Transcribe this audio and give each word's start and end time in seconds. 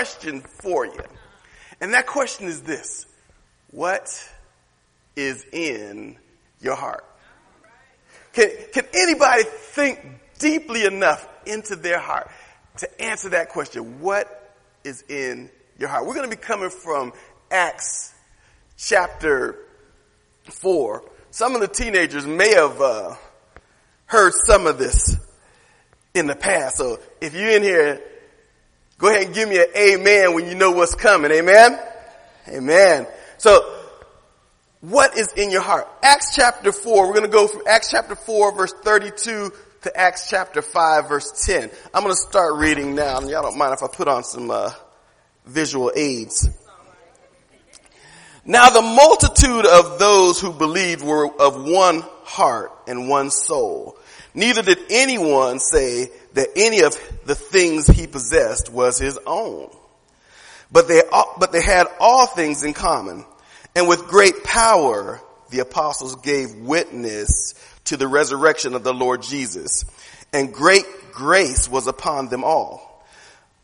question 0.00 0.40
for 0.40 0.86
you. 0.86 1.04
And 1.78 1.92
that 1.92 2.06
question 2.06 2.46
is 2.46 2.62
this. 2.62 3.04
What 3.70 4.08
is 5.14 5.44
in 5.52 6.16
your 6.62 6.74
heart? 6.74 7.04
Can, 8.32 8.48
can 8.72 8.86
anybody 8.94 9.42
think 9.42 10.00
deeply 10.38 10.86
enough 10.86 11.28
into 11.44 11.76
their 11.76 11.98
heart 11.98 12.30
to 12.78 13.02
answer 13.02 13.28
that 13.30 13.50
question? 13.50 14.00
What 14.00 14.54
is 14.84 15.04
in 15.06 15.50
your 15.78 15.90
heart? 15.90 16.06
We're 16.06 16.14
going 16.14 16.30
to 16.30 16.34
be 16.34 16.40
coming 16.40 16.70
from 16.70 17.12
Acts 17.50 18.14
chapter 18.78 19.58
4. 20.44 21.04
Some 21.30 21.54
of 21.54 21.60
the 21.60 21.68
teenagers 21.68 22.26
may 22.26 22.54
have 22.54 22.80
uh, 22.80 23.16
heard 24.06 24.32
some 24.46 24.66
of 24.66 24.78
this 24.78 25.18
in 26.14 26.26
the 26.26 26.36
past. 26.36 26.78
So 26.78 27.00
if 27.20 27.34
you're 27.34 27.50
in 27.50 27.62
here, 27.62 28.02
go 29.00 29.08
ahead 29.08 29.26
and 29.26 29.34
give 29.34 29.48
me 29.48 29.58
an 29.58 29.66
amen 29.76 30.34
when 30.34 30.46
you 30.46 30.54
know 30.54 30.70
what's 30.70 30.94
coming. 30.94 31.32
Amen? 31.32 31.78
Amen. 32.48 33.06
So 33.38 33.80
what 34.80 35.16
is 35.16 35.32
in 35.32 35.50
your 35.50 35.62
heart? 35.62 35.88
Acts 36.02 36.34
chapter 36.34 36.72
4, 36.72 37.06
we're 37.08 37.14
going 37.14 37.26
to 37.26 37.32
go 37.32 37.46
from 37.46 37.62
Acts 37.66 37.90
chapter 37.90 38.14
4 38.14 38.56
verse 38.56 38.72
32 38.82 39.52
to 39.82 39.96
Acts 39.96 40.28
chapter 40.30 40.62
5 40.62 41.08
verse 41.08 41.46
10. 41.46 41.70
I'm 41.92 42.02
going 42.02 42.14
to 42.14 42.20
start 42.20 42.54
reading 42.54 42.94
now. 42.94 43.20
Y'all 43.20 43.42
don't 43.42 43.58
mind 43.58 43.74
if 43.74 43.82
I 43.82 43.88
put 43.88 44.08
on 44.08 44.24
some 44.24 44.50
uh, 44.50 44.70
visual 45.46 45.90
aids. 45.94 46.48
Now 48.44 48.70
the 48.70 48.82
multitude 48.82 49.66
of 49.66 49.98
those 49.98 50.40
who 50.40 50.52
believed 50.52 51.02
were 51.02 51.28
of 51.40 51.62
one 51.62 52.02
heart 52.24 52.72
and 52.86 53.08
one 53.08 53.30
soul. 53.30 53.98
Neither 54.34 54.62
did 54.62 54.78
anyone 54.90 55.58
say 55.58 56.10
that 56.40 56.56
any 56.56 56.80
of 56.80 56.98
the 57.26 57.34
things 57.34 57.86
he 57.86 58.06
possessed 58.06 58.72
was 58.72 58.98
his 58.98 59.18
own. 59.26 59.68
But 60.72 60.88
they, 60.88 61.02
but 61.38 61.52
they 61.52 61.60
had 61.60 61.86
all 62.00 62.26
things 62.26 62.64
in 62.64 62.72
common. 62.72 63.26
And 63.76 63.86
with 63.86 64.08
great 64.08 64.42
power, 64.42 65.20
the 65.50 65.58
apostles 65.58 66.16
gave 66.16 66.54
witness 66.54 67.52
to 67.84 67.98
the 67.98 68.08
resurrection 68.08 68.74
of 68.74 68.84
the 68.84 68.94
Lord 68.94 69.20
Jesus. 69.20 69.84
And 70.32 70.50
great 70.50 70.86
grace 71.12 71.68
was 71.68 71.86
upon 71.86 72.30
them 72.30 72.42
all. 72.42 73.04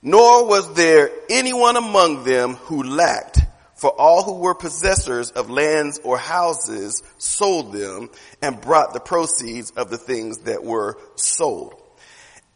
Nor 0.02 0.46
was 0.46 0.74
there 0.74 1.08
anyone 1.30 1.76
among 1.78 2.24
them 2.24 2.56
who 2.56 2.82
lacked, 2.82 3.40
for 3.76 3.90
all 3.90 4.22
who 4.22 4.34
were 4.34 4.54
possessors 4.54 5.30
of 5.30 5.48
lands 5.48 5.98
or 6.04 6.18
houses 6.18 7.02
sold 7.16 7.72
them 7.72 8.10
and 8.42 8.60
brought 8.60 8.92
the 8.92 9.00
proceeds 9.00 9.70
of 9.70 9.88
the 9.88 9.96
things 9.96 10.40
that 10.40 10.62
were 10.62 10.98
sold 11.14 11.80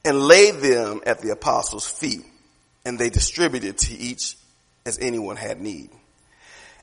and 0.05 0.19
laid 0.19 0.57
them 0.57 1.01
at 1.07 1.21
the 1.21 1.31
apostles' 1.31 1.87
feet. 1.87 2.25
And 2.85 2.99
they 2.99 3.11
distributed 3.11 3.79
to 3.79 3.95
each 3.95 4.37
as 4.87 4.99
anyone 4.99 5.37
had 5.37 5.61
need. 5.61 5.91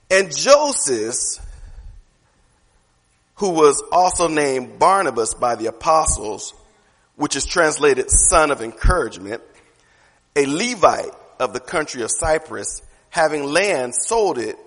And 0.10 0.36
Joseph, 0.36 1.44
who 3.36 3.50
was 3.50 3.84
also 3.92 4.28
named 4.28 4.80
Barnabas 4.80 5.34
by 5.34 5.56
the 5.56 5.68
apostles, 5.68 6.54
which 7.16 7.36
is 7.36 7.46
translated 7.46 8.10
son 8.10 8.52
of 8.52 8.62
encouragement, 8.62 9.42
a 10.36 10.46
Levite 10.46 11.14
of 11.40 11.54
the 11.54 11.60
country 11.60 12.04
of 12.04 12.12
Cyprus, 12.12 12.82
having 13.10 13.44
land, 13.44 13.96
sold 13.96 14.38
it 14.38 14.58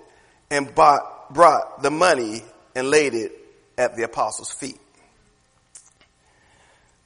and 0.50 0.74
bought, 0.74 1.32
brought 1.32 1.82
the 1.82 1.90
money 1.90 2.42
and 2.74 2.90
laid 2.90 3.14
it 3.14 3.32
at 3.78 3.96
the 3.96 4.02
apostles' 4.02 4.52
feet. 4.52 4.80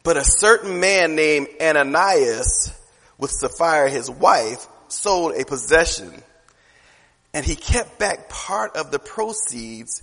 But 0.04 0.18
a 0.18 0.24
certain 0.24 0.80
man 0.80 1.16
named 1.16 1.48
Ananias 1.60 2.72
with 3.18 3.30
Sapphira 3.30 3.90
his 3.90 4.10
wife 4.10 4.66
sold 4.88 5.34
a 5.34 5.44
possession 5.44 6.22
and 7.32 7.44
he 7.44 7.56
kept 7.56 7.98
back 7.98 8.28
part 8.28 8.76
of 8.76 8.92
the 8.92 8.98
proceeds, 9.00 10.02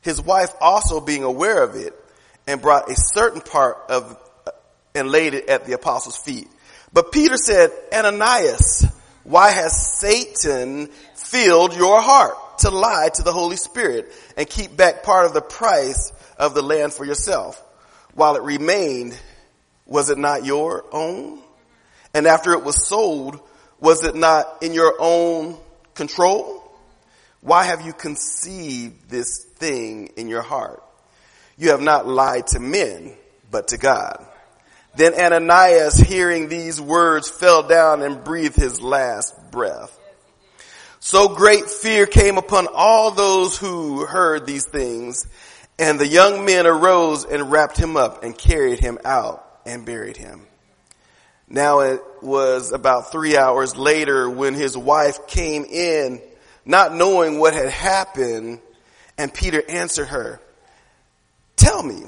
his 0.00 0.22
wife 0.22 0.50
also 0.60 1.00
being 1.00 1.24
aware 1.24 1.62
of 1.62 1.74
it, 1.74 1.92
and 2.46 2.62
brought 2.62 2.88
a 2.88 2.94
certain 2.94 3.40
part 3.40 3.76
of, 3.88 4.16
and 4.94 5.10
laid 5.10 5.34
it 5.34 5.48
at 5.48 5.66
the 5.66 5.72
apostles' 5.72 6.16
feet. 6.16 6.48
But 6.92 7.10
Peter 7.10 7.36
said, 7.36 7.70
Ananias, 7.92 8.86
why 9.24 9.50
has 9.50 9.98
Satan 9.98 10.86
filled 11.16 11.76
your 11.76 12.00
heart 12.00 12.60
to 12.60 12.70
lie 12.70 13.10
to 13.14 13.22
the 13.22 13.32
Holy 13.32 13.56
Spirit 13.56 14.12
and 14.36 14.48
keep 14.48 14.76
back 14.76 15.02
part 15.02 15.26
of 15.26 15.34
the 15.34 15.42
price 15.42 16.12
of 16.38 16.54
the 16.54 16.62
land 16.62 16.94
for 16.94 17.04
yourself? 17.04 17.62
While 18.14 18.36
it 18.36 18.42
remained, 18.42 19.18
was 19.88 20.10
it 20.10 20.18
not 20.18 20.44
your 20.44 20.84
own? 20.92 21.40
And 22.14 22.26
after 22.26 22.52
it 22.52 22.62
was 22.62 22.86
sold, 22.86 23.40
was 23.80 24.04
it 24.04 24.14
not 24.14 24.62
in 24.62 24.74
your 24.74 24.94
own 25.00 25.56
control? 25.94 26.62
Why 27.40 27.64
have 27.64 27.84
you 27.84 27.92
conceived 27.92 29.08
this 29.08 29.44
thing 29.56 30.10
in 30.16 30.28
your 30.28 30.42
heart? 30.42 30.82
You 31.56 31.70
have 31.70 31.80
not 31.80 32.06
lied 32.06 32.48
to 32.48 32.60
men, 32.60 33.14
but 33.50 33.68
to 33.68 33.78
God. 33.78 34.24
Then 34.96 35.14
Ananias, 35.14 35.96
hearing 35.96 36.48
these 36.48 36.80
words, 36.80 37.28
fell 37.28 37.62
down 37.62 38.02
and 38.02 38.22
breathed 38.24 38.56
his 38.56 38.80
last 38.80 39.34
breath. 39.50 39.94
So 41.00 41.28
great 41.28 41.70
fear 41.70 42.06
came 42.06 42.36
upon 42.36 42.66
all 42.72 43.12
those 43.12 43.56
who 43.56 44.04
heard 44.04 44.44
these 44.44 44.66
things, 44.66 45.26
and 45.78 45.98
the 45.98 46.06
young 46.06 46.44
men 46.44 46.66
arose 46.66 47.24
and 47.24 47.50
wrapped 47.52 47.76
him 47.76 47.96
up 47.96 48.24
and 48.24 48.36
carried 48.36 48.80
him 48.80 48.98
out 49.04 49.47
and 49.68 49.84
buried 49.84 50.16
him. 50.16 50.46
Now 51.46 51.80
it 51.80 52.00
was 52.22 52.72
about 52.72 53.12
three 53.12 53.36
hours 53.36 53.76
later 53.76 54.28
when 54.28 54.54
his 54.54 54.76
wife 54.76 55.26
came 55.26 55.64
in 55.64 56.20
not 56.64 56.94
knowing 56.94 57.38
what 57.38 57.54
had 57.54 57.68
happened. 57.68 58.60
And 59.16 59.32
Peter 59.32 59.62
answered 59.68 60.08
her, 60.08 60.40
tell 61.56 61.82
me 61.82 62.02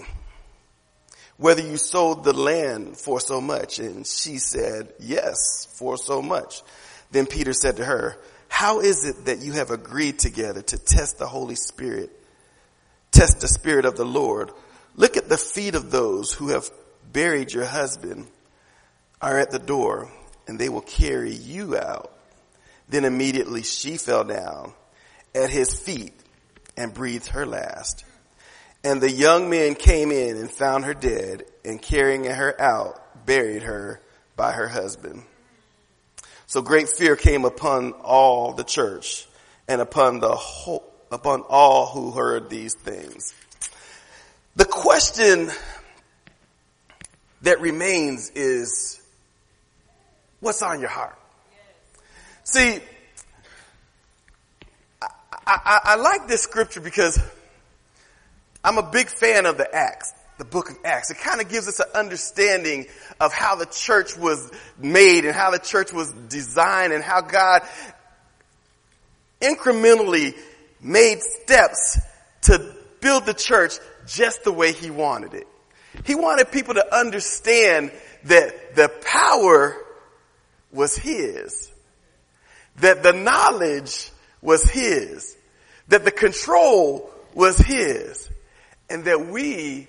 whether 1.36 1.62
you 1.62 1.76
sold 1.76 2.24
the 2.24 2.32
land 2.32 2.96
for 2.96 3.20
so 3.20 3.40
much. 3.40 3.78
And 3.78 4.06
she 4.06 4.38
said, 4.38 4.92
yes, 4.98 5.66
for 5.72 5.96
so 5.96 6.22
much. 6.22 6.62
Then 7.10 7.26
Peter 7.26 7.52
said 7.52 7.76
to 7.76 7.84
her, 7.84 8.16
how 8.48 8.80
is 8.80 9.04
it 9.04 9.26
that 9.26 9.40
you 9.40 9.52
have 9.52 9.70
agreed 9.70 10.18
together 10.18 10.62
to 10.62 10.78
test 10.78 11.18
the 11.18 11.26
Holy 11.26 11.54
Spirit, 11.56 12.10
test 13.10 13.40
the 13.40 13.48
Spirit 13.48 13.84
of 13.84 13.96
the 13.96 14.04
Lord? 14.04 14.50
Look 14.96 15.16
at 15.16 15.28
the 15.28 15.38
feet 15.38 15.74
of 15.74 15.90
those 15.90 16.32
who 16.32 16.48
have 16.48 16.68
buried 17.12 17.52
your 17.52 17.64
husband 17.64 18.26
are 19.20 19.38
at 19.38 19.50
the 19.50 19.58
door 19.58 20.10
and 20.46 20.58
they 20.58 20.68
will 20.68 20.80
carry 20.80 21.32
you 21.32 21.76
out. 21.76 22.12
Then 22.88 23.04
immediately 23.04 23.62
she 23.62 23.96
fell 23.96 24.24
down 24.24 24.72
at 25.34 25.50
his 25.50 25.72
feet 25.72 26.14
and 26.76 26.92
breathed 26.92 27.28
her 27.28 27.46
last. 27.46 28.04
And 28.82 29.00
the 29.00 29.10
young 29.10 29.50
men 29.50 29.74
came 29.74 30.10
in 30.10 30.36
and 30.36 30.50
found 30.50 30.84
her 30.86 30.94
dead 30.94 31.44
and 31.64 31.80
carrying 31.80 32.24
her 32.24 32.58
out, 32.60 33.26
buried 33.26 33.62
her 33.62 34.00
by 34.36 34.52
her 34.52 34.68
husband. 34.68 35.22
So 36.46 36.62
great 36.62 36.88
fear 36.88 37.14
came 37.14 37.44
upon 37.44 37.92
all 37.92 38.54
the 38.54 38.64
church 38.64 39.28
and 39.68 39.80
upon 39.80 40.18
the 40.18 40.34
whole, 40.34 40.84
upon 41.12 41.42
all 41.42 41.86
who 41.86 42.10
heard 42.10 42.50
these 42.50 42.74
things. 42.74 43.34
The 44.56 44.64
question 44.64 45.50
that 47.42 47.60
remains 47.60 48.30
is, 48.30 49.00
what's 50.40 50.62
on 50.62 50.80
your 50.80 50.90
heart? 50.90 51.18
See, 52.44 52.80
I, 55.02 55.08
I, 55.46 55.80
I, 55.84 55.94
like 55.96 56.26
this 56.28 56.42
scripture 56.42 56.80
because 56.80 57.18
I'm 58.62 58.78
a 58.78 58.82
big 58.82 59.08
fan 59.08 59.46
of 59.46 59.56
the 59.56 59.72
Acts, 59.74 60.12
the 60.38 60.44
book 60.44 60.70
of 60.70 60.76
Acts. 60.84 61.10
It 61.10 61.18
kind 61.18 61.40
of 61.40 61.48
gives 61.48 61.68
us 61.68 61.80
an 61.80 61.86
understanding 61.94 62.86
of 63.20 63.32
how 63.32 63.56
the 63.56 63.66
church 63.66 64.16
was 64.16 64.50
made 64.78 65.24
and 65.24 65.34
how 65.34 65.50
the 65.50 65.58
church 65.58 65.92
was 65.92 66.12
designed 66.28 66.92
and 66.92 67.02
how 67.02 67.20
God 67.20 67.62
incrementally 69.40 70.34
made 70.80 71.20
steps 71.22 71.98
to 72.42 72.74
build 73.00 73.26
the 73.26 73.34
church 73.34 73.74
just 74.06 74.44
the 74.44 74.52
way 74.52 74.72
he 74.72 74.90
wanted 74.90 75.34
it. 75.34 75.46
He 76.04 76.14
wanted 76.14 76.52
people 76.52 76.74
to 76.74 76.94
understand 76.94 77.92
that 78.24 78.76
the 78.76 78.88
power 79.02 79.76
was 80.72 80.96
his 80.96 81.70
that 82.80 83.02
the 83.02 83.12
knowledge 83.12 84.10
was 84.42 84.62
his, 84.64 85.36
that 85.88 86.04
the 86.04 86.10
control 86.10 87.10
was 87.34 87.58
his, 87.58 88.28
and 88.88 89.04
that 89.04 89.26
we 89.26 89.86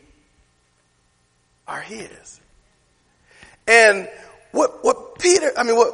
are 1.67 1.81
his. 1.81 2.39
And 3.67 4.09
what, 4.51 4.83
what 4.83 5.19
Peter, 5.19 5.51
I 5.57 5.63
mean, 5.63 5.75
what 5.75 5.93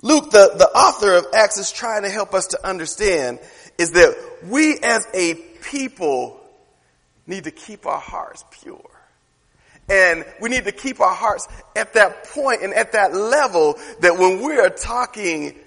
Luke, 0.00 0.30
the, 0.30 0.52
the 0.56 0.68
author 0.68 1.12
of 1.14 1.26
Acts 1.34 1.58
is 1.58 1.70
trying 1.70 2.02
to 2.02 2.10
help 2.10 2.34
us 2.34 2.48
to 2.48 2.66
understand 2.66 3.38
is 3.78 3.92
that 3.92 4.16
we 4.44 4.78
as 4.82 5.06
a 5.14 5.34
people 5.34 6.40
need 7.26 7.44
to 7.44 7.50
keep 7.50 7.86
our 7.86 8.00
hearts 8.00 8.44
pure. 8.62 8.90
And 9.88 10.24
we 10.40 10.48
need 10.48 10.64
to 10.64 10.72
keep 10.72 11.00
our 11.00 11.14
hearts 11.14 11.48
at 11.76 11.94
that 11.94 12.24
point 12.24 12.62
and 12.62 12.72
at 12.72 12.92
that 12.92 13.14
level 13.14 13.78
that 14.00 14.16
when 14.16 14.42
we 14.42 14.58
are 14.58 14.70
talking 14.70 15.58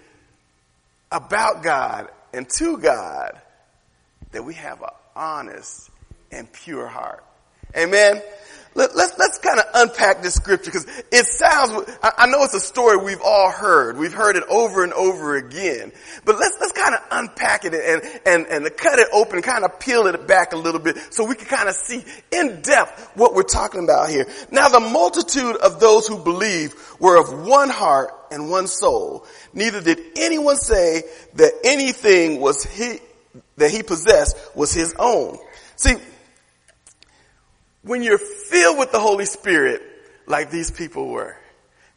about 1.12 1.64
God 1.64 2.10
and 2.34 2.50
to 2.50 2.78
God, 2.78 3.40
that 4.32 4.44
we 4.44 4.54
have 4.56 4.82
an 4.82 4.90
honest 5.16 5.90
and 6.32 6.52
pure 6.52 6.88
heart. 6.88 7.24
Amen. 7.76 8.22
Let, 8.76 8.90
us 8.90 8.96
let's, 8.96 9.18
let's 9.18 9.38
kind 9.38 9.58
of 9.58 9.66
unpack 9.74 10.22
this 10.22 10.36
scripture 10.36 10.70
because 10.70 10.86
it 11.10 11.26
sounds, 11.26 11.90
I, 12.04 12.12
I 12.18 12.28
know 12.28 12.44
it's 12.44 12.54
a 12.54 12.60
story 12.60 12.98
we've 12.98 13.22
all 13.24 13.50
heard. 13.50 13.98
We've 13.98 14.14
heard 14.14 14.36
it 14.36 14.44
over 14.50 14.84
and 14.84 14.92
over 14.92 15.38
again. 15.38 15.94
But 16.26 16.38
let's, 16.38 16.58
let's 16.60 16.74
kind 16.74 16.94
of 16.94 17.02
unpack 17.10 17.64
it 17.64 17.74
and, 17.74 18.22
and, 18.26 18.46
and 18.48 18.78
cut 18.78 19.00
it 19.00 19.08
open, 19.14 19.42
kind 19.42 19.64
of 19.64 19.80
peel 19.80 20.08
it 20.08 20.28
back 20.28 20.52
a 20.52 20.58
little 20.58 20.82
bit 20.82 20.98
so 21.14 21.24
we 21.24 21.36
can 21.36 21.48
kind 21.48 21.70
of 21.70 21.76
see 21.76 22.04
in 22.34 22.60
depth 22.62 23.12
what 23.16 23.34
we're 23.34 23.44
talking 23.44 23.86
about 23.86 24.10
here. 24.10 24.28
Now 24.52 24.68
the 24.68 24.82
multitude 24.82 25.56
of 25.56 25.80
those 25.80 26.06
who 26.06 26.22
believe 26.22 26.76
were 27.00 27.18
of 27.18 27.48
one 27.48 27.70
heart 27.70 28.12
and 28.30 28.50
one 28.50 28.68
soul. 28.68 29.26
Neither 29.54 29.80
did 29.80 30.00
anyone 30.18 30.58
say 30.58 31.04
that 31.36 31.54
anything 31.64 32.42
was 32.42 32.66
he, 32.66 33.00
that 33.56 33.72
he 33.72 33.84
possessed 33.84 34.38
was 34.54 34.74
his 34.74 34.94
own. 35.00 35.38
See, 35.78 35.96
when 37.86 38.04
you're 38.04 38.18
filled 38.18 38.78
with 38.80 38.92
the 38.92 39.00
Holy 39.00 39.26
Spirit, 39.26 39.82
like 40.26 40.50
these 40.52 40.72
people 40.72 41.08
were, 41.08 41.38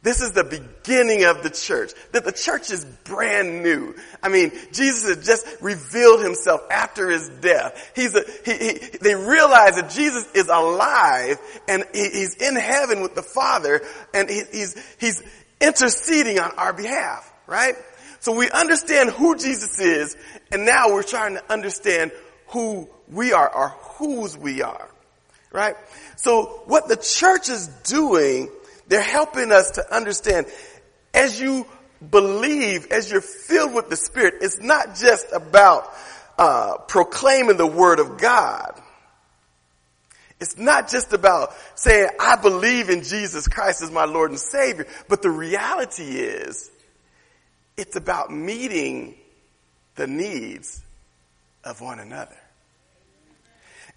this 0.01 0.21
is 0.21 0.31
the 0.31 0.45
beginning 0.45 1.25
of 1.25 1.43
the 1.43 1.49
church. 1.49 1.91
That 2.13 2.23
the 2.23 2.31
church 2.31 2.71
is 2.71 2.85
brand 3.03 3.63
new. 3.63 3.95
I 4.23 4.29
mean, 4.29 4.51
Jesus 4.71 5.13
has 5.13 5.25
just 5.25 5.45
revealed 5.61 6.23
himself 6.23 6.61
after 6.71 7.09
his 7.09 7.27
death. 7.27 7.91
He's 7.95 8.15
a, 8.15 8.23
he, 8.45 8.53
he, 8.53 8.73
they 9.01 9.15
realize 9.15 9.75
that 9.75 9.89
Jesus 9.89 10.31
is 10.33 10.47
alive 10.47 11.37
and 11.67 11.83
he, 11.93 12.03
he's 12.09 12.35
in 12.35 12.55
heaven 12.55 13.01
with 13.01 13.13
the 13.15 13.23
Father 13.23 13.81
and 14.13 14.29
he, 14.29 14.43
he's, 14.53 14.81
he's 14.99 15.21
interceding 15.59 16.39
on 16.39 16.51
our 16.57 16.71
behalf, 16.71 17.29
right? 17.45 17.75
So 18.21 18.33
we 18.33 18.49
understand 18.49 19.09
who 19.09 19.35
Jesus 19.35 19.79
is 19.79 20.15
and 20.49 20.65
now 20.65 20.93
we're 20.93 21.03
trying 21.03 21.33
to 21.33 21.51
understand 21.51 22.13
who 22.47 22.89
we 23.09 23.33
are 23.33 23.53
or 23.53 23.69
whose 23.97 24.37
we 24.37 24.61
are. 24.61 24.89
Right? 25.51 25.75
So 26.17 26.61
what 26.65 26.87
the 26.87 26.97
church 26.97 27.49
is 27.49 27.67
doing, 27.83 28.49
they're 28.87 29.01
helping 29.01 29.51
us 29.51 29.71
to 29.71 29.95
understand 29.95 30.45
as 31.13 31.39
you 31.39 31.65
believe, 32.07 32.91
as 32.91 33.11
you're 33.11 33.21
filled 33.21 33.73
with 33.73 33.89
the 33.89 33.95
Spirit, 33.95 34.35
it's 34.41 34.59
not 34.59 34.95
just 34.95 35.27
about 35.33 35.91
uh, 36.37 36.77
proclaiming 36.87 37.57
the 37.57 37.67
Word 37.67 37.99
of 37.99 38.17
God. 38.17 38.79
It's 40.39 40.57
not 40.57 40.89
just 40.89 41.11
about 41.11 41.53
saying, 41.75 42.09
I 42.19 42.37
believe 42.37 42.89
in 42.89 43.03
Jesus 43.03 43.47
Christ 43.47 43.81
as 43.81 43.91
my 43.91 44.05
Lord 44.05 44.31
and 44.31 44.39
Savior, 44.39 44.87
but 45.09 45.21
the 45.21 45.29
reality 45.29 46.03
is, 46.03 46.71
it's 47.75 47.95
about 47.97 48.31
meeting 48.31 49.15
the 49.95 50.07
needs 50.07 50.81
of 51.63 51.81
one 51.81 51.99
another. 51.99 52.37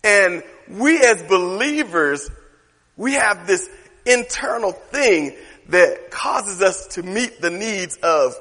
And 0.05 0.43
we 0.69 0.99
as 0.99 1.23
believers, 1.23 2.31
we 2.97 3.15
have 3.15 3.47
this 3.47 3.69
internal 4.05 4.73
thing 4.73 5.37
that 5.69 6.11
causes 6.11 6.61
us 6.61 6.89
to 6.89 7.03
meet 7.03 7.41
the 7.41 7.51
needs 7.51 7.97
of, 8.03 8.35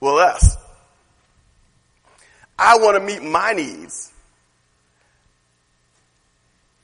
well, 0.00 0.18
us. 0.18 0.56
I 2.58 2.78
want 2.78 2.96
to 2.96 3.00
meet 3.00 3.22
my 3.22 3.52
needs. 3.52 4.12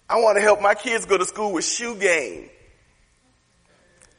I 0.09 0.21
want 0.21 0.37
to 0.37 0.43
help 0.43 0.61
my 0.61 0.75
kids 0.75 1.07
go 1.07 1.17
to 1.17 1.25
school 1.25 1.53
with 1.53 1.65
shoe 1.65 1.97
game. 1.97 2.51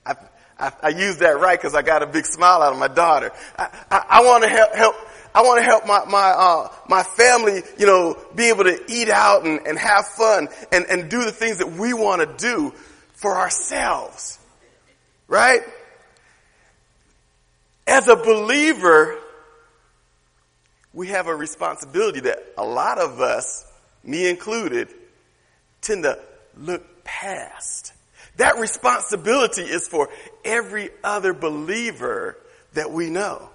I, 0.05 0.15
I, 0.59 0.71
I 0.83 0.89
use 0.89 1.17
that 1.17 1.39
right 1.39 1.59
because 1.59 1.75
I 1.75 1.81
got 1.81 2.01
a 2.01 2.07
big 2.07 2.25
smile 2.25 2.61
out 2.61 2.73
of 2.73 2.79
my 2.79 2.87
daughter. 2.87 3.31
I, 3.57 3.69
I, 3.91 4.05
I 4.09 4.25
want 4.25 4.43
to 4.43 4.49
help, 4.49 4.75
help 4.75 4.95
I 5.35 5.41
want 5.41 5.59
to 5.59 5.65
help 5.65 5.85
my, 5.85 6.05
my, 6.05 6.29
uh, 6.29 6.69
my 6.87 7.03
family, 7.03 7.61
you 7.77 7.85
know, 7.85 8.17
be 8.35 8.45
able 8.45 8.63
to 8.63 8.79
eat 8.87 9.09
out 9.09 9.45
and, 9.45 9.67
and 9.67 9.77
have 9.77 10.07
fun 10.07 10.47
and, 10.71 10.85
and 10.85 11.09
do 11.09 11.25
the 11.25 11.31
things 11.33 11.57
that 11.57 11.73
we 11.73 11.93
want 11.93 12.21
to 12.21 12.37
do 12.37 12.73
for 13.15 13.35
ourselves. 13.35 14.39
Right? 15.27 15.61
As 17.85 18.07
a 18.07 18.15
believer, 18.15 19.19
we 20.93 21.09
have 21.09 21.27
a 21.27 21.35
responsibility 21.35 22.21
that 22.21 22.39
a 22.57 22.63
lot 22.63 22.97
of 22.97 23.19
us, 23.19 23.69
me 24.05 24.29
included, 24.29 24.87
tend 25.81 26.03
to 26.03 26.17
look 26.57 27.03
past. 27.03 27.91
That 28.37 28.57
responsibility 28.57 29.63
is 29.63 29.85
for 29.85 30.07
every 30.45 30.91
other 31.03 31.33
believer 31.33 32.37
that 32.73 32.89
we 32.89 33.09
know. 33.09 33.49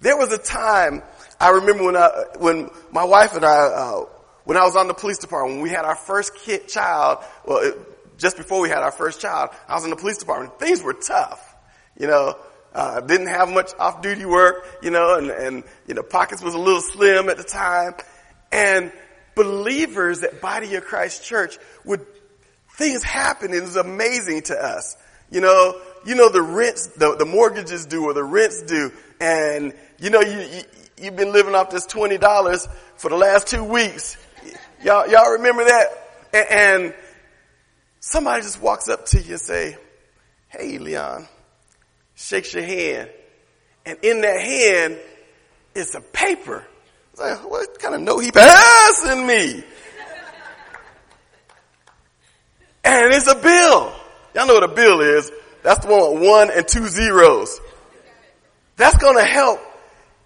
There 0.00 0.16
was 0.16 0.32
a 0.32 0.38
time 0.38 1.02
I 1.40 1.50
remember 1.50 1.84
when 1.84 1.96
I, 1.96 2.24
when 2.38 2.70
my 2.90 3.04
wife 3.04 3.34
and 3.34 3.44
I, 3.44 3.56
uh, 3.56 4.04
when 4.44 4.56
I 4.56 4.64
was 4.64 4.76
on 4.76 4.88
the 4.88 4.94
police 4.94 5.18
department, 5.18 5.56
when 5.56 5.62
we 5.62 5.70
had 5.70 5.84
our 5.84 5.96
first 5.96 6.34
kid 6.34 6.68
child, 6.68 7.18
well, 7.44 7.58
it, 7.58 8.18
just 8.18 8.36
before 8.36 8.60
we 8.60 8.68
had 8.68 8.78
our 8.78 8.92
first 8.92 9.20
child, 9.20 9.50
I 9.68 9.74
was 9.74 9.84
in 9.84 9.90
the 9.90 9.96
police 9.96 10.18
department. 10.18 10.58
Things 10.58 10.82
were 10.82 10.94
tough, 10.94 11.54
you 11.98 12.06
know. 12.06 12.36
Uh, 12.74 13.00
didn't 13.00 13.28
have 13.28 13.48
much 13.48 13.72
off-duty 13.78 14.26
work, 14.26 14.66
you 14.82 14.90
know, 14.90 15.16
and, 15.16 15.30
and 15.30 15.64
you 15.86 15.94
know, 15.94 16.02
pockets 16.02 16.42
was 16.42 16.52
a 16.54 16.58
little 16.58 16.82
slim 16.82 17.30
at 17.30 17.38
the 17.38 17.44
time, 17.44 17.94
and 18.52 18.92
believers 19.34 20.22
at 20.22 20.42
Body 20.42 20.74
of 20.74 20.84
Christ 20.84 21.24
Church 21.24 21.58
would 21.86 22.04
things 22.76 23.02
happen. 23.02 23.54
It 23.54 23.62
was 23.62 23.76
amazing 23.76 24.42
to 24.42 24.54
us, 24.54 24.96
you 25.30 25.40
know. 25.40 25.80
You 26.04 26.14
know 26.14 26.28
the 26.28 26.42
rents, 26.42 26.86
the, 26.86 27.16
the 27.16 27.24
mortgages 27.24 27.84
due 27.86 28.04
or 28.04 28.14
the 28.14 28.22
rents 28.22 28.62
due, 28.62 28.92
and 29.20 29.72
you 29.98 30.10
know, 30.10 30.20
you, 30.20 30.40
you, 30.40 30.62
you've 30.98 31.16
been 31.16 31.32
living 31.32 31.54
off 31.54 31.70
this 31.70 31.86
$20 31.86 32.68
for 32.96 33.10
the 33.10 33.16
last 33.16 33.46
two 33.46 33.64
weeks. 33.64 34.16
Y'all, 34.82 35.08
y'all 35.08 35.32
remember 35.32 35.64
that? 35.64 35.86
And, 36.32 36.46
and 36.50 36.94
somebody 38.00 38.42
just 38.42 38.60
walks 38.60 38.88
up 38.88 39.06
to 39.06 39.20
you 39.20 39.32
and 39.32 39.40
say, 39.40 39.76
Hey, 40.48 40.78
Leon, 40.78 41.26
shakes 42.14 42.54
your 42.54 42.64
hand. 42.64 43.10
And 43.84 43.98
in 44.02 44.20
that 44.22 44.40
hand 44.40 44.98
is 45.74 45.94
a 45.94 46.00
paper. 46.00 46.66
It's 47.12 47.20
Like, 47.20 47.50
what 47.50 47.78
kind 47.78 47.94
of 47.94 48.00
note 48.00 48.18
he 48.20 48.30
passing 48.30 49.26
me? 49.26 49.64
and 52.84 53.14
it's 53.14 53.26
a 53.26 53.34
bill. 53.34 53.92
Y'all 54.34 54.46
know 54.46 54.54
what 54.54 54.64
a 54.64 54.74
bill 54.74 55.00
is. 55.00 55.30
That's 55.62 55.84
the 55.84 55.90
one 55.90 56.14
with 56.14 56.28
one 56.28 56.50
and 56.50 56.66
two 56.68 56.86
zeros. 56.86 57.60
That's 58.76 58.96
gonna 58.98 59.24
help 59.24 59.60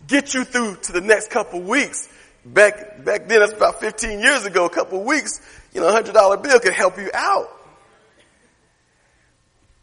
get 0.07 0.35
you 0.35 0.45
through 0.45 0.77
to 0.83 0.93
the 0.93 1.01
next 1.01 1.31
couple 1.31 1.61
weeks. 1.61 2.09
Back, 2.45 3.05
back 3.05 3.29
then, 3.29 3.41
that's 3.41 3.53
about 3.53 3.81
15 3.81 4.19
years 4.21 4.47
ago, 4.47 4.65
a 4.65 4.71
couple 4.71 5.03
weeks, 5.05 5.41
you 5.73 5.81
know, 5.81 5.89
a 5.89 5.93
hundred 5.93 6.15
dollar 6.15 6.37
bill 6.37 6.59
could 6.59 6.73
help 6.73 6.99
you 6.99 7.11
out. 7.13 7.49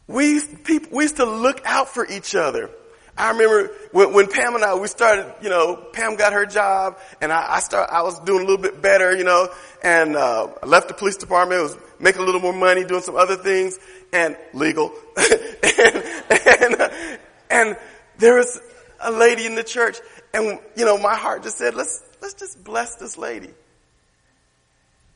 We, 0.08 0.42
people, 0.42 0.98
we 0.98 1.03
used 1.03 1.18
to 1.18 1.25
look 1.25 1.62
out 1.65 1.89
for 1.89 2.06
each 2.06 2.34
other. 2.36 2.72
I 3.18 3.32
remember 3.32 3.74
when, 3.92 4.13
when, 4.13 4.27
Pam 4.27 4.56
and 4.56 4.63
I, 4.63 4.75
we 4.75 4.88
started, 4.88 5.34
you 5.42 5.50
know, 5.50 5.75
Pam 5.92 6.15
got 6.15 6.34
her 6.34 6.46
job 6.46 6.98
and 7.20 7.32
I, 7.32 7.56
I 7.56 7.60
start, 7.60 7.89
I 7.92 8.03
was 8.03 8.20
doing 8.20 8.44
a 8.44 8.46
little 8.46 8.62
bit 8.62 8.82
better, 8.82 9.15
you 9.15 9.24
know, 9.24 9.50
and, 9.84 10.15
uh, 10.15 10.48
I 10.62 10.65
left 10.65 10.88
the 10.88 10.94
police 10.94 11.18
department, 11.18 11.62
was 11.62 11.77
making 12.00 12.22
a 12.22 12.25
little 12.25 12.42
more 12.42 12.53
money, 12.53 12.86
doing 12.86 13.01
some 13.01 13.15
other 13.15 13.36
things 13.36 13.77
and 14.13 14.38
legal. 14.53 14.94
and, 15.18 16.03
and, 16.30 17.20
and 17.50 17.77
there 18.18 18.36
was 18.36 18.60
a 19.00 19.12
lady 19.12 19.46
in 19.46 19.56
the 19.56 19.64
church 19.64 19.98
and, 20.34 20.60
you 20.76 20.86
know, 20.86 20.98
my 20.98 21.16
heart 21.16 21.44
just 21.44 21.58
said, 21.58 21.76
let's, 21.76 22.04
let's 22.22 22.34
just 22.34 22.64
bless 22.64 22.96
this 22.96 23.18
lady. 23.18 23.50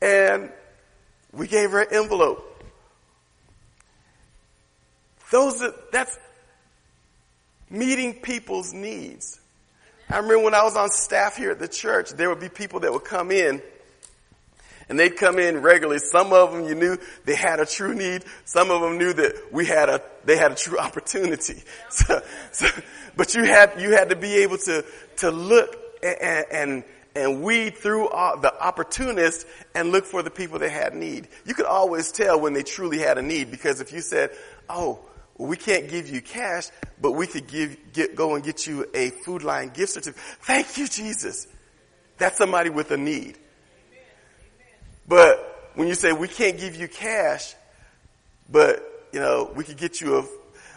And 0.00 0.50
we 1.32 1.46
gave 1.46 1.70
her 1.70 1.82
an 1.82 1.88
envelope. 1.92 2.48
Those 5.30 5.60
that, 5.60 5.92
that's 5.92 6.18
meeting 7.70 8.14
people's 8.14 8.72
needs. 8.72 9.40
I 10.10 10.16
remember 10.16 10.40
when 10.40 10.54
I 10.54 10.62
was 10.62 10.76
on 10.76 10.90
staff 10.90 11.36
here 11.36 11.52
at 11.52 11.58
the 11.58 11.68
church, 11.68 12.10
there 12.10 12.28
would 12.28 12.40
be 12.40 12.50
people 12.50 12.80
that 12.80 12.92
would 12.92 13.04
come 13.04 13.30
in 13.30 13.62
and 14.88 14.98
they'd 14.98 15.16
come 15.16 15.38
in 15.38 15.62
regularly. 15.62 15.98
Some 15.98 16.32
of 16.32 16.52
them 16.52 16.64
you 16.64 16.74
knew 16.74 16.98
they 17.24 17.34
had 17.34 17.60
a 17.60 17.66
true 17.66 17.94
need. 17.94 18.24
Some 18.44 18.70
of 18.70 18.80
them 18.80 18.98
knew 18.98 19.12
that 19.12 19.52
we 19.52 19.66
had 19.66 19.88
a, 19.88 20.02
they 20.24 20.36
had 20.36 20.52
a 20.52 20.54
true 20.54 20.78
opportunity. 20.86 21.62
So, 21.90 22.22
so, 22.52 22.66
but 23.16 23.34
you 23.34 23.44
had, 23.44 23.80
you 23.80 23.90
had 23.92 24.08
to 24.10 24.16
be 24.16 24.36
able 24.42 24.56
to, 24.58 24.84
to 25.18 25.30
look 25.30 25.76
and, 26.02 26.46
and, 26.50 26.84
and 27.14 27.42
weed 27.42 27.76
through 27.76 28.08
the 28.40 28.52
opportunists 28.60 29.44
and 29.74 29.92
look 29.92 30.06
for 30.06 30.22
the 30.22 30.30
people 30.30 30.58
that 30.60 30.70
had 30.70 30.94
need. 30.94 31.28
You 31.44 31.52
could 31.54 31.66
always 31.66 32.10
tell 32.12 32.40
when 32.40 32.54
they 32.54 32.62
truly 32.62 32.98
had 32.98 33.18
a 33.18 33.22
need 33.22 33.50
because 33.50 33.80
if 33.80 33.92
you 33.92 34.00
said, 34.00 34.30
oh, 34.70 35.00
we 35.36 35.56
can't 35.56 35.88
give 35.88 36.08
you 36.08 36.20
cash, 36.20 36.68
but 37.00 37.12
we 37.12 37.26
could 37.26 37.46
give, 37.46 37.76
get, 37.92 38.14
go 38.16 38.34
and 38.34 38.44
get 38.44 38.66
you 38.66 38.86
a 38.94 39.10
Food 39.10 39.42
Lion 39.42 39.70
gift 39.70 39.92
certificate. 39.92 40.22
Thank 40.40 40.78
you, 40.78 40.88
Jesus. 40.88 41.46
That's 42.18 42.38
somebody 42.38 42.70
with 42.70 42.90
a 42.90 42.96
need. 42.96 43.38
But 45.12 45.70
when 45.74 45.88
you 45.88 45.94
say 45.94 46.14
we 46.14 46.26
can't 46.26 46.56
give 46.56 46.74
you 46.74 46.88
cash, 46.88 47.54
but, 48.50 49.08
you 49.12 49.20
know, 49.20 49.52
we 49.54 49.62
could 49.62 49.76
get 49.76 50.00
you 50.00 50.16
a, 50.16 50.24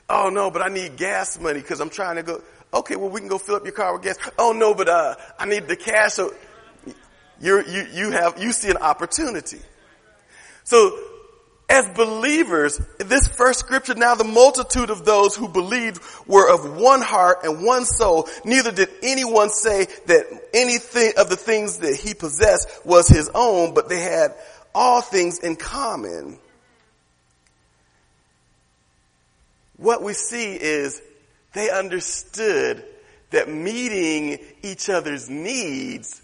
oh 0.10 0.28
no, 0.28 0.52
but 0.52 0.62
I 0.62 0.68
need 0.68 0.98
gas 0.98 1.40
money 1.40 1.62
because 1.62 1.80
I'm 1.80 1.90
trying 1.90 2.18
to 2.18 2.24
go. 2.24 2.42
Okay, 2.74 2.98
well 2.98 3.08
we 3.08 3.22
can 3.22 3.30
go 3.30 3.38
fill 3.38 3.56
up 3.56 3.64
your 3.64 3.72
car 3.72 3.94
with 3.94 4.04
gas. 4.04 4.18
Oh 4.38 4.52
no, 4.52 4.74
but 4.74 4.90
uh, 4.90 5.16
I 5.40 5.46
need 5.46 5.70
the 5.70 5.78
cash. 5.78 6.16
So 6.16 6.34
you 7.40 7.64
you 7.66 7.88
you 7.94 8.12
have 8.12 8.38
you 8.38 8.52
see 8.52 8.70
an 8.70 8.76
opportunity. 8.76 9.62
So 10.66 11.00
as 11.68 11.90
believers, 11.90 12.80
this 13.00 13.28
first 13.28 13.60
scripture, 13.60 13.96
now 13.96 14.14
the 14.14 14.24
multitude 14.24 14.92
of 14.92 15.04
those 15.04 15.36
who 15.36 15.48
believed 15.48 16.02
were 16.28 16.48
of 16.54 16.78
one 16.80 17.02
heart 17.02 17.40
and 17.44 17.66
one 17.66 17.86
soul. 17.86 18.30
Neither 18.44 18.72
did 18.72 18.90
anyone 19.02 19.50
say 19.50 19.86
that 20.06 20.26
anything 20.54 21.14
of 21.18 21.30
the 21.30 21.36
things 21.36 21.80
that 21.80 21.96
he 21.96 22.14
possessed 22.14 22.70
was 22.86 23.08
his 23.08 23.30
own, 23.34 23.74
but 23.74 23.90
they 23.90 24.00
had 24.00 24.36
all 24.76 25.02
things 25.02 25.40
in 25.40 25.56
common. 25.56 26.38
What 29.78 30.04
we 30.04 30.14
see 30.14 30.54
is 30.54 31.02
they 31.54 31.72
understood 31.72 32.86
that 33.32 33.50
meeting 33.50 34.38
each 34.62 34.88
other's 34.88 35.30
needs 35.30 36.22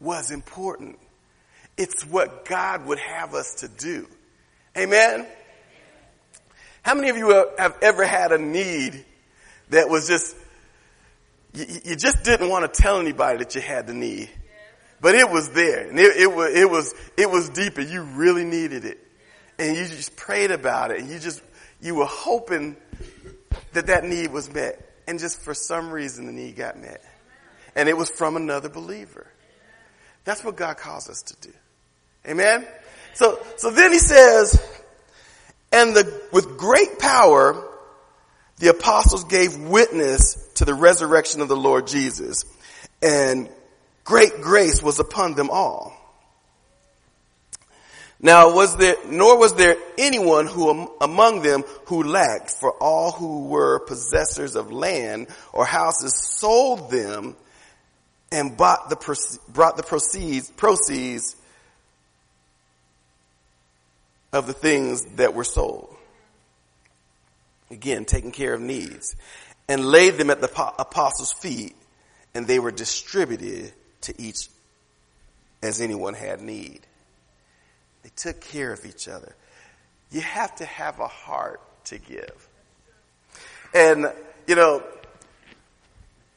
was 0.00 0.32
important. 0.32 0.98
It's 1.76 2.04
what 2.04 2.44
God 2.44 2.86
would 2.86 2.98
have 2.98 3.34
us 3.34 3.54
to 3.60 3.68
do. 3.68 4.08
Amen? 4.78 5.26
How 6.82 6.94
many 6.94 7.08
of 7.08 7.16
you 7.16 7.50
have 7.58 7.76
ever 7.82 8.04
had 8.04 8.32
a 8.32 8.38
need 8.38 9.04
that 9.70 9.88
was 9.88 10.06
just, 10.06 10.36
you, 11.52 11.66
you 11.84 11.96
just 11.96 12.22
didn't 12.22 12.48
want 12.48 12.72
to 12.72 12.80
tell 12.80 13.00
anybody 13.00 13.38
that 13.38 13.54
you 13.54 13.60
had 13.60 13.86
the 13.86 13.94
need? 13.94 14.30
But 15.00 15.14
it 15.14 15.30
was 15.30 15.50
there 15.50 15.88
and 15.88 15.98
it, 15.98 16.16
it 16.16 16.32
was, 16.32 16.54
it 16.54 16.70
was, 16.70 16.94
it 17.16 17.30
was 17.30 17.48
deep 17.50 17.78
and 17.78 17.88
you 17.88 18.02
really 18.02 18.44
needed 18.44 18.84
it. 18.84 18.98
And 19.58 19.76
you 19.76 19.84
just 19.84 20.16
prayed 20.16 20.50
about 20.50 20.92
it 20.92 21.00
and 21.00 21.10
you 21.10 21.18
just, 21.18 21.42
you 21.80 21.96
were 21.96 22.06
hoping 22.06 22.76
that 23.72 23.86
that 23.86 24.04
need 24.04 24.32
was 24.32 24.52
met. 24.52 24.84
And 25.06 25.18
just 25.18 25.40
for 25.40 25.54
some 25.54 25.90
reason 25.90 26.26
the 26.26 26.32
need 26.32 26.56
got 26.56 26.78
met. 26.78 27.02
And 27.74 27.88
it 27.88 27.96
was 27.96 28.10
from 28.10 28.36
another 28.36 28.68
believer. 28.68 29.26
That's 30.24 30.44
what 30.44 30.56
God 30.56 30.76
calls 30.76 31.08
us 31.08 31.22
to 31.22 31.36
do. 31.48 31.54
Amen? 32.26 32.66
So, 33.18 33.44
so 33.56 33.72
then 33.72 33.90
he 33.90 33.98
says, 33.98 34.64
and 35.72 35.92
the, 35.92 36.22
with 36.30 36.56
great 36.56 37.00
power, 37.00 37.60
the 38.58 38.68
apostles 38.68 39.24
gave 39.24 39.58
witness 39.58 40.34
to 40.54 40.64
the 40.64 40.72
resurrection 40.72 41.40
of 41.40 41.48
the 41.48 41.56
Lord 41.56 41.88
Jesus 41.88 42.44
and 43.02 43.48
great 44.04 44.40
grace 44.40 44.80
was 44.84 45.00
upon 45.00 45.34
them 45.34 45.50
all. 45.50 45.96
Now 48.20 48.54
was 48.54 48.76
there, 48.76 48.94
nor 49.08 49.36
was 49.36 49.52
there 49.54 49.74
anyone 49.98 50.46
who 50.46 50.88
among 51.00 51.42
them 51.42 51.64
who 51.86 52.04
lacked, 52.04 52.52
for 52.52 52.70
all 52.74 53.10
who 53.10 53.48
were 53.48 53.80
possessors 53.80 54.54
of 54.54 54.70
land 54.70 55.26
or 55.52 55.64
houses 55.64 56.14
sold 56.14 56.88
them 56.88 57.34
and 58.30 58.56
bought 58.56 58.90
the, 58.90 59.38
brought 59.48 59.76
the 59.76 59.82
proceeds, 59.82 60.52
proceeds 60.52 61.34
of 64.32 64.46
the 64.46 64.52
things 64.52 65.04
that 65.16 65.34
were 65.34 65.44
sold. 65.44 65.94
Again, 67.70 68.04
taking 68.04 68.32
care 68.32 68.54
of 68.54 68.60
needs. 68.60 69.16
And 69.68 69.84
laid 69.84 70.14
them 70.16 70.30
at 70.30 70.40
the 70.40 70.72
apostles' 70.78 71.32
feet, 71.32 71.76
and 72.34 72.46
they 72.46 72.58
were 72.58 72.70
distributed 72.70 73.72
to 74.02 74.14
each 74.20 74.48
as 75.62 75.80
anyone 75.80 76.14
had 76.14 76.40
need. 76.40 76.80
They 78.02 78.10
took 78.16 78.40
care 78.40 78.72
of 78.72 78.86
each 78.86 79.08
other. 79.08 79.34
You 80.10 80.22
have 80.22 80.54
to 80.56 80.64
have 80.64 81.00
a 81.00 81.08
heart 81.08 81.60
to 81.86 81.98
give. 81.98 82.48
And, 83.74 84.10
you 84.46 84.54
know, 84.54 84.82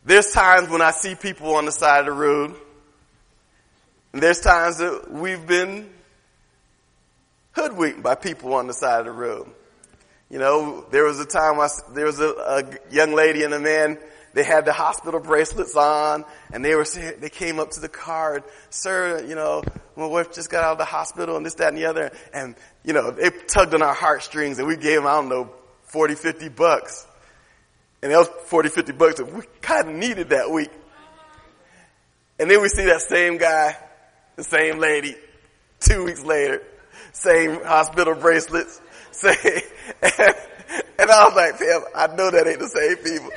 there's 0.03 0.31
times 0.31 0.67
when 0.69 0.81
I 0.81 0.91
see 0.91 1.15
people 1.15 1.55
on 1.55 1.65
the 1.65 1.71
side 1.71 2.01
of 2.01 2.05
the 2.07 2.11
road, 2.11 2.55
and 4.11 4.21
there's 4.21 4.41
times 4.41 4.79
that 4.79 5.09
we've 5.09 5.45
been 5.47 5.89
hoodwinked 7.53 8.03
by 8.03 8.15
people 8.15 8.53
on 8.53 8.67
the 8.67 8.73
side 8.73 9.01
of 9.01 9.05
the 9.05 9.11
road. 9.11 9.49
You 10.29 10.39
know, 10.39 10.85
there 10.91 11.03
was 11.03 11.19
a 11.19 11.25
time 11.25 11.59
I, 11.59 11.67
there 11.93 12.05
was 12.05 12.19
a, 12.19 12.29
a 12.29 12.63
young 12.89 13.13
lady 13.13 13.43
and 13.43 13.53
a 13.53 13.59
man, 13.59 13.97
they 14.33 14.43
had 14.43 14.63
the 14.63 14.71
hospital 14.71 15.19
bracelets 15.19 15.75
on 15.75 16.23
and 16.53 16.63
they 16.63 16.73
were, 16.75 16.85
they 16.85 17.29
came 17.29 17.59
up 17.59 17.71
to 17.71 17.81
the 17.81 17.89
car 17.89 18.35
and, 18.35 18.43
sir, 18.69 19.25
you 19.27 19.35
know, 19.35 19.61
my 19.97 20.05
wife 20.05 20.31
just 20.31 20.49
got 20.49 20.63
out 20.63 20.71
of 20.73 20.77
the 20.77 20.85
hospital 20.85 21.35
and 21.35 21.45
this, 21.45 21.55
that, 21.55 21.67
and 21.69 21.77
the 21.77 21.85
other. 21.85 22.11
And, 22.33 22.55
you 22.83 22.93
know, 22.93 23.11
they 23.11 23.29
tugged 23.29 23.73
on 23.73 23.81
our 23.81 23.93
heartstrings 23.93 24.57
and 24.57 24.67
we 24.67 24.77
gave 24.77 24.99
them, 24.99 25.07
I 25.07 25.15
don't 25.15 25.27
know, 25.27 25.51
40, 25.87 26.15
50 26.15 26.47
bucks. 26.49 27.05
And 28.01 28.11
that 28.11 28.17
was 28.17 28.29
40, 28.45 28.69
50 28.69 28.93
bucks 28.93 29.15
that 29.17 29.33
we 29.33 29.43
kind 29.61 29.89
of 29.89 29.95
needed 29.95 30.29
that 30.29 30.49
week. 30.49 30.71
And 32.39 32.49
then 32.49 32.61
we 32.61 32.69
see 32.69 32.85
that 32.85 33.01
same 33.01 33.37
guy, 33.37 33.75
the 34.37 34.43
same 34.43 34.79
lady, 34.79 35.15
two 35.81 36.05
weeks 36.05 36.23
later, 36.23 36.63
same 37.11 37.63
hospital 37.63 38.15
bracelets, 38.15 38.81
same, 39.11 39.35
and, 40.01 40.35
and 40.99 41.11
I 41.11 41.25
was 41.25 41.35
like, 41.35 41.59
Pam, 41.59 41.81
I 41.95 42.07
know 42.15 42.31
that 42.31 42.47
ain't 42.47 42.59
the 42.59 42.67
same 42.67 42.97
people. 42.97 43.29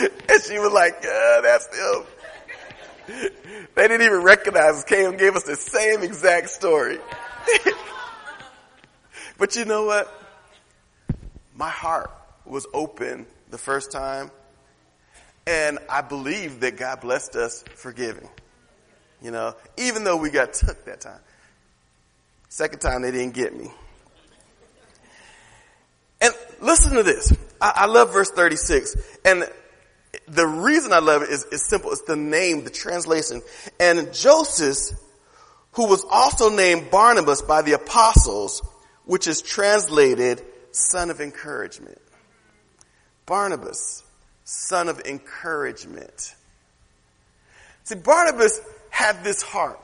and 0.28 0.42
she 0.42 0.58
was 0.58 0.72
like, 0.72 0.96
yeah, 1.02 1.40
that's 1.42 1.66
them. 1.68 2.04
They 3.74 3.88
didn't 3.88 4.02
even 4.02 4.22
recognize 4.22 4.74
us, 4.74 4.84
and 4.90 5.18
gave 5.18 5.36
us 5.36 5.44
the 5.44 5.56
same 5.56 6.02
exact 6.02 6.50
story. 6.50 6.98
but 9.38 9.54
you 9.54 9.64
know 9.64 9.84
what? 9.84 10.12
My 11.54 11.70
heart 11.70 12.10
was 12.44 12.66
open 12.74 13.26
the 13.50 13.58
first 13.58 13.92
time 13.92 14.30
and 15.46 15.78
I 15.88 16.02
believe 16.02 16.60
that 16.60 16.76
God 16.76 17.00
blessed 17.00 17.36
us 17.36 17.62
for 17.74 17.92
giving. 17.92 18.28
You 19.22 19.30
know, 19.30 19.54
even 19.78 20.04
though 20.04 20.16
we 20.16 20.30
got 20.30 20.52
took 20.52 20.84
that 20.84 21.00
time. 21.00 21.20
Second 22.56 22.78
time 22.78 23.02
they 23.02 23.10
didn't 23.10 23.34
get 23.34 23.54
me. 23.54 23.70
And 26.22 26.32
listen 26.62 26.94
to 26.94 27.02
this. 27.02 27.30
I, 27.60 27.72
I 27.76 27.84
love 27.84 28.14
verse 28.14 28.30
36. 28.30 28.96
And 29.26 29.46
the 30.26 30.46
reason 30.46 30.94
I 30.94 31.00
love 31.00 31.20
it 31.20 31.28
is, 31.28 31.44
is 31.52 31.68
simple. 31.68 31.92
It's 31.92 32.00
the 32.04 32.16
name, 32.16 32.64
the 32.64 32.70
translation. 32.70 33.42
And 33.78 34.10
Joseph, 34.14 34.98
who 35.72 35.86
was 35.86 36.02
also 36.10 36.48
named 36.48 36.90
Barnabas 36.90 37.42
by 37.42 37.60
the 37.60 37.72
apostles, 37.72 38.66
which 39.04 39.26
is 39.26 39.42
translated 39.42 40.42
son 40.70 41.10
of 41.10 41.20
encouragement. 41.20 42.00
Barnabas, 43.26 44.02
son 44.44 44.88
of 44.88 45.00
encouragement. 45.00 46.34
See, 47.84 47.96
Barnabas 47.96 48.62
had 48.88 49.22
this 49.24 49.42
heart. 49.42 49.78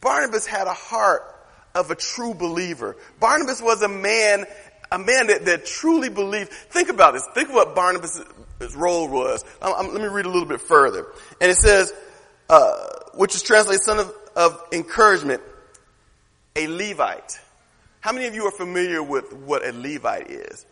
Barnabas 0.00 0.44
had 0.44 0.66
a 0.66 0.74
heart 0.74 1.36
of 1.74 1.90
a 1.90 1.94
true 1.94 2.34
believer. 2.34 2.96
Barnabas 3.20 3.62
was 3.62 3.82
a 3.82 3.88
man, 3.88 4.46
a 4.90 4.98
man 4.98 5.28
that, 5.28 5.44
that 5.46 5.66
truly 5.66 6.08
believed. 6.08 6.50
Think 6.50 6.88
about 6.88 7.14
this. 7.14 7.26
Think 7.34 7.48
of 7.48 7.54
what 7.54 7.74
Barnabas' 7.74 8.20
role 8.76 9.08
was. 9.08 9.44
I'm, 9.62 9.74
I'm, 9.74 9.92
let 9.92 10.02
me 10.02 10.08
read 10.08 10.26
a 10.26 10.30
little 10.30 10.48
bit 10.48 10.60
further. 10.60 11.06
And 11.40 11.50
it 11.50 11.56
says, 11.56 11.92
uh, 12.48 12.72
which 13.14 13.34
is 13.34 13.42
translated 13.42 13.82
son 13.82 13.98
of, 13.98 14.12
of 14.36 14.62
encouragement, 14.72 15.42
a 16.56 16.66
Levite. 16.66 17.38
How 18.00 18.12
many 18.12 18.26
of 18.26 18.34
you 18.34 18.44
are 18.46 18.52
familiar 18.52 19.02
with 19.02 19.32
what 19.32 19.66
a 19.66 19.72
Levite 19.72 20.30
is? 20.30 20.64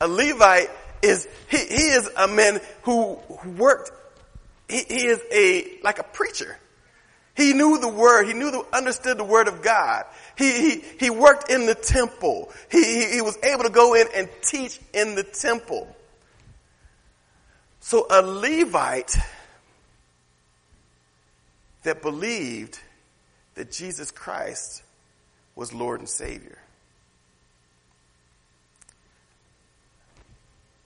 A 0.00 0.08
Levite 0.08 0.70
is, 1.02 1.28
he, 1.50 1.58
he 1.58 1.88
is 1.88 2.08
a 2.16 2.28
man 2.28 2.60
who 2.82 3.18
worked, 3.56 3.92
he, 4.68 4.82
he 4.88 5.06
is 5.06 5.20
a, 5.32 5.78
like 5.82 5.98
a 5.98 6.02
preacher. 6.02 6.58
He 7.36 7.52
knew 7.52 7.78
the 7.78 7.88
word. 7.88 8.26
He 8.26 8.34
knew 8.34 8.50
the, 8.50 8.64
understood 8.72 9.18
the 9.18 9.24
word 9.24 9.48
of 9.48 9.62
God. 9.62 10.04
He, 10.36 10.52
he, 10.52 10.84
he 10.98 11.10
worked 11.10 11.50
in 11.50 11.66
the 11.66 11.74
temple. 11.74 12.50
He, 12.70 12.82
he, 12.82 13.12
he 13.14 13.20
was 13.20 13.38
able 13.42 13.64
to 13.64 13.70
go 13.70 13.94
in 13.94 14.06
and 14.14 14.28
teach 14.42 14.78
in 14.92 15.14
the 15.14 15.22
temple. 15.22 15.94
So 17.80 18.06
a 18.10 18.22
Levite 18.22 19.16
that 21.82 22.02
believed 22.02 22.78
that 23.54 23.70
Jesus 23.70 24.10
Christ 24.10 24.82
was 25.54 25.72
Lord 25.72 26.00
and 26.00 26.08
Savior. 26.08 26.58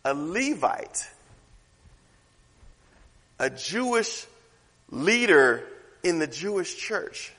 A 0.05 0.15
Levite, 0.15 1.09
a 3.39 3.51
Jewish 3.51 4.27
leader 4.91 5.67
in 6.05 6.19
the 6.19 6.27
Jewish 6.27 6.77
church. 6.77 7.33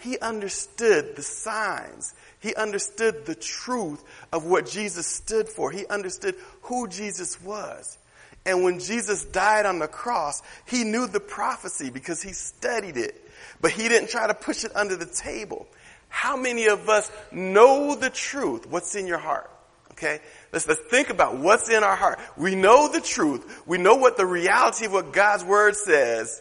He 0.00 0.18
understood 0.18 1.16
the 1.16 1.22
signs. 1.22 2.14
He 2.40 2.54
understood 2.54 3.26
the 3.26 3.34
truth 3.34 4.02
of 4.32 4.44
what 4.44 4.68
Jesus 4.68 5.06
stood 5.06 5.48
for. 5.48 5.70
He 5.70 5.86
understood 5.86 6.36
who 6.62 6.86
Jesus 6.88 7.40
was. 7.42 7.98
And 8.46 8.62
when 8.62 8.78
Jesus 8.78 9.24
died 9.24 9.66
on 9.66 9.78
the 9.78 9.88
cross, 9.88 10.42
he 10.66 10.84
knew 10.84 11.06
the 11.06 11.20
prophecy 11.20 11.90
because 11.90 12.22
he 12.22 12.32
studied 12.32 12.96
it. 12.96 13.20
But 13.60 13.72
he 13.72 13.88
didn't 13.88 14.10
try 14.10 14.26
to 14.26 14.34
push 14.34 14.64
it 14.64 14.74
under 14.76 14.96
the 14.96 15.06
table. 15.06 15.66
How 16.08 16.36
many 16.36 16.66
of 16.66 16.88
us 16.88 17.10
know 17.32 17.96
the 17.96 18.10
truth? 18.10 18.66
What's 18.66 18.94
in 18.94 19.06
your 19.06 19.18
heart? 19.18 19.50
Okay? 19.92 20.20
Let's, 20.52 20.66
let's 20.68 20.80
think 20.90 21.10
about 21.10 21.36
what's 21.38 21.68
in 21.68 21.82
our 21.82 21.96
heart. 21.96 22.20
We 22.36 22.54
know 22.54 22.88
the 22.88 23.00
truth. 23.00 23.62
We 23.66 23.78
know 23.78 23.96
what 23.96 24.16
the 24.16 24.26
reality 24.26 24.86
of 24.86 24.92
what 24.92 25.12
God's 25.12 25.44
word 25.44 25.74
says. 25.74 26.40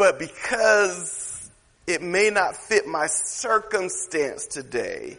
But 0.00 0.18
because 0.18 1.50
it 1.86 2.00
may 2.00 2.30
not 2.30 2.56
fit 2.56 2.86
my 2.86 3.06
circumstance 3.06 4.46
today, 4.46 5.18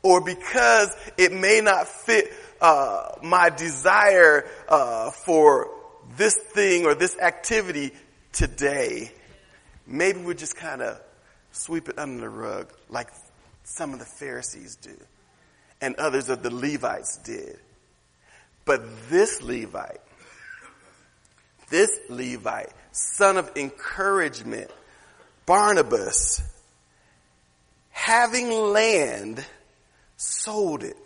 or 0.00 0.20
because 0.20 0.94
it 1.18 1.32
may 1.32 1.60
not 1.60 1.88
fit 1.88 2.32
uh, 2.60 3.16
my 3.24 3.50
desire 3.50 4.48
uh, 4.68 5.10
for 5.10 5.72
this 6.16 6.36
thing 6.36 6.86
or 6.86 6.94
this 6.94 7.18
activity 7.18 7.90
today, 8.30 9.10
maybe 9.88 10.20
we 10.20 10.36
just 10.36 10.54
kind 10.54 10.82
of 10.82 11.00
sweep 11.50 11.88
it 11.88 11.98
under 11.98 12.20
the 12.20 12.28
rug 12.28 12.72
like 12.88 13.08
some 13.64 13.92
of 13.92 13.98
the 13.98 14.04
Pharisees 14.04 14.76
do 14.76 14.96
and 15.80 15.96
others 15.96 16.28
of 16.28 16.44
the 16.44 16.54
Levites 16.54 17.16
did. 17.24 17.58
But 18.64 18.84
this 19.10 19.42
Levite, 19.42 20.00
this 21.70 21.90
Levite, 22.08 22.70
son 22.92 23.36
of 23.36 23.50
encouragement, 23.56 24.70
Barnabas, 25.46 26.42
having 27.90 28.50
land, 28.50 29.44
sold 30.16 30.84
it 30.84 30.96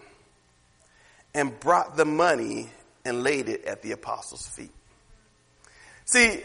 and 1.34 1.58
brought 1.60 1.96
the 1.96 2.04
money 2.04 2.68
and 3.04 3.22
laid 3.22 3.48
it 3.48 3.64
at 3.64 3.82
the 3.82 3.92
apostles' 3.92 4.46
feet. 4.48 4.72
See, 6.04 6.42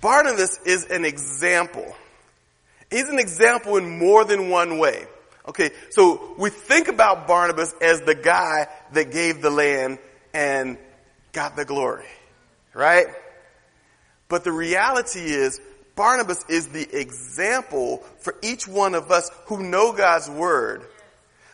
Barnabas 0.00 0.58
is 0.64 0.86
an 0.86 1.04
example. 1.04 1.94
He's 2.90 3.08
an 3.08 3.18
example 3.18 3.76
in 3.76 3.98
more 3.98 4.24
than 4.24 4.50
one 4.50 4.78
way. 4.78 5.06
Okay, 5.46 5.70
so 5.90 6.34
we 6.38 6.50
think 6.50 6.88
about 6.88 7.26
Barnabas 7.26 7.74
as 7.80 8.00
the 8.00 8.14
guy 8.14 8.66
that 8.92 9.10
gave 9.10 9.42
the 9.42 9.50
land 9.50 9.98
and 10.32 10.78
got 11.32 11.54
the 11.54 11.64
glory, 11.64 12.06
right? 12.72 13.06
But 14.28 14.44
the 14.44 14.52
reality 14.52 15.20
is, 15.20 15.60
Barnabas 15.96 16.44
is 16.48 16.68
the 16.68 16.88
example 16.98 17.98
for 18.20 18.34
each 18.42 18.66
one 18.66 18.94
of 18.94 19.10
us 19.10 19.30
who 19.46 19.62
know 19.62 19.92
God's 19.92 20.28
word. 20.28 20.84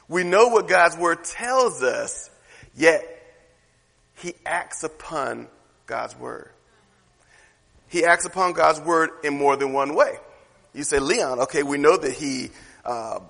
We 0.08 0.24
know 0.24 0.48
what 0.48 0.66
God's 0.66 0.96
word 0.96 1.24
tells 1.24 1.82
us, 1.82 2.30
yet 2.74 3.04
he 4.16 4.34
acts 4.44 4.82
upon 4.82 5.48
God's 5.86 6.16
word. 6.18 6.50
He 7.88 8.04
acts 8.04 8.24
upon 8.24 8.52
God's 8.52 8.80
word 8.80 9.10
in 9.24 9.36
more 9.36 9.56
than 9.56 9.72
one 9.72 9.94
way. 9.94 10.16
You 10.74 10.84
say, 10.84 11.00
Leon, 11.00 11.40
okay, 11.40 11.62
we 11.62 11.78
know 11.78 11.96
that 11.96 12.12
he 12.12 12.50
uh, 12.84 13.20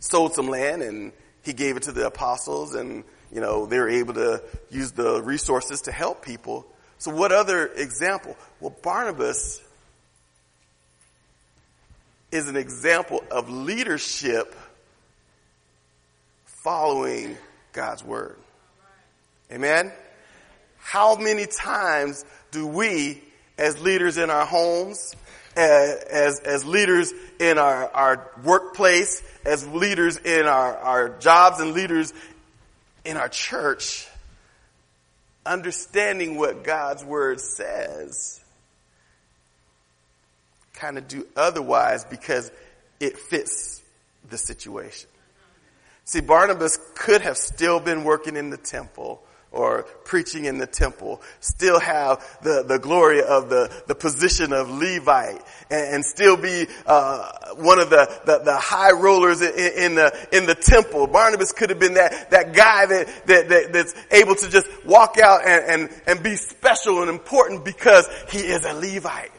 sold 0.00 0.34
some 0.34 0.48
land 0.48 0.82
and 0.82 1.12
he 1.42 1.52
gave 1.52 1.76
it 1.76 1.84
to 1.84 1.92
the 1.92 2.06
apostles 2.06 2.74
and, 2.74 3.04
you 3.32 3.40
know, 3.40 3.66
they 3.66 3.78
were 3.78 3.88
able 3.88 4.14
to 4.14 4.42
use 4.70 4.92
the 4.92 5.22
resources 5.22 5.82
to 5.82 5.92
help 5.92 6.24
people. 6.24 6.66
So 7.00 7.10
what 7.10 7.32
other 7.32 7.66
example? 7.66 8.36
Well, 8.60 8.76
Barnabas 8.82 9.62
is 12.30 12.46
an 12.46 12.56
example 12.56 13.24
of 13.30 13.48
leadership 13.48 14.54
following 16.44 17.38
God's 17.72 18.04
word. 18.04 18.36
Amen? 19.50 19.92
How 20.76 21.16
many 21.16 21.46
times 21.46 22.22
do 22.50 22.66
we, 22.66 23.22
as 23.56 23.80
leaders 23.80 24.18
in 24.18 24.28
our 24.28 24.44
homes, 24.44 25.16
as, 25.56 26.40
as 26.40 26.66
leaders 26.66 27.14
in 27.38 27.56
our, 27.56 27.88
our 27.88 28.30
workplace, 28.44 29.22
as 29.46 29.66
leaders 29.66 30.18
in 30.18 30.44
our, 30.44 30.76
our 30.76 31.08
jobs 31.18 31.60
and 31.60 31.72
leaders 31.72 32.12
in 33.06 33.16
our 33.16 33.30
church, 33.30 34.06
understanding 35.44 36.36
what 36.36 36.64
God's 36.64 37.04
word 37.04 37.40
says, 37.40 38.40
kind 40.74 40.98
of 40.98 41.08
do 41.08 41.26
otherwise 41.36 42.04
because 42.04 42.50
it 42.98 43.18
fits 43.18 43.82
the 44.28 44.38
situation. 44.38 45.08
See, 46.04 46.20
Barnabas 46.20 46.78
could 46.94 47.22
have 47.22 47.36
still 47.36 47.80
been 47.80 48.04
working 48.04 48.36
in 48.36 48.50
the 48.50 48.56
temple 48.56 49.22
or 49.52 49.82
preaching 50.04 50.44
in 50.44 50.58
the 50.58 50.66
temple, 50.66 51.20
still 51.40 51.80
have 51.80 52.24
the, 52.42 52.64
the 52.66 52.78
glory 52.78 53.22
of 53.22 53.48
the, 53.48 53.70
the 53.86 53.94
position 53.94 54.52
of 54.52 54.70
Levite 54.70 55.42
and, 55.70 55.94
and 55.94 56.04
still 56.04 56.36
be 56.36 56.66
uh, 56.86 57.32
one 57.56 57.80
of 57.80 57.90
the, 57.90 58.08
the, 58.26 58.38
the, 58.44 58.56
high 58.56 58.92
rollers 58.92 59.40
in, 59.40 59.52
in, 59.76 59.94
the, 59.96 60.28
in 60.32 60.46
the 60.46 60.54
temple. 60.54 61.06
Barnabas 61.08 61.52
could 61.52 61.70
have 61.70 61.80
been 61.80 61.94
that, 61.94 62.30
that 62.30 62.54
guy 62.54 62.86
that, 62.86 63.26
that, 63.26 63.48
that, 63.48 63.72
that's 63.72 63.94
able 64.12 64.36
to 64.36 64.50
just 64.50 64.68
walk 64.84 65.18
out 65.18 65.44
and, 65.44 65.82
and, 65.82 66.02
and 66.06 66.22
be 66.22 66.36
special 66.36 67.00
and 67.00 67.10
important 67.10 67.64
because 67.64 68.08
he 68.30 68.38
is 68.38 68.64
a 68.64 68.72
Levite. 68.72 69.32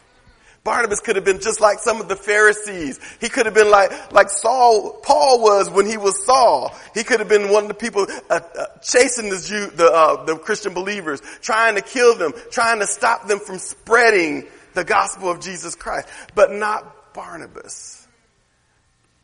Barnabas 0.63 0.99
could 0.99 1.15
have 1.15 1.25
been 1.25 1.41
just 1.41 1.59
like 1.59 1.79
some 1.79 1.99
of 2.01 2.07
the 2.07 2.15
Pharisees. 2.15 2.99
He 3.19 3.29
could 3.29 3.47
have 3.47 3.55
been 3.55 3.71
like, 3.71 4.11
like 4.11 4.29
Saul, 4.29 4.99
Paul 5.01 5.41
was 5.41 5.71
when 5.71 5.87
he 5.87 5.97
was 5.97 6.23
Saul. 6.23 6.75
He 6.93 7.03
could 7.03 7.19
have 7.19 7.29
been 7.29 7.51
one 7.51 7.63
of 7.63 7.67
the 7.67 7.73
people 7.73 8.05
uh, 8.29 8.39
uh, 8.57 8.65
chasing 8.83 9.29
the 9.29 9.39
Jew, 9.39 9.71
the, 9.75 9.91
uh, 9.91 10.23
the 10.25 10.37
Christian 10.37 10.75
believers, 10.75 11.19
trying 11.41 11.75
to 11.75 11.81
kill 11.81 12.15
them, 12.15 12.33
trying 12.51 12.79
to 12.79 12.85
stop 12.85 13.27
them 13.27 13.39
from 13.39 13.57
spreading 13.57 14.47
the 14.75 14.83
gospel 14.83 15.31
of 15.31 15.41
Jesus 15.41 15.73
Christ. 15.73 16.07
But 16.35 16.51
not 16.51 17.13
Barnabas. 17.15 18.07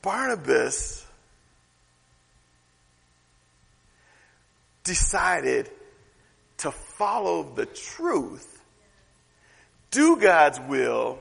Barnabas 0.02 1.06
decided 4.84 5.70
to 6.58 6.72
follow 6.72 7.44
the 7.44 7.68
truth, 7.68 8.60
do 9.92 10.18
God's 10.18 10.60
will, 10.62 11.20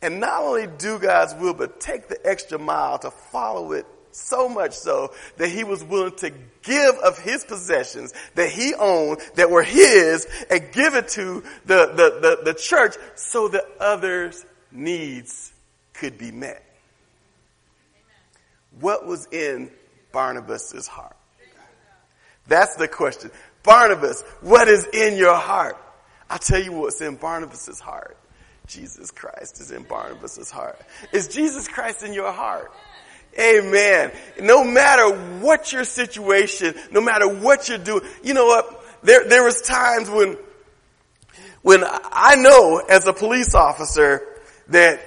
and 0.00 0.20
not 0.20 0.42
only 0.42 0.66
do 0.66 0.98
God's 0.98 1.34
will, 1.34 1.54
but 1.54 1.80
take 1.80 2.08
the 2.08 2.18
extra 2.24 2.58
mile 2.58 2.98
to 3.00 3.10
follow 3.10 3.72
it 3.72 3.86
so 4.12 4.48
much 4.48 4.72
so 4.72 5.12
that 5.36 5.48
he 5.48 5.64
was 5.64 5.82
willing 5.84 6.14
to 6.16 6.32
give 6.62 6.94
of 6.96 7.18
his 7.18 7.44
possessions 7.44 8.12
that 8.34 8.50
he 8.50 8.74
owned 8.74 9.20
that 9.34 9.50
were 9.50 9.62
his 9.62 10.26
and 10.50 10.72
give 10.72 10.94
it 10.94 11.08
to 11.08 11.42
the, 11.66 11.86
the, 11.86 12.38
the, 12.44 12.52
the 12.52 12.54
church 12.54 12.94
so 13.14 13.48
that 13.48 13.64
others' 13.80 14.44
needs 14.72 15.52
could 15.94 16.18
be 16.18 16.30
met. 16.30 16.64
What 18.80 19.06
was 19.06 19.26
in 19.32 19.70
Barnabas's 20.12 20.86
heart? 20.86 21.16
That's 22.46 22.76
the 22.76 22.88
question. 22.88 23.30
Barnabas, 23.62 24.22
what 24.40 24.68
is 24.68 24.86
in 24.86 25.16
your 25.16 25.34
heart? 25.34 25.76
I'll 26.30 26.38
tell 26.38 26.62
you 26.62 26.72
what's 26.72 27.00
in 27.00 27.16
Barnabas's 27.16 27.80
heart. 27.80 28.16
Jesus 28.68 29.10
Christ 29.10 29.60
is 29.60 29.70
in 29.70 29.82
Barnabas' 29.82 30.50
heart. 30.50 30.80
Is 31.12 31.28
Jesus 31.28 31.66
Christ 31.66 32.02
in 32.02 32.12
your 32.12 32.32
heart? 32.32 32.70
Amen. 33.38 34.12
No 34.40 34.64
matter 34.64 35.10
what 35.40 35.72
your 35.72 35.84
situation, 35.84 36.74
no 36.90 37.00
matter 37.00 37.28
what 37.28 37.68
you're 37.68 37.78
doing, 37.78 38.02
you 38.22 38.34
know 38.34 38.46
what? 38.46 38.84
There, 39.02 39.28
there 39.28 39.44
was 39.44 39.62
times 39.62 40.10
when, 40.10 40.36
when 41.62 41.84
I 41.84 42.34
know 42.36 42.82
as 42.88 43.06
a 43.06 43.12
police 43.12 43.54
officer 43.54 44.26
that 44.68 45.00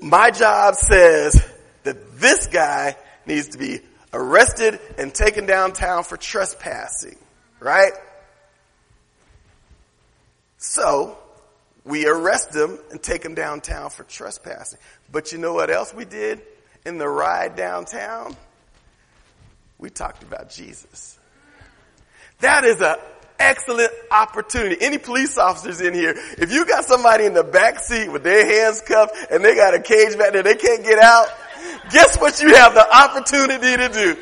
my 0.00 0.30
job 0.30 0.74
says 0.74 1.44
that 1.84 2.18
this 2.18 2.46
guy 2.48 2.96
needs 3.26 3.48
to 3.48 3.58
be 3.58 3.80
arrested 4.12 4.80
and 4.96 5.14
taken 5.14 5.46
downtown 5.46 6.02
for 6.02 6.16
trespassing, 6.16 7.16
right? 7.60 7.92
So, 10.58 11.16
we 11.88 12.06
arrest 12.06 12.52
them 12.52 12.78
and 12.90 13.02
take 13.02 13.22
them 13.22 13.34
downtown 13.34 13.88
for 13.88 14.04
trespassing. 14.04 14.78
But 15.10 15.32
you 15.32 15.38
know 15.38 15.54
what 15.54 15.70
else 15.70 15.94
we 15.94 16.04
did 16.04 16.42
in 16.84 16.98
the 16.98 17.08
ride 17.08 17.56
downtown? 17.56 18.36
We 19.78 19.88
talked 19.88 20.22
about 20.22 20.50
Jesus. 20.50 21.18
That 22.40 22.64
is 22.64 22.82
an 22.82 22.96
excellent 23.38 23.90
opportunity. 24.10 24.76
Any 24.80 24.98
police 24.98 25.38
officers 25.38 25.80
in 25.80 25.94
here, 25.94 26.14
if 26.36 26.52
you 26.52 26.66
got 26.66 26.84
somebody 26.84 27.24
in 27.24 27.32
the 27.32 27.42
back 27.42 27.78
seat 27.78 28.12
with 28.12 28.22
their 28.22 28.44
hands 28.44 28.82
cuffed 28.82 29.16
and 29.30 29.42
they 29.42 29.54
got 29.54 29.74
a 29.74 29.80
cage 29.80 30.18
back 30.18 30.34
there, 30.34 30.42
they 30.42 30.56
can't 30.56 30.84
get 30.84 30.98
out, 30.98 31.26
guess 31.90 32.18
what 32.18 32.42
you 32.42 32.54
have 32.54 32.74
the 32.74 32.86
opportunity 32.96 33.76
to 33.76 33.88
do? 33.88 34.16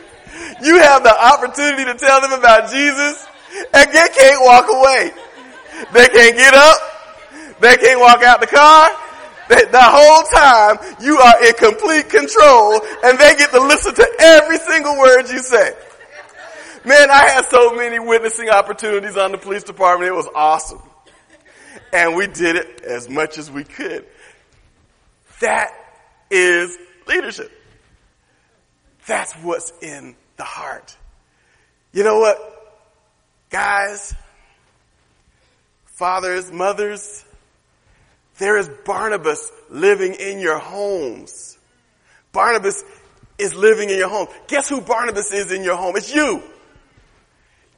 You 0.62 0.78
have 0.78 1.02
the 1.02 1.14
opportunity 1.14 1.84
to 1.84 1.94
tell 1.94 2.20
them 2.20 2.32
about 2.32 2.70
Jesus 2.70 3.26
and 3.74 3.90
they 3.90 4.08
can't 4.14 4.44
walk 4.44 4.66
away. 4.70 5.10
They 5.92 6.08
can't 6.08 6.36
get 6.36 6.54
up. 6.54 6.95
They 7.60 7.76
can't 7.76 8.00
walk 8.00 8.22
out 8.22 8.40
the 8.40 8.46
car. 8.46 8.90
They, 9.48 9.64
the 9.64 9.80
whole 9.80 10.24
time 10.24 10.96
you 11.00 11.18
are 11.18 11.46
in 11.46 11.54
complete 11.54 12.10
control 12.10 12.80
and 13.04 13.18
they 13.18 13.34
get 13.36 13.50
to 13.52 13.60
listen 13.60 13.94
to 13.94 14.08
every 14.18 14.58
single 14.58 14.98
word 14.98 15.28
you 15.28 15.38
say. 15.38 15.72
Man, 16.84 17.10
I 17.10 17.30
had 17.30 17.44
so 17.46 17.74
many 17.74 17.98
witnessing 17.98 18.48
opportunities 18.48 19.16
on 19.16 19.32
the 19.32 19.38
police 19.38 19.64
department. 19.64 20.08
It 20.08 20.14
was 20.14 20.28
awesome. 20.34 20.82
And 21.92 22.16
we 22.16 22.26
did 22.26 22.56
it 22.56 22.82
as 22.82 23.08
much 23.08 23.38
as 23.38 23.50
we 23.50 23.64
could. 23.64 24.06
That 25.40 25.70
is 26.30 26.76
leadership. 27.06 27.52
That's 29.06 29.32
what's 29.34 29.72
in 29.80 30.16
the 30.36 30.44
heart. 30.44 30.96
You 31.92 32.04
know 32.04 32.18
what? 32.18 32.38
Guys, 33.50 34.14
fathers, 35.86 36.50
mothers, 36.50 37.24
there 38.38 38.58
is 38.58 38.68
Barnabas 38.84 39.50
living 39.70 40.14
in 40.14 40.40
your 40.40 40.58
homes. 40.58 41.58
Barnabas 42.32 42.84
is 43.38 43.54
living 43.54 43.90
in 43.90 43.98
your 43.98 44.08
home. 44.08 44.28
Guess 44.46 44.68
who 44.68 44.80
Barnabas 44.80 45.32
is 45.32 45.52
in 45.52 45.62
your 45.62 45.76
home? 45.76 45.96
It's 45.96 46.14
you. 46.14 46.42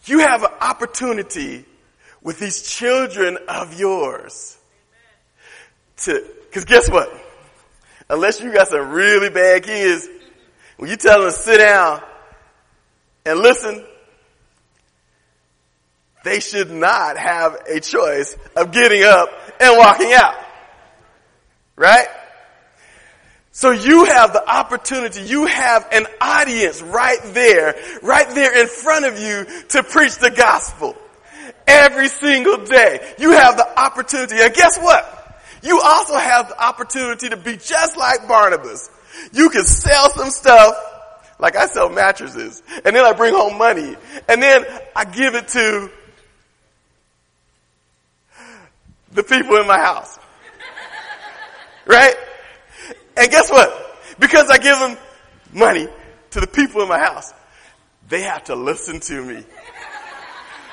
You 0.04 0.20
have 0.20 0.42
an 0.42 0.50
opportunity 0.60 1.64
with 2.22 2.38
these 2.38 2.62
children 2.62 3.38
of 3.48 3.78
yours 3.78 4.56
to, 5.98 6.24
cause 6.52 6.64
guess 6.64 6.90
what? 6.90 7.08
Unless 8.08 8.40
you 8.40 8.52
got 8.52 8.68
some 8.68 8.90
really 8.90 9.30
bad 9.30 9.64
kids, 9.64 10.08
when 10.76 10.90
you 10.90 10.96
tell 10.96 11.20
them 11.20 11.30
to 11.30 11.36
sit 11.36 11.58
down 11.58 12.02
and 13.26 13.38
listen, 13.40 13.84
they 16.24 16.40
should 16.40 16.70
not 16.70 17.16
have 17.16 17.56
a 17.68 17.80
choice 17.80 18.36
of 18.56 18.72
getting 18.72 19.02
up 19.02 19.28
and 19.60 19.76
walking 19.76 20.12
out. 20.12 20.34
Right? 21.78 22.08
So 23.52 23.70
you 23.70 24.04
have 24.04 24.32
the 24.32 24.48
opportunity, 24.48 25.22
you 25.22 25.46
have 25.46 25.88
an 25.92 26.06
audience 26.20 26.82
right 26.82 27.18
there, 27.26 27.74
right 28.02 28.28
there 28.34 28.60
in 28.60 28.66
front 28.68 29.04
of 29.04 29.18
you 29.18 29.46
to 29.68 29.82
preach 29.82 30.16
the 30.18 30.30
gospel. 30.30 30.96
Every 31.66 32.08
single 32.08 32.64
day. 32.64 33.14
You 33.18 33.32
have 33.32 33.56
the 33.56 33.80
opportunity. 33.80 34.36
And 34.40 34.54
guess 34.54 34.78
what? 34.78 35.40
You 35.62 35.80
also 35.80 36.16
have 36.16 36.48
the 36.48 36.62
opportunity 36.62 37.28
to 37.28 37.36
be 37.36 37.56
just 37.56 37.96
like 37.96 38.26
Barnabas. 38.26 38.90
You 39.32 39.50
can 39.50 39.64
sell 39.64 40.10
some 40.10 40.30
stuff, 40.30 40.74
like 41.38 41.56
I 41.56 41.66
sell 41.66 41.88
mattresses, 41.88 42.62
and 42.84 42.94
then 42.94 43.04
I 43.04 43.12
bring 43.12 43.34
home 43.34 43.58
money, 43.58 43.96
and 44.28 44.42
then 44.42 44.64
I 44.94 45.04
give 45.04 45.34
it 45.34 45.48
to 45.48 45.90
the 49.12 49.22
people 49.22 49.56
in 49.56 49.66
my 49.66 49.78
house. 49.78 50.18
Right? 51.88 52.14
And 53.16 53.30
guess 53.30 53.50
what? 53.50 53.72
Because 54.20 54.48
I 54.50 54.58
give 54.58 54.78
them 54.78 54.96
money 55.52 55.88
to 56.30 56.40
the 56.40 56.46
people 56.46 56.82
in 56.82 56.88
my 56.88 56.98
house, 56.98 57.32
they 58.08 58.22
have 58.22 58.44
to 58.44 58.54
listen 58.54 59.00
to 59.00 59.24
me. 59.24 59.44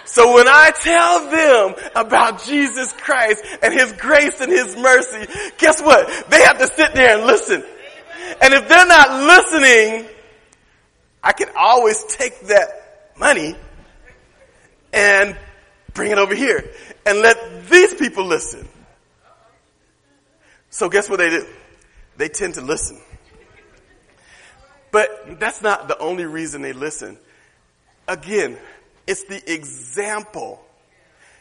So 0.06 0.36
when 0.36 0.48
I 0.48 0.72
tell 0.72 1.30
them 1.32 1.90
about 1.96 2.44
Jesus 2.44 2.94
Christ 2.94 3.44
and 3.64 3.74
His 3.74 3.92
grace 3.94 4.40
and 4.40 4.52
His 4.52 4.76
mercy, 4.76 5.26
guess 5.58 5.82
what? 5.82 6.30
They 6.30 6.42
have 6.44 6.60
to 6.60 6.68
sit 6.68 6.94
there 6.94 7.18
and 7.18 7.26
listen. 7.26 7.64
And 8.42 8.54
if 8.54 8.68
they're 8.68 8.86
not 8.86 9.24
listening, 9.24 10.08
I 11.24 11.32
can 11.32 11.50
always 11.58 12.04
take 12.06 12.40
that 12.48 13.14
money 13.18 13.56
and 14.94 15.38
bring 15.94 16.12
it 16.12 16.18
over 16.18 16.36
here 16.36 16.72
and 17.06 17.20
let 17.20 17.68
these 17.70 17.94
people 17.96 18.26
listen. 18.26 18.68
So 20.76 20.90
guess 20.90 21.10
what 21.10 21.20
they 21.20 21.30
do? 21.30 21.48
They 22.18 22.28
tend 22.28 22.56
to 22.56 22.62
listen. 22.62 23.00
But 24.92 25.40
that's 25.40 25.62
not 25.62 25.88
the 25.88 25.98
only 26.00 26.26
reason 26.26 26.62
they 26.62 26.74
listen. 26.74 27.18
Again, 28.10 28.58
it's 29.08 29.24
the 29.24 29.42
example. 29.54 30.62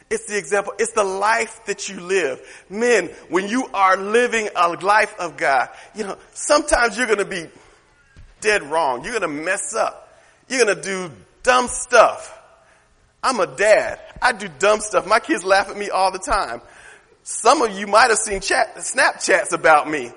It's 0.09 0.23
the 0.27 0.37
example. 0.37 0.71
It's 0.79 0.93
the 0.93 1.03
life 1.03 1.65
that 1.65 1.89
you 1.89 1.99
live. 1.99 2.39
Men, 2.69 3.07
when 3.27 3.49
you 3.49 3.67
are 3.73 3.97
living 3.97 4.47
a 4.55 4.69
life 4.69 5.13
of 5.19 5.35
God, 5.35 5.67
you 5.95 6.05
know, 6.05 6.17
sometimes 6.33 6.97
you're 6.97 7.05
going 7.05 7.19
to 7.19 7.25
be 7.25 7.49
dead 8.39 8.63
wrong. 8.63 9.03
You're 9.03 9.19
going 9.19 9.29
to 9.37 9.43
mess 9.43 9.75
up. 9.75 10.17
You're 10.47 10.63
going 10.63 10.77
to 10.77 10.81
do 10.81 11.11
dumb 11.43 11.67
stuff. 11.67 12.39
I'm 13.21 13.41
a 13.41 13.47
dad. 13.47 13.99
I 14.21 14.31
do 14.31 14.47
dumb 14.59 14.79
stuff. 14.79 15.05
My 15.05 15.19
kids 15.19 15.43
laugh 15.43 15.67
at 15.67 15.75
me 15.75 15.89
all 15.89 16.13
the 16.13 16.19
time. 16.19 16.61
Some 17.27 17.63
of 17.63 17.75
you 17.75 17.87
might 17.87 18.11
have 18.11 18.19
seen 18.19 18.39
chat, 18.39 18.75
Snapchats 18.75 19.51
about 19.51 19.89
me. 19.89 20.11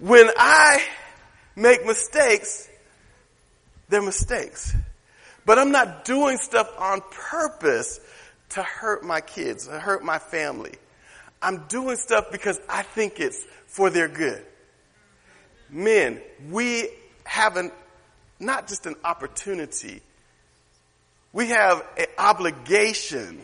When 0.00 0.30
I 0.38 0.82
make 1.54 1.84
mistakes, 1.84 2.66
they're 3.90 4.00
mistakes. 4.00 4.74
But 5.44 5.58
I'm 5.58 5.70
not 5.70 6.06
doing 6.06 6.38
stuff 6.38 6.72
on 6.78 7.02
purpose 7.10 8.00
to 8.50 8.62
hurt 8.62 9.04
my 9.04 9.20
kids, 9.20 9.66
to 9.66 9.78
hurt 9.78 10.02
my 10.02 10.18
family. 10.18 10.72
I'm 11.42 11.66
doing 11.68 11.96
stuff 11.96 12.32
because 12.32 12.58
I 12.70 12.84
think 12.84 13.20
it's 13.20 13.44
for 13.66 13.90
their 13.90 14.08
good. 14.08 14.42
Men, 15.68 16.22
we 16.50 16.88
have 17.24 17.58
an, 17.58 17.70
not 18.40 18.66
just 18.66 18.86
an 18.86 18.94
opportunity, 19.04 20.00
we 21.36 21.48
have 21.48 21.86
an 21.98 22.06
obligation 22.16 23.38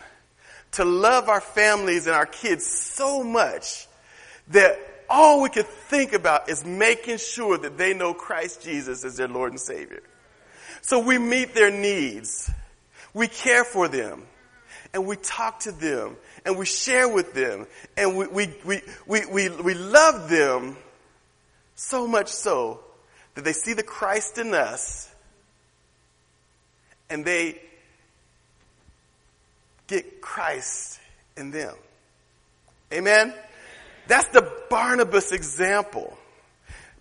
to 0.71 0.83
love 0.83 1.29
our 1.29 1.43
families 1.43 2.07
and 2.07 2.17
our 2.17 2.25
kids 2.25 2.65
so 2.65 3.23
much 3.23 3.87
that 4.49 4.79
all 5.11 5.43
we 5.43 5.51
could 5.51 5.67
think 5.67 6.15
about 6.15 6.49
is 6.49 6.65
making 6.65 7.19
sure 7.19 7.59
that 7.59 7.77
they 7.77 7.93
know 7.93 8.15
Christ 8.15 8.63
Jesus 8.63 9.05
as 9.05 9.19
their 9.19 9.29
Lord 9.29 9.53
and 9.53 9.61
Savior. 9.61 10.03
So 10.81 11.01
we 11.01 11.19
meet 11.19 11.55
their 11.55 11.71
needs. 11.71 12.51
We 13.13 13.29
care 13.29 13.63
for 13.63 13.89
them. 13.89 14.23
And 14.95 15.07
we 15.07 15.17
talk 15.17 15.61
to 15.61 15.73
them. 15.73 16.17
And 16.47 16.57
we 16.57 16.65
share 16.65 17.11
with 17.11 17.35
them. 17.35 17.67
And 17.99 18.17
we, 18.17 18.27
we, 18.27 18.55
we, 18.65 18.81
we, 19.07 19.27
we, 19.27 19.49
we 19.51 19.75
love 19.75 20.31
them 20.31 20.79
so 21.75 22.07
much 22.09 22.29
so 22.29 22.81
that 23.35 23.45
they 23.45 23.53
see 23.53 23.75
the 23.75 23.83
Christ 23.83 24.39
in 24.39 24.55
us 24.55 25.15
and 27.11 27.23
they 27.23 27.61
get 29.93 30.23
Christ 30.23 30.99
in 31.37 31.51
them. 31.51 31.75
Amen? 32.93 33.35
That's 34.09 34.29
the 34.29 34.51
Barnabas 34.71 35.33
example. 35.33 36.17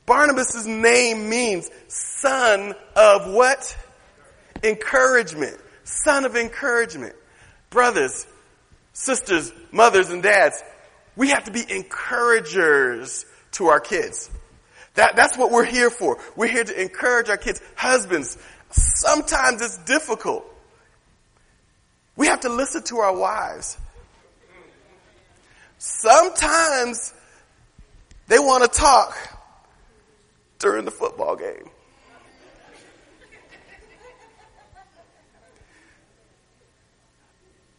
Barnabas' 0.05 0.65
name 0.65 1.29
means 1.29 1.69
son 1.87 2.73
of 2.95 3.33
what? 3.33 3.77
Encouragement. 4.61 5.57
Son 5.85 6.25
of 6.25 6.35
encouragement. 6.35 7.15
Brothers, 7.69 8.27
sisters, 8.91 9.53
mothers, 9.71 10.09
and 10.09 10.21
dads, 10.21 10.61
we 11.15 11.29
have 11.29 11.45
to 11.45 11.51
be 11.51 11.63
encouragers 11.69 13.25
to 13.53 13.67
our 13.67 13.79
kids. 13.79 14.29
That, 14.95 15.15
that's 15.15 15.37
what 15.37 15.51
we're 15.51 15.63
here 15.63 15.89
for. 15.89 16.17
We're 16.35 16.47
here 16.47 16.65
to 16.65 16.81
encourage 16.81 17.29
our 17.29 17.37
kids. 17.37 17.61
Husbands, 17.75 18.37
sometimes 18.69 19.61
it's 19.61 19.77
difficult. 19.85 20.45
We 22.15 22.27
have 22.27 22.41
to 22.41 22.49
listen 22.49 22.83
to 22.83 22.97
our 22.97 23.15
wives. 23.15 23.77
Sometimes 25.77 27.13
they 28.27 28.39
want 28.39 28.63
to 28.63 28.79
talk 28.79 29.17
during 30.59 30.85
the 30.85 30.91
football 30.91 31.35
game. 31.35 31.69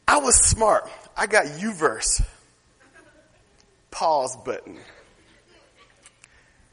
I 0.08 0.18
was 0.18 0.34
smart. 0.36 0.90
I 1.16 1.26
got 1.26 1.60
U-verse. 1.60 2.22
Pause 3.90 4.36
button. 4.44 4.78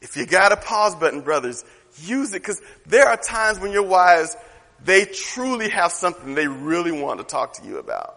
If 0.01 0.17
you 0.17 0.25
got 0.25 0.51
a 0.51 0.57
pause 0.57 0.95
button, 0.95 1.21
brothers, 1.21 1.63
use 2.01 2.33
it 2.33 2.41
because 2.41 2.61
there 2.85 3.07
are 3.07 3.17
times 3.17 3.59
when 3.59 3.71
your 3.71 3.83
wives, 3.83 4.35
they 4.83 5.05
truly 5.05 5.69
have 5.69 5.91
something 5.91 6.35
they 6.35 6.47
really 6.47 6.91
want 6.91 7.19
to 7.19 7.25
talk 7.25 7.53
to 7.53 7.65
you 7.65 7.77
about. 7.77 8.15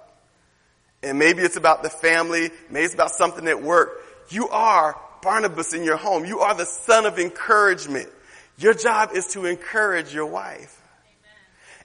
And 1.03 1.19
maybe 1.19 1.43
it's 1.43 1.57
about 1.57 1.83
the 1.83 1.91
family, 1.91 2.51
maybe 2.71 2.85
it's 2.85 2.95
about 2.95 3.11
something 3.11 3.47
at 3.49 3.63
work. 3.63 3.91
You 4.29 4.49
are 4.49 4.97
Barnabas 5.23 5.73
in 5.73 5.85
your 5.85 5.97
home. 5.97 6.25
You 6.25 6.41
are 6.41 6.55
the 6.55 6.67
son 6.67 7.07
of 7.07 7.19
encouragement. 7.19 8.09
Your 8.59 8.75
job 8.75 9.11
is 9.15 9.29
to 9.29 9.47
encourage 9.47 10.13
your 10.13 10.27
wife. 10.27 10.79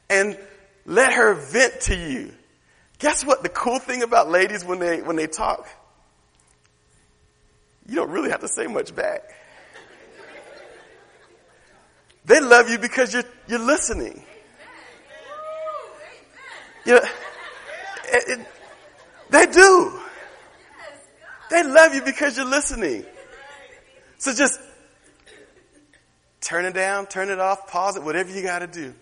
And 0.09 0.37
let 0.85 1.13
her 1.13 1.33
vent 1.33 1.81
to 1.81 1.95
you. 1.95 2.33
Guess 2.99 3.25
what? 3.25 3.43
The 3.43 3.49
cool 3.49 3.79
thing 3.79 4.03
about 4.03 4.29
ladies 4.29 4.65
when 4.65 4.79
they, 4.79 5.01
when 5.01 5.15
they 5.15 5.27
talk, 5.27 5.67
you 7.87 7.95
don't 7.95 8.09
really 8.09 8.31
have 8.31 8.41
to 8.41 8.47
say 8.47 8.67
much 8.67 8.95
back. 8.95 9.21
They 12.25 12.41
love 12.41 12.69
you 12.69 12.77
because 12.77 13.13
you're, 13.13 13.23
you're 13.47 13.59
listening. 13.59 14.23
You 16.87 16.93
know, 16.93 17.01
it, 18.05 18.39
it, 18.39 18.47
they 19.29 19.45
do. 19.45 19.99
They 21.49 21.63
love 21.63 21.93
you 21.93 22.01
because 22.01 22.37
you're 22.37 22.45
listening. 22.45 23.03
So 24.19 24.33
just 24.33 24.57
turn 26.39 26.63
it 26.63 26.73
down, 26.73 27.07
turn 27.07 27.29
it 27.29 27.39
off, 27.39 27.67
pause 27.67 27.97
it, 27.97 28.03
whatever 28.03 28.31
you 28.31 28.41
got 28.41 28.59
to 28.59 28.67
do. 28.67 28.93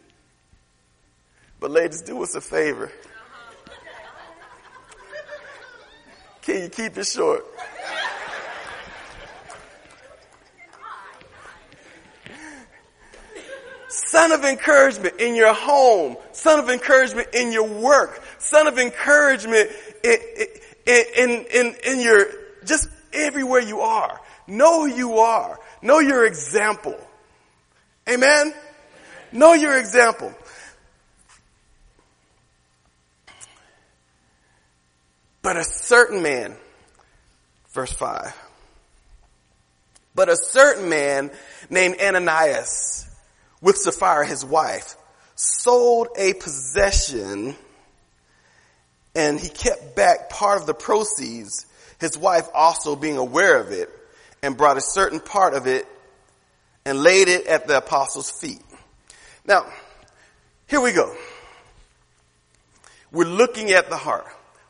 But 1.59 1.69
ladies, 1.69 2.01
do 2.01 2.23
us 2.23 2.33
a 2.33 2.41
favor. 2.41 2.91
Can 6.41 6.63
you 6.63 6.69
keep 6.69 6.97
it 6.97 7.05
short? 7.05 7.45
Son 14.05 14.31
of 14.31 14.45
encouragement 14.45 15.19
in 15.19 15.35
your 15.35 15.53
home. 15.53 16.15
Son 16.31 16.59
of 16.59 16.69
encouragement 16.69 17.27
in 17.33 17.51
your 17.51 17.67
work. 17.67 18.23
Son 18.37 18.67
of 18.67 18.77
encouragement 18.77 19.71
in, 20.03 20.17
in, 20.85 21.45
in, 21.51 21.75
in, 21.83 21.99
your, 21.99 22.27
just 22.65 22.87
everywhere 23.11 23.61
you 23.61 23.79
are. 23.79 24.21
Know 24.45 24.87
who 24.87 24.95
you 24.95 25.17
are. 25.17 25.59
Know 25.81 25.99
your 25.99 26.23
example. 26.25 26.95
Amen? 28.07 28.53
Know 29.31 29.53
your 29.53 29.77
example. 29.79 30.31
But 35.41 35.57
a 35.57 35.63
certain 35.63 36.21
man, 36.21 36.55
verse 37.73 37.91
5, 37.91 38.35
but 40.13 40.29
a 40.29 40.35
certain 40.35 40.89
man 40.89 41.31
named 41.71 41.95
Ananias 41.99 43.14
with 43.61 43.77
Sapphira, 43.77 44.25
his 44.25 44.43
wife, 44.45 44.95
sold 45.35 46.07
a 46.17 46.33
possession 46.33 47.55
and 49.15 49.39
he 49.39 49.49
kept 49.49 49.95
back 49.95 50.29
part 50.29 50.59
of 50.59 50.67
the 50.67 50.73
proceeds, 50.73 51.65
his 51.99 52.17
wife 52.17 52.47
also 52.53 52.95
being 52.95 53.17
aware 53.17 53.59
of 53.59 53.71
it, 53.71 53.89
and 54.43 54.57
brought 54.57 54.77
a 54.77 54.81
certain 54.81 55.19
part 55.19 55.53
of 55.53 55.67
it 55.67 55.87
and 56.85 57.01
laid 57.01 57.29
it 57.29 57.47
at 57.47 57.67
the 57.67 57.77
apostles' 57.77 58.29
feet. 58.29 58.61
Now, 59.45 59.65
here 60.67 60.81
we 60.81 60.91
go. 60.91 61.15
We're 63.11 63.25
looking 63.25 63.71
at 63.71 63.89
the 63.89 63.97
heart. 63.97 64.27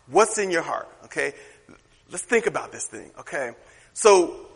What's 0.08 0.38
in 0.38 0.52
your 0.52 0.62
heart? 0.62 0.88
Okay. 1.06 1.34
Let's 2.12 2.24
think 2.24 2.46
about 2.46 2.72
this 2.72 2.86
thing. 2.86 3.10
Okay. 3.20 3.52
So, 3.94 4.48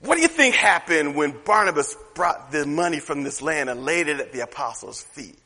what 0.00 0.16
do 0.16 0.22
you 0.22 0.28
think 0.28 0.54
happened 0.54 1.14
when 1.16 1.34
Barnabas 1.44 1.96
brought 2.14 2.52
the 2.52 2.66
money 2.66 3.00
from 3.00 3.22
this 3.22 3.40
land 3.40 3.70
and 3.70 3.84
laid 3.84 4.08
it 4.08 4.20
at 4.20 4.32
the 4.32 4.40
apostles' 4.40 5.02
feet? 5.02 5.38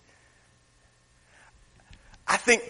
I 2.27 2.37
think 2.37 2.63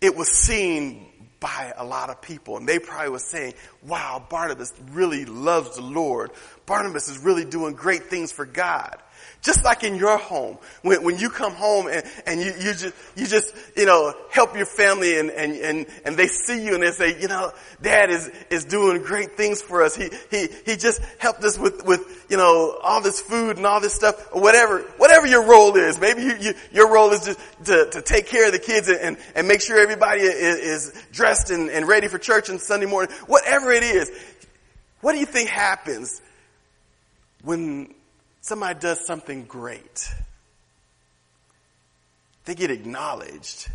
it 0.00 0.16
was 0.16 0.28
seen 0.28 1.06
by 1.40 1.72
a 1.76 1.84
lot 1.84 2.10
of 2.10 2.20
people 2.20 2.58
and 2.58 2.68
they 2.68 2.78
probably 2.78 3.10
were 3.10 3.18
saying, 3.18 3.54
wow, 3.82 4.24
Barnabas 4.28 4.72
really 4.90 5.24
loves 5.24 5.76
the 5.76 5.82
Lord. 5.82 6.30
Barnabas 6.66 7.08
is 7.08 7.18
really 7.18 7.44
doing 7.44 7.74
great 7.74 8.04
things 8.04 8.30
for 8.30 8.44
God. 8.44 8.96
Just 9.42 9.64
like 9.64 9.84
in 9.84 9.94
your 9.94 10.18
home, 10.18 10.58
when, 10.82 11.02
when 11.02 11.16
you 11.16 11.30
come 11.30 11.54
home 11.54 11.86
and, 11.86 12.04
and 12.26 12.40
you, 12.40 12.52
you 12.58 12.74
just, 12.74 12.94
you 13.16 13.26
just, 13.26 13.54
you 13.74 13.86
know, 13.86 14.12
help 14.30 14.54
your 14.54 14.66
family 14.66 15.18
and, 15.18 15.30
and, 15.30 15.52
and, 15.54 15.86
and 16.04 16.16
they 16.16 16.26
see 16.26 16.62
you 16.62 16.74
and 16.74 16.82
they 16.82 16.90
say, 16.90 17.18
you 17.18 17.26
know, 17.26 17.50
dad 17.80 18.10
is, 18.10 18.30
is 18.50 18.66
doing 18.66 19.02
great 19.02 19.38
things 19.38 19.62
for 19.62 19.82
us. 19.82 19.96
He, 19.96 20.10
he, 20.30 20.48
he 20.66 20.76
just 20.76 21.00
helped 21.18 21.42
us 21.42 21.58
with, 21.58 21.86
with, 21.86 22.26
you 22.28 22.36
know, 22.36 22.78
all 22.82 23.00
this 23.00 23.22
food 23.22 23.56
and 23.56 23.64
all 23.64 23.80
this 23.80 23.94
stuff 23.94 24.28
or 24.30 24.42
whatever, 24.42 24.80
whatever 24.98 25.26
your 25.26 25.46
role 25.46 25.74
is. 25.74 25.98
Maybe 25.98 26.22
you, 26.22 26.36
you 26.38 26.54
your 26.70 26.92
role 26.92 27.10
is 27.12 27.24
just 27.24 27.40
to, 27.64 27.88
to 27.92 28.02
take 28.02 28.26
care 28.26 28.46
of 28.46 28.52
the 28.52 28.58
kids 28.58 28.88
and, 28.90 29.16
and, 29.34 29.48
make 29.48 29.62
sure 29.62 29.80
everybody 29.80 30.20
is, 30.20 30.92
is 30.92 31.04
dressed 31.12 31.50
and, 31.50 31.70
and 31.70 31.88
ready 31.88 32.08
for 32.08 32.18
church 32.18 32.50
on 32.50 32.58
Sunday 32.58 32.86
morning. 32.86 33.10
Whatever 33.26 33.72
it 33.72 33.82
is, 33.82 34.10
what 35.00 35.12
do 35.12 35.18
you 35.18 35.26
think 35.26 35.48
happens 35.48 36.20
when 37.42 37.94
somebody 38.40 38.78
does 38.78 39.04
something 39.04 39.44
great, 39.44 40.08
they 42.44 42.54
get 42.54 42.70
acknowledged. 42.70 43.68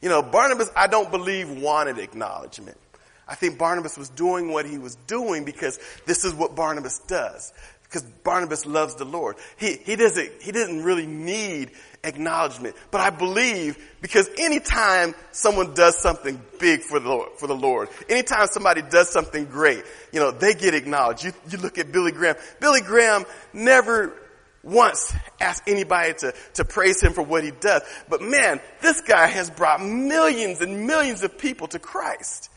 You 0.00 0.08
know, 0.08 0.22
Barnabas, 0.22 0.70
I 0.76 0.86
don't 0.86 1.10
believe 1.10 1.50
wanted 1.50 1.98
acknowledgement. 1.98 2.78
I 3.26 3.34
think 3.34 3.58
Barnabas 3.58 3.98
was 3.98 4.08
doing 4.08 4.52
what 4.52 4.64
he 4.64 4.78
was 4.78 4.94
doing 5.06 5.44
because 5.44 5.78
this 6.06 6.24
is 6.24 6.32
what 6.32 6.54
Barnabas 6.54 7.00
does 7.08 7.52
because 7.88 8.02
Barnabas 8.02 8.66
loves 8.66 8.96
the 8.96 9.04
Lord. 9.04 9.36
He, 9.56 9.76
he 9.76 9.96
doesn't, 9.96 10.42
he 10.42 10.52
didn't 10.52 10.82
really 10.84 11.06
need 11.06 11.70
acknowledgement. 12.04 12.76
But 12.90 13.00
I 13.00 13.10
believe 13.10 13.78
because 14.00 14.28
anytime 14.38 15.14
someone 15.32 15.74
does 15.74 15.98
something 15.98 16.40
big 16.58 16.80
for 16.80 17.00
the 17.00 17.08
Lord, 17.08 17.30
for 17.38 17.46
the 17.46 17.56
Lord, 17.56 17.88
anytime 18.08 18.46
somebody 18.46 18.82
does 18.82 19.10
something 19.10 19.46
great, 19.46 19.84
you 20.12 20.20
know, 20.20 20.30
they 20.30 20.54
get 20.54 20.74
acknowledged. 20.74 21.24
You, 21.24 21.32
you 21.50 21.58
look 21.58 21.78
at 21.78 21.92
Billy 21.92 22.12
Graham. 22.12 22.36
Billy 22.60 22.80
Graham 22.80 23.24
never 23.52 24.14
once 24.62 25.14
asked 25.40 25.62
anybody 25.66 26.14
to, 26.14 26.34
to 26.54 26.64
praise 26.64 27.02
him 27.02 27.12
for 27.12 27.22
what 27.22 27.44
he 27.44 27.50
does. 27.50 27.82
But 28.08 28.22
man, 28.22 28.60
this 28.80 29.00
guy 29.00 29.26
has 29.26 29.50
brought 29.50 29.82
millions 29.82 30.60
and 30.60 30.86
millions 30.86 31.22
of 31.22 31.38
people 31.38 31.68
to 31.68 31.78
Christ. 31.78 32.50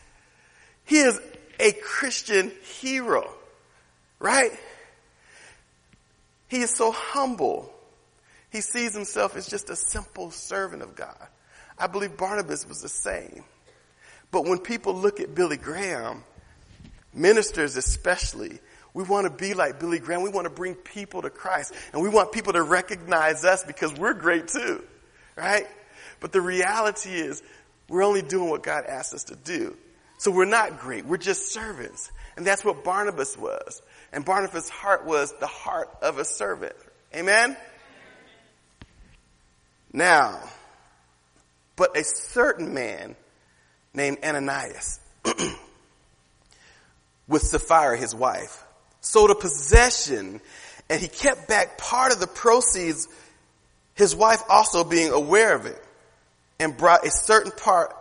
He 0.84 0.98
is 0.98 1.18
a 1.60 1.72
Christian 1.72 2.52
hero, 2.80 3.32
right? 4.18 4.50
He 6.48 6.60
is 6.60 6.70
so 6.70 6.92
humble. 6.92 7.72
He 8.52 8.60
sees 8.60 8.94
himself 8.94 9.34
as 9.34 9.48
just 9.48 9.70
a 9.70 9.76
simple 9.76 10.30
servant 10.30 10.82
of 10.82 10.94
God. 10.94 11.26
I 11.78 11.86
believe 11.86 12.18
Barnabas 12.18 12.68
was 12.68 12.82
the 12.82 12.88
same. 12.88 13.44
But 14.30 14.44
when 14.44 14.58
people 14.58 14.94
look 14.94 15.20
at 15.20 15.34
Billy 15.34 15.56
Graham, 15.56 16.22
ministers 17.14 17.76
especially, 17.76 18.60
we 18.92 19.04
want 19.04 19.26
to 19.26 19.30
be 19.30 19.54
like 19.54 19.80
Billy 19.80 19.98
Graham. 19.98 20.22
We 20.22 20.28
want 20.28 20.44
to 20.44 20.52
bring 20.52 20.74
people 20.74 21.22
to 21.22 21.30
Christ. 21.30 21.72
And 21.94 22.02
we 22.02 22.10
want 22.10 22.30
people 22.30 22.52
to 22.52 22.62
recognize 22.62 23.42
us 23.42 23.64
because 23.64 23.94
we're 23.94 24.12
great 24.12 24.48
too. 24.48 24.84
Right? 25.34 25.66
But 26.20 26.32
the 26.32 26.42
reality 26.42 27.10
is, 27.10 27.42
we're 27.88 28.04
only 28.04 28.22
doing 28.22 28.50
what 28.50 28.62
God 28.62 28.84
asked 28.86 29.14
us 29.14 29.24
to 29.24 29.36
do. 29.36 29.76
So 30.18 30.30
we're 30.30 30.44
not 30.44 30.78
great. 30.78 31.06
We're 31.06 31.16
just 31.16 31.52
servants. 31.52 32.12
And 32.36 32.46
that's 32.46 32.64
what 32.64 32.84
Barnabas 32.84 33.36
was. 33.36 33.80
And 34.12 34.26
Barnabas' 34.26 34.68
heart 34.68 35.06
was 35.06 35.34
the 35.40 35.46
heart 35.46 35.88
of 36.02 36.18
a 36.18 36.24
servant. 36.24 36.76
Amen? 37.14 37.56
Now, 39.92 40.40
but 41.76 41.96
a 41.96 42.04
certain 42.04 42.74
man 42.74 43.16
named 43.94 44.18
Ananias, 44.24 45.00
with 47.28 47.42
Sapphira, 47.42 47.98
his 47.98 48.14
wife, 48.14 48.64
sold 49.00 49.30
a 49.30 49.34
possession 49.34 50.40
and 50.88 51.00
he 51.00 51.08
kept 51.08 51.48
back 51.48 51.78
part 51.78 52.12
of 52.12 52.20
the 52.20 52.26
proceeds, 52.26 53.08
his 53.94 54.14
wife 54.14 54.42
also 54.48 54.84
being 54.84 55.10
aware 55.10 55.54
of 55.54 55.66
it, 55.66 55.82
and 56.58 56.76
brought 56.76 57.06
a 57.06 57.10
certain 57.10 57.52
part 57.52 57.94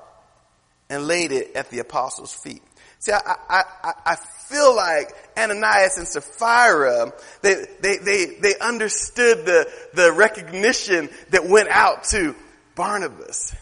and 0.89 1.07
laid 1.07 1.31
it 1.31 1.55
at 1.55 1.69
the 1.69 1.79
apostles' 1.79 2.33
feet. 2.33 2.63
See, 3.01 3.11
I, 3.11 3.35
I, 3.49 3.93
I, 4.05 4.15
feel 4.15 4.75
like 4.75 5.09
Ananias 5.35 5.97
and 5.97 6.07
Sapphira, 6.07 7.11
they, 7.41 7.65
they, 7.81 7.97
they, 7.97 8.25
they 8.39 8.53
understood 8.59 9.43
the, 9.43 9.67
the 9.95 10.11
recognition 10.11 11.09
that 11.31 11.47
went 11.47 11.69
out 11.69 12.03
to 12.11 12.35
Barnabas. 12.75 13.55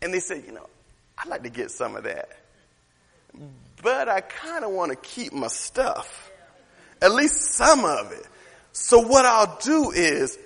And 0.00 0.14
they 0.14 0.20
said, 0.20 0.44
you 0.46 0.52
know, 0.52 0.68
I'd 1.18 1.26
like 1.26 1.42
to 1.42 1.50
get 1.50 1.72
some 1.72 1.96
of 1.96 2.04
that. 2.04 2.28
But 3.82 4.08
I 4.08 4.20
kind 4.20 4.64
of 4.64 4.70
want 4.70 4.92
to 4.92 4.96
keep 4.96 5.32
my 5.32 5.48
stuff. 5.48 6.30
At 7.02 7.12
least 7.12 7.54
some 7.54 7.84
of 7.84 8.12
it. 8.12 8.28
So 8.70 9.00
what 9.00 9.26
I'll 9.26 9.58
do 9.60 9.90
is, 9.90 10.38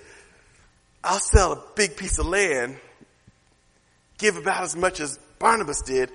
I'll 1.03 1.19
sell 1.19 1.53
a 1.53 1.63
big 1.75 1.97
piece 1.97 2.17
of 2.17 2.25
land, 2.25 2.77
give 4.17 4.37
about 4.37 4.63
as 4.63 4.75
much 4.75 4.99
as 4.99 5.19
Barnabas 5.37 5.83
did, 5.83 6.09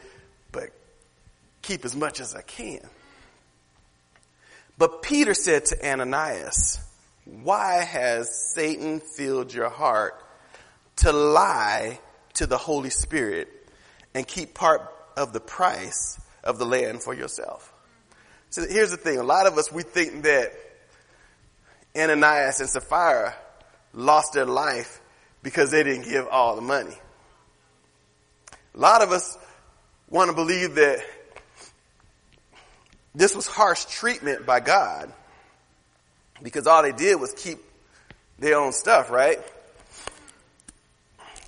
keep 1.68 1.85
as 1.85 1.94
much 1.94 2.18
as 2.18 2.35
I 2.35 2.40
can. 2.40 2.81
But 4.78 5.02
Peter 5.02 5.35
said 5.35 5.66
to 5.66 5.87
Ananias, 5.87 6.81
why 7.26 7.85
has 7.85 8.54
Satan 8.54 9.00
filled 9.00 9.52
your 9.52 9.68
heart 9.68 10.14
to 10.96 11.12
lie 11.12 12.00
to 12.35 12.46
the 12.46 12.57
Holy 12.57 12.88
Spirit 12.88 13.48
and 14.14 14.26
keep 14.26 14.54
part 14.54 14.81
of 15.14 15.35
the 15.35 15.40
price 15.40 16.18
of 16.42 16.59
the 16.59 16.64
land 16.64 17.02
for 17.02 17.12
yourself? 17.12 17.70
So 18.48 18.66
here's 18.66 18.90
the 18.90 18.96
thing. 18.96 19.18
A 19.18 19.22
lot 19.22 19.46
of 19.46 19.59
us, 19.59 19.70
we 19.70 19.83
think 19.83 20.22
that 20.22 20.52
Ananias 21.94 22.61
and 22.61 22.68
Sapphira 22.70 23.35
lost 23.92 24.33
their 24.33 24.46
life 24.46 25.02
because 25.42 25.70
they 25.70 25.83
didn't 25.83 26.09
give 26.09 26.26
all 26.28 26.57
the 26.57 26.62
money. 26.62 26.96
A 28.74 28.78
lot 28.78 29.02
of 29.02 29.12
us 29.12 29.37
want 30.09 30.31
to 30.31 30.35
believe 30.35 30.76
that 30.76 31.00
this 33.14 33.35
was 33.35 33.47
harsh 33.47 33.85
treatment 33.87 34.47
by 34.47 34.61
God 34.61 35.12
because 36.42 36.66
all 36.66 36.83
they 36.83 36.92
did 36.92 37.21
was 37.21 37.33
keep 37.33 37.59
their 38.38 38.59
own 38.59 38.73
stuff, 38.73 39.11
right? 39.11 39.38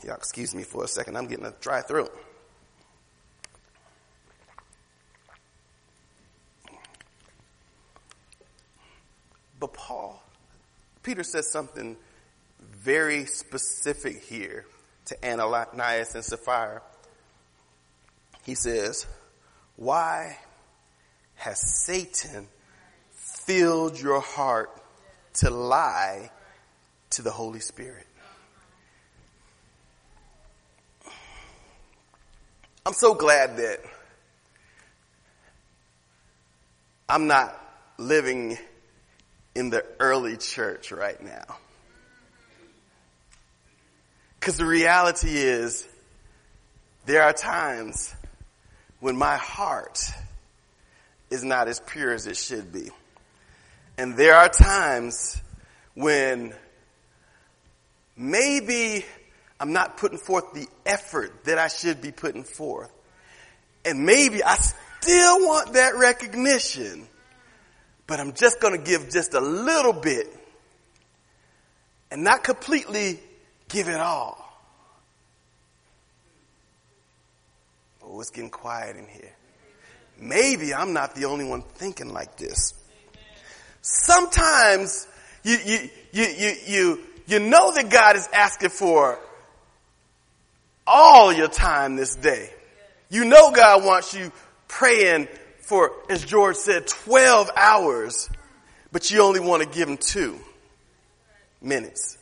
Y'all 0.04 0.16
excuse 0.16 0.54
me 0.54 0.62
for 0.62 0.84
a 0.84 0.88
second. 0.88 1.16
I'm 1.16 1.26
getting 1.26 1.44
a 1.44 1.54
dry 1.60 1.82
throat. 1.82 2.10
But 9.58 9.74
Paul, 9.74 10.22
Peter 11.02 11.22
says 11.22 11.50
something 11.50 11.96
very 12.58 13.26
specific 13.26 14.24
here 14.24 14.64
to 15.04 15.16
Ananias 15.22 16.14
and 16.14 16.24
Sapphira. 16.24 16.80
He 18.44 18.54
says, 18.54 19.06
Why 19.76 20.38
has 21.40 21.58
Satan 21.58 22.46
filled 23.12 23.98
your 23.98 24.20
heart 24.20 24.70
to 25.32 25.48
lie 25.48 26.30
to 27.08 27.22
the 27.22 27.30
Holy 27.30 27.60
Spirit? 27.60 28.06
I'm 32.84 32.92
so 32.92 33.14
glad 33.14 33.56
that 33.56 33.78
I'm 37.08 37.26
not 37.26 37.58
living 37.96 38.58
in 39.54 39.70
the 39.70 39.82
early 39.98 40.36
church 40.36 40.92
right 40.92 41.22
now. 41.24 41.56
Because 44.38 44.58
the 44.58 44.66
reality 44.66 45.38
is, 45.38 45.88
there 47.06 47.22
are 47.22 47.32
times 47.32 48.14
when 49.00 49.16
my 49.16 49.36
heart 49.38 50.12
is 51.30 51.44
not 51.44 51.68
as 51.68 51.80
pure 51.80 52.12
as 52.12 52.26
it 52.26 52.36
should 52.36 52.72
be. 52.72 52.90
And 53.96 54.16
there 54.16 54.34
are 54.34 54.48
times 54.48 55.40
when 55.94 56.54
maybe 58.16 59.04
I'm 59.58 59.72
not 59.72 59.96
putting 59.96 60.18
forth 60.18 60.52
the 60.52 60.66
effort 60.86 61.44
that 61.44 61.58
I 61.58 61.68
should 61.68 62.00
be 62.00 62.12
putting 62.12 62.44
forth. 62.44 62.90
And 63.84 64.04
maybe 64.04 64.42
I 64.42 64.56
still 64.56 65.46
want 65.46 65.74
that 65.74 65.96
recognition, 65.96 67.06
but 68.06 68.20
I'm 68.20 68.32
just 68.32 68.60
going 68.60 68.76
to 68.76 68.82
give 68.84 69.10
just 69.10 69.34
a 69.34 69.40
little 69.40 69.92
bit 69.92 70.34
and 72.10 72.24
not 72.24 72.42
completely 72.42 73.20
give 73.68 73.88
it 73.88 74.00
all. 74.00 74.36
Oh, 78.02 78.20
it's 78.20 78.30
getting 78.30 78.50
quiet 78.50 78.96
in 78.96 79.06
here. 79.06 79.34
Maybe 80.20 80.74
I'm 80.74 80.92
not 80.92 81.14
the 81.14 81.24
only 81.24 81.46
one 81.46 81.62
thinking 81.62 82.12
like 82.12 82.36
this. 82.36 82.74
Sometimes 83.80 85.08
you, 85.42 85.56
you, 85.64 85.90
you, 86.12 86.24
you, 86.24 86.52
you, 86.66 87.00
you 87.26 87.38
know 87.38 87.72
that 87.72 87.88
God 87.88 88.16
is 88.16 88.28
asking 88.32 88.68
for 88.68 89.18
all 90.86 91.32
your 91.32 91.48
time 91.48 91.96
this 91.96 92.14
day. 92.16 92.50
You 93.08 93.24
know 93.24 93.50
God 93.50 93.84
wants 93.84 94.14
you 94.14 94.30
praying 94.68 95.28
for, 95.62 95.92
as 96.10 96.24
George 96.24 96.56
said, 96.56 96.86
12 96.86 97.50
hours, 97.56 98.28
but 98.92 99.10
you 99.10 99.22
only 99.22 99.40
want 99.40 99.62
to 99.62 99.68
give 99.68 99.88
him 99.88 99.96
two 99.96 100.38
minutes. 101.62 102.18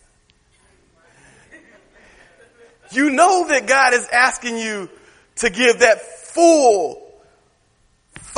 You 2.93 3.11
know 3.11 3.49
that 3.49 3.67
God 3.67 3.93
is 3.93 4.07
asking 4.09 4.59
you 4.59 4.89
to 5.37 5.51
give 5.51 5.81
that 5.81 6.01
full 6.01 7.08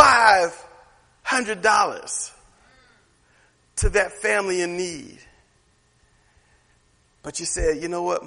$500 0.00 2.30
to 3.76 3.88
that 3.90 4.12
family 4.12 4.62
in 4.62 4.76
need. 4.76 5.18
But 7.22 7.40
you 7.40 7.46
said, 7.46 7.82
you 7.82 7.88
know 7.88 8.02
what? 8.02 8.22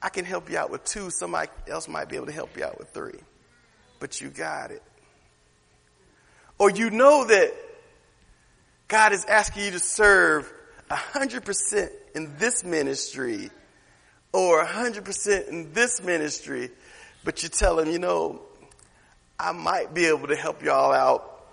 I 0.00 0.08
can 0.08 0.24
help 0.24 0.50
you 0.50 0.58
out 0.58 0.70
with 0.70 0.84
two. 0.84 1.10
Somebody 1.10 1.50
else 1.68 1.88
might 1.88 2.08
be 2.08 2.16
able 2.16 2.26
to 2.26 2.32
help 2.32 2.56
you 2.56 2.64
out 2.64 2.78
with 2.78 2.88
three. 2.90 3.18
But 4.00 4.20
you 4.20 4.28
got 4.28 4.70
it. 4.70 4.82
Or 6.58 6.70
you 6.70 6.90
know 6.90 7.24
that 7.24 7.52
God 8.86 9.12
is 9.12 9.24
asking 9.26 9.66
you 9.66 9.70
to 9.72 9.78
serve 9.78 10.50
100% 10.90 11.88
in 12.14 12.36
this 12.38 12.64
ministry 12.64 13.50
or 14.32 14.64
100% 14.64 15.48
in 15.48 15.72
this 15.72 16.02
ministry, 16.02 16.70
but 17.24 17.42
you 17.42 17.48
tell 17.48 17.78
him, 17.78 17.90
you 17.90 17.98
know, 17.98 18.42
I 19.38 19.52
might 19.52 19.94
be 19.94 20.06
able 20.06 20.28
to 20.28 20.36
help 20.36 20.62
y'all 20.62 20.92
out 20.92 21.44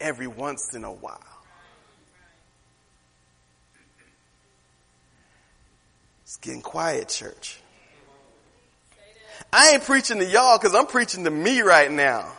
every 0.00 0.26
once 0.26 0.74
in 0.74 0.84
a 0.84 0.92
while. 0.92 1.20
It's 6.22 6.36
getting 6.38 6.62
quiet, 6.62 7.08
church. 7.08 7.60
I 9.52 9.72
ain't 9.72 9.84
preaching 9.84 10.18
to 10.20 10.24
y'all 10.24 10.58
because 10.58 10.74
I'm 10.74 10.86
preaching 10.86 11.24
to 11.24 11.30
me 11.30 11.60
right 11.60 11.90
now. 11.90 12.32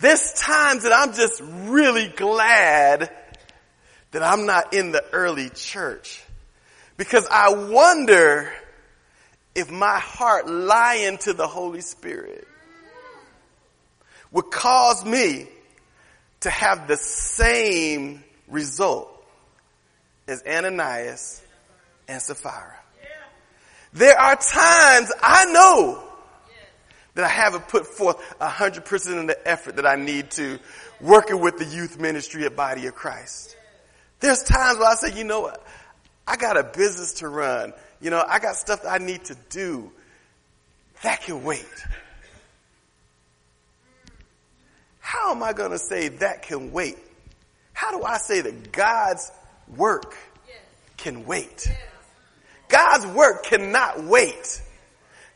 There's 0.00 0.32
times 0.32 0.82
that 0.82 0.92
I'm 0.92 1.12
just 1.14 1.40
really 1.40 2.08
glad 2.08 3.10
that 4.10 4.22
I'm 4.22 4.46
not 4.46 4.74
in 4.74 4.90
the 4.90 5.04
early 5.12 5.50
church 5.50 6.22
because 6.96 7.26
I 7.30 7.52
wonder 7.52 8.52
if 9.54 9.70
my 9.70 9.98
heart 9.98 10.48
lying 10.48 11.18
to 11.18 11.32
the 11.32 11.46
Holy 11.46 11.80
Spirit 11.80 12.46
would 14.32 14.50
cause 14.50 15.04
me 15.04 15.46
to 16.40 16.50
have 16.50 16.88
the 16.88 16.96
same 16.96 18.22
result 18.48 19.10
as 20.26 20.42
Ananias 20.46 21.42
and 22.08 22.20
Sapphira. 22.20 22.78
There 23.92 24.18
are 24.18 24.34
times 24.34 25.12
I 25.22 25.44
know 25.52 26.02
that 27.14 27.24
I 27.24 27.28
haven't 27.28 27.68
put 27.68 27.86
forth 27.86 28.16
100% 28.40 29.20
of 29.20 29.26
the 29.28 29.48
effort 29.48 29.76
that 29.76 29.86
I 29.86 29.94
need 29.94 30.32
to 30.32 30.58
working 31.00 31.40
with 31.40 31.58
the 31.58 31.64
youth 31.64 32.00
ministry 32.00 32.44
at 32.44 32.56
Body 32.56 32.86
of 32.86 32.94
Christ. 32.94 33.56
There's 34.18 34.42
times 34.42 34.78
where 34.78 34.88
I 34.88 34.94
say, 34.94 35.16
you 35.16 35.24
know 35.24 35.40
what? 35.40 35.64
I 36.26 36.36
got 36.36 36.56
a 36.56 36.64
business 36.64 37.14
to 37.14 37.28
run. 37.28 37.72
You 38.04 38.10
know, 38.10 38.22
I 38.28 38.38
got 38.38 38.56
stuff 38.56 38.82
that 38.82 38.92
I 38.92 38.98
need 38.98 39.24
to 39.24 39.36
do. 39.48 39.90
That 41.04 41.22
can 41.22 41.42
wait. 41.42 41.64
How 45.00 45.30
am 45.30 45.42
I 45.42 45.54
going 45.54 45.70
to 45.70 45.78
say 45.78 46.08
that 46.08 46.42
can 46.42 46.70
wait? 46.70 46.98
How 47.72 47.96
do 47.96 48.04
I 48.04 48.18
say 48.18 48.42
that 48.42 48.72
God's 48.72 49.32
work 49.74 50.14
can 50.98 51.24
wait? 51.24 51.66
God's 52.68 53.06
work 53.06 53.44
cannot 53.44 54.04
wait. 54.04 54.60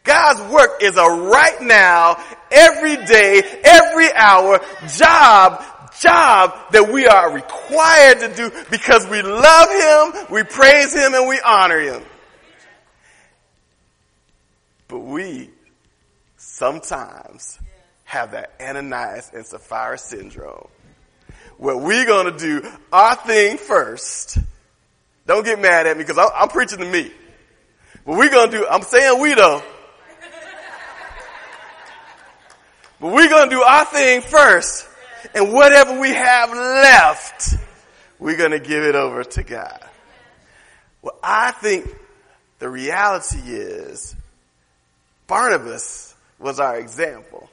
God's 0.04 0.52
work 0.52 0.82
is 0.82 0.98
a 0.98 1.06
right 1.06 1.62
now, 1.62 2.22
every 2.50 2.96
day, 2.96 3.40
every 3.64 4.12
hour 4.12 4.60
job, 4.94 5.64
job 6.02 6.54
that 6.72 6.92
we 6.92 7.06
are 7.06 7.32
required 7.32 8.20
to 8.20 8.34
do 8.34 8.50
because 8.70 9.08
we 9.08 9.22
love 9.22 9.70
Him, 9.70 10.26
we 10.30 10.42
praise 10.42 10.92
Him, 10.94 11.14
and 11.14 11.26
we 11.26 11.40
honor 11.40 11.80
Him. 11.80 12.02
But 14.88 15.00
we 15.00 15.50
sometimes 16.36 17.58
have 18.04 18.32
that 18.32 18.52
Ananias 18.60 19.30
and 19.34 19.44
Sapphira 19.46 19.98
syndrome 19.98 20.68
where 21.58 21.76
we're 21.76 22.06
going 22.06 22.32
to 22.32 22.38
do 22.38 22.66
our 22.92 23.16
thing 23.16 23.58
first. 23.58 24.38
Don't 25.26 25.44
get 25.44 25.60
mad 25.60 25.86
at 25.86 25.96
me 25.96 26.04
because 26.04 26.16
I'm, 26.16 26.30
I'm 26.34 26.48
preaching 26.48 26.78
to 26.78 26.86
me. 26.86 27.12
But 28.06 28.16
we're 28.16 28.30
going 28.30 28.50
to 28.50 28.58
do, 28.58 28.66
I'm 28.66 28.82
saying 28.82 29.20
we 29.20 29.34
though. 29.34 29.62
But 33.00 33.12
we're 33.12 33.28
going 33.28 33.48
to 33.48 33.54
do 33.54 33.62
our 33.62 33.84
thing 33.84 34.22
first. 34.22 34.88
And 35.34 35.52
whatever 35.52 36.00
we 36.00 36.10
have 36.10 36.50
left, 36.50 37.54
we're 38.18 38.36
going 38.36 38.52
to 38.52 38.60
give 38.60 38.82
it 38.82 38.94
over 38.94 39.22
to 39.22 39.42
God. 39.42 39.84
Well, 41.02 41.18
I 41.22 41.52
think 41.52 41.94
the 42.58 42.68
reality 42.68 43.38
is 43.38 44.16
Barnabas 45.28 46.16
was 46.40 46.58
our 46.58 46.78
example. 46.78 47.48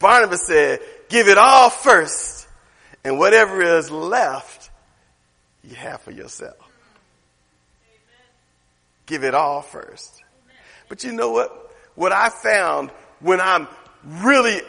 Barnabas 0.00 0.46
said, 0.46 0.80
give 1.08 1.28
it 1.28 1.38
all 1.38 1.70
first, 1.70 2.48
and 3.04 3.18
whatever 3.18 3.62
is 3.62 3.90
left, 3.90 4.70
you 5.62 5.76
have 5.76 6.00
for 6.00 6.10
yourself. 6.10 6.56
Give 9.06 9.22
it 9.22 9.34
all 9.34 9.62
first. 9.62 10.22
But 10.88 11.04
you 11.04 11.12
know 11.12 11.30
what? 11.30 11.70
What 11.94 12.12
I 12.12 12.28
found 12.30 12.90
when 13.20 13.40
I'm 13.40 13.68
really 14.04 14.60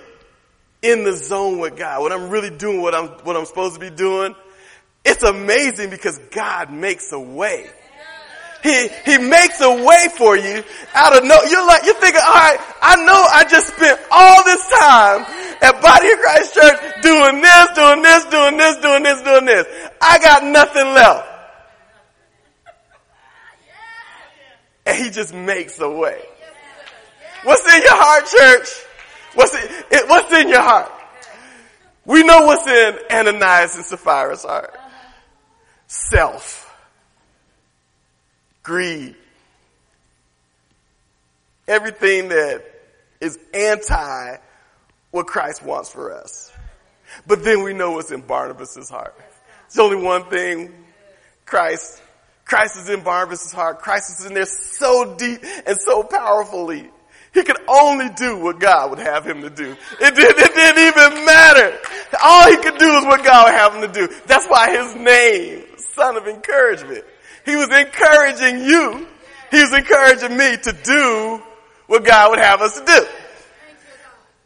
in 0.82 1.04
the 1.04 1.14
zone 1.14 1.60
with 1.60 1.76
God, 1.76 2.04
when 2.04 2.12
I'm 2.12 2.30
really 2.30 2.56
doing 2.56 2.82
what 2.82 2.94
I'm, 2.94 3.08
what 3.24 3.36
I'm 3.36 3.46
supposed 3.46 3.76
to 3.76 3.80
be 3.80 3.90
doing, 3.90 4.36
it's 5.04 5.24
amazing 5.24 5.90
because 5.90 6.20
God 6.32 6.72
makes 6.72 7.12
a 7.12 7.20
way. 7.20 7.70
He, 8.68 8.90
he 9.06 9.18
makes 9.18 9.62
a 9.62 9.72
way 9.72 10.08
for 10.18 10.36
you 10.36 10.62
out 10.94 11.16
of 11.16 11.24
no, 11.24 11.42
you're 11.44 11.66
like, 11.66 11.86
you're 11.86 11.96
thinking, 11.96 12.20
all 12.22 12.34
right, 12.34 12.60
I 12.82 12.98
know 12.98 13.24
I 13.32 13.46
just 13.50 13.74
spent 13.74 13.98
all 14.12 14.44
this 14.44 14.60
time 14.68 15.22
at 15.62 15.82
Body 15.82 16.12
of 16.12 16.20
Christ 16.20 16.54
Church 16.54 17.02
doing 17.02 17.42
this, 17.42 17.68
doing 17.76 18.02
this, 18.02 18.26
doing 18.26 18.58
this, 18.58 18.78
doing 18.78 19.04
this, 19.04 19.22
doing 19.22 19.46
this. 19.46 19.90
I 20.02 20.20
got 20.20 20.44
nothing 20.44 20.84
left. 20.84 21.30
And 24.86 24.98
he 24.98 25.12
just 25.12 25.34
makes 25.34 25.80
a 25.80 25.90
way. 25.90 26.22
What's 27.44 27.74
in 27.74 27.82
your 27.84 27.96
heart, 27.96 28.26
church? 28.26 28.68
What's, 29.36 29.56
it, 29.56 30.10
what's 30.10 30.34
in 30.34 30.50
your 30.50 30.62
heart? 30.62 30.92
We 32.04 32.24
know 32.24 32.46
what's 32.46 32.68
in 32.68 33.00
Ananias 33.12 33.76
and 33.78 33.86
Sapphira's 33.86 34.44
heart. 34.44 34.78
Self 35.88 36.67
greed, 38.68 39.16
everything 41.70 42.28
that 42.28 42.66
is 43.22 43.40
anti 43.54 44.36
what 45.12 45.26
Christ 45.26 45.64
wants 45.64 45.90
for 45.90 46.12
us. 46.12 46.52
But 47.26 47.46
then 47.46 47.64
we 47.64 47.74
know 47.74 47.92
what's 47.92 48.12
in 48.12 48.20
Barnabas' 48.20 48.90
heart. 48.90 49.16
It's 49.68 49.80
only 49.80 49.96
one 49.96 50.26
thing. 50.26 50.74
Christ, 51.46 52.02
Christ 52.44 52.78
is 52.78 52.90
in 52.90 53.04
Barnabas' 53.04 53.54
heart. 53.54 53.80
Christ 53.80 54.20
is 54.20 54.26
in 54.26 54.34
there 54.34 54.46
so 54.46 55.16
deep 55.16 55.40
and 55.66 55.78
so 55.80 56.04
powerfully. 56.04 56.90
He 57.34 57.44
could 57.44 57.60
only 57.70 58.10
do 58.18 58.38
what 58.38 58.60
God 58.60 58.90
would 58.90 59.00
have 59.00 59.26
him 59.26 59.44
to 59.44 59.50
do. 59.50 59.78
It, 60.02 60.16
did, 60.16 60.38
it 60.38 60.54
didn't 60.54 60.88
even 60.88 61.26
matter. 61.26 61.78
All 62.22 62.50
he 62.50 62.58
could 62.58 62.78
do 62.78 62.98
is 62.98 63.06
what 63.06 63.24
God 63.24 63.46
would 63.46 63.54
have 63.54 63.76
him 63.76 63.82
to 63.82 64.08
do. 64.08 64.14
That's 64.26 64.46
why 64.48 64.72
his 64.76 64.94
name, 64.96 65.64
son 65.94 66.18
of 66.18 66.28
encouragement. 66.28 67.06
He 67.48 67.56
was 67.56 67.70
encouraging 67.70 68.66
you. 68.66 69.08
He 69.52 69.62
was 69.62 69.74
encouraging 69.74 70.38
me 70.38 70.58
to 70.58 70.74
do 70.84 71.42
what 71.88 72.04
God 72.04 72.32
would 72.32 72.40
have 72.40 72.62
us 72.62 72.78
to 72.78 72.86
do. 72.86 73.08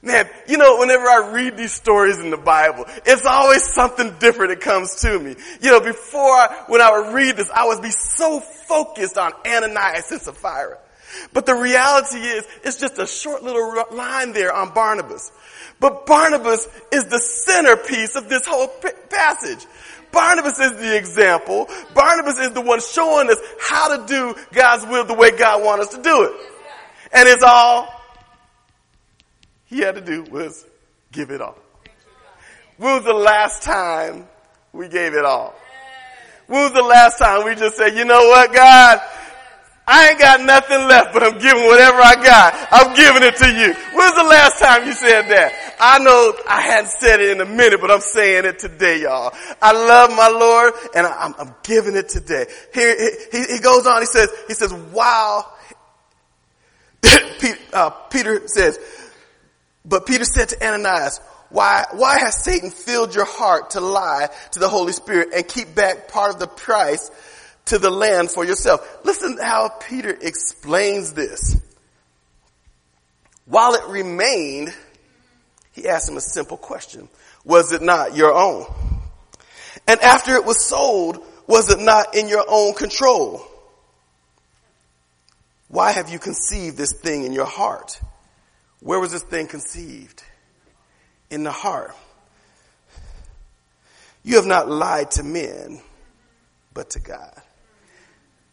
Man, 0.04 0.28
you 0.47 0.58
know, 0.58 0.78
whenever 0.78 1.04
I 1.04 1.32
read 1.34 1.58
these 1.58 1.74
stories 1.74 2.20
in 2.20 2.30
the 2.30 2.38
Bible, 2.38 2.86
it's 3.06 3.26
always 3.26 3.64
something 3.74 4.16
different 4.20 4.49
that 4.49 4.62
comes 4.62 5.02
to 5.02 5.20
me. 5.20 5.36
You 5.62 5.72
know, 5.72 5.80
before, 5.80 6.22
I, 6.22 6.64
when 6.68 6.82
I 6.82 6.99
would 6.99 7.14
read 7.14 7.38
this, 7.38 7.49
I 7.52 7.68
would 7.68 7.82
be 7.82 7.91
so 7.91 8.39
focused 8.39 9.18
on 9.18 9.32
Ananias 9.45 10.12
and 10.12 10.22
Sapphira. 10.22 10.78
But 11.34 11.45
the 11.45 11.55
reality 11.55 12.18
is, 12.18 12.47
it's 12.64 12.78
just 12.78 12.97
a 12.99 13.07
short 13.07 13.43
little 13.43 13.84
line 13.91 14.34
there 14.34 14.53
on 14.53 14.74
Barnabas. 14.74 15.32
But 15.80 16.05
Barnabas 16.05 16.68
is 16.91 17.05
the 17.05 17.20
centerpiece 17.20 18.16
of 18.16 18.30
this 18.30 18.45
whole 18.45 18.68
passage. 19.09 19.66
Barnabas 20.12 20.59
is 20.59 20.74
the 20.74 20.97
example. 20.97 21.70
Barnabas 21.93 22.38
is 22.38 22.51
the 22.51 22.62
one 22.62 22.82
showing 22.82 23.30
us 23.30 23.38
how 23.59 23.97
to 23.97 24.05
do 24.07 24.36
God's 24.51 24.86
will 24.86 25.05
the 25.05 25.14
way 25.14 25.32
God 25.32 25.64
wants 25.64 25.88
us 25.88 25.95
to 25.95 26.03
do 26.03 26.24
it. 26.24 26.32
And 27.14 27.28
it's 27.28 27.43
all 27.43 27.89
he 29.66 29.80
had 29.80 29.95
to 29.95 30.01
do 30.01 30.24
was 30.24 30.66
give 31.12 31.32
it 31.32 31.41
all. 31.41 31.57
When 32.78 32.95
was 32.95 33.05
the 33.05 33.14
last 33.14 33.64
time 33.64 34.28
we 34.74 34.88
gave 34.88 35.14
it 35.14 35.26
all? 35.26 35.55
When 36.47 36.64
was 36.64 36.74
the 36.74 36.84
last 36.84 37.18
time 37.18 37.45
we 37.45 37.55
just 37.55 37.78
said, 37.78 37.95
you 37.95 38.03
know 38.03 38.28
what, 38.28 38.53
God? 38.53 38.99
I 39.93 40.11
ain't 40.11 40.19
got 40.19 40.39
nothing 40.39 40.87
left, 40.87 41.11
but 41.11 41.21
I'm 41.21 41.37
giving 41.37 41.65
whatever 41.65 41.99
I 41.99 42.15
got. 42.15 42.67
I'm 42.71 42.95
giving 42.95 43.23
it 43.23 43.35
to 43.35 43.47
you. 43.51 43.73
When's 43.93 44.15
the 44.15 44.23
last 44.23 44.57
time 44.57 44.87
you 44.87 44.93
said 44.93 45.23
that? 45.23 45.75
I 45.81 45.99
know 45.99 46.33
I 46.47 46.61
hadn't 46.61 46.91
said 46.91 47.19
it 47.19 47.31
in 47.31 47.41
a 47.41 47.45
minute, 47.45 47.81
but 47.81 47.91
I'm 47.91 47.99
saying 47.99 48.45
it 48.45 48.57
today, 48.57 49.01
y'all. 49.01 49.33
I 49.61 49.73
love 49.73 50.11
my 50.11 50.29
Lord, 50.29 50.75
and 50.95 51.05
I'm, 51.05 51.35
I'm 51.37 51.55
giving 51.63 51.97
it 51.97 52.07
today. 52.07 52.45
Here, 52.73 52.95
he, 53.33 53.55
he, 53.55 53.59
goes 53.59 53.85
on, 53.85 54.01
he 54.01 54.05
says, 54.05 54.29
he 54.47 54.53
says, 54.53 54.73
wow. 54.73 55.45
Peter, 57.01 57.59
uh, 57.73 57.89
Peter 57.89 58.47
says, 58.47 58.79
but 59.83 60.05
Peter 60.05 60.23
said 60.23 60.47
to 60.49 60.65
Ananias, 60.65 61.19
why, 61.49 61.83
why 61.91 62.17
has 62.17 62.41
Satan 62.41 62.69
filled 62.69 63.13
your 63.13 63.25
heart 63.25 63.71
to 63.71 63.81
lie 63.81 64.29
to 64.51 64.59
the 64.59 64.69
Holy 64.69 64.93
Spirit 64.93 65.31
and 65.35 65.45
keep 65.45 65.75
back 65.75 66.07
part 66.07 66.33
of 66.33 66.39
the 66.39 66.47
price 66.47 67.11
to 67.66 67.80
the 67.80 67.89
land 67.89 68.32
for 68.32 68.45
yourself? 68.45 68.99
Listen 69.03 69.38
how 69.41 69.70
Peter 69.70 70.18
explains 70.22 71.14
this. 71.14 71.57
While 73.45 73.74
it 73.74 73.86
remained, 73.88 74.74
he 75.72 75.88
asked 75.88 76.09
him 76.09 76.18
a 76.18 76.22
simple 76.22 76.57
question. 76.57 77.09
Was 77.43 77.72
it 77.72 77.82
not 77.82 78.16
your 78.16 78.34
own? 78.34 78.66
And 79.88 79.99
after 80.01 80.36
it 80.36 80.45
was 80.45 80.66
sold, 80.66 81.24
was 81.47 81.72
it 81.72 81.80
not 81.80 82.16
in 82.16 82.28
your 82.28 82.45
own 82.47 82.74
control? 82.74 83.45
Why 85.68 85.91
have 85.91 86.09
you 86.09 86.20
conceived 86.20 86.78
this 86.78 86.93
thing 86.93 87.24
in 87.24 87.34
your 87.34 87.45
heart? 87.45 87.99
Where 88.82 88.99
was 88.99 89.12
this 89.12 89.24
thing 89.24 89.47
conceived? 89.47 90.22
In 91.30 91.43
the 91.43 91.51
heart. 91.51 91.95
You 94.24 94.36
have 94.36 94.45
not 94.45 94.70
lied 94.70 95.12
to 95.12 95.24
men, 95.24 95.82
but 96.74 96.91
to 96.91 96.99
God. 96.99 97.41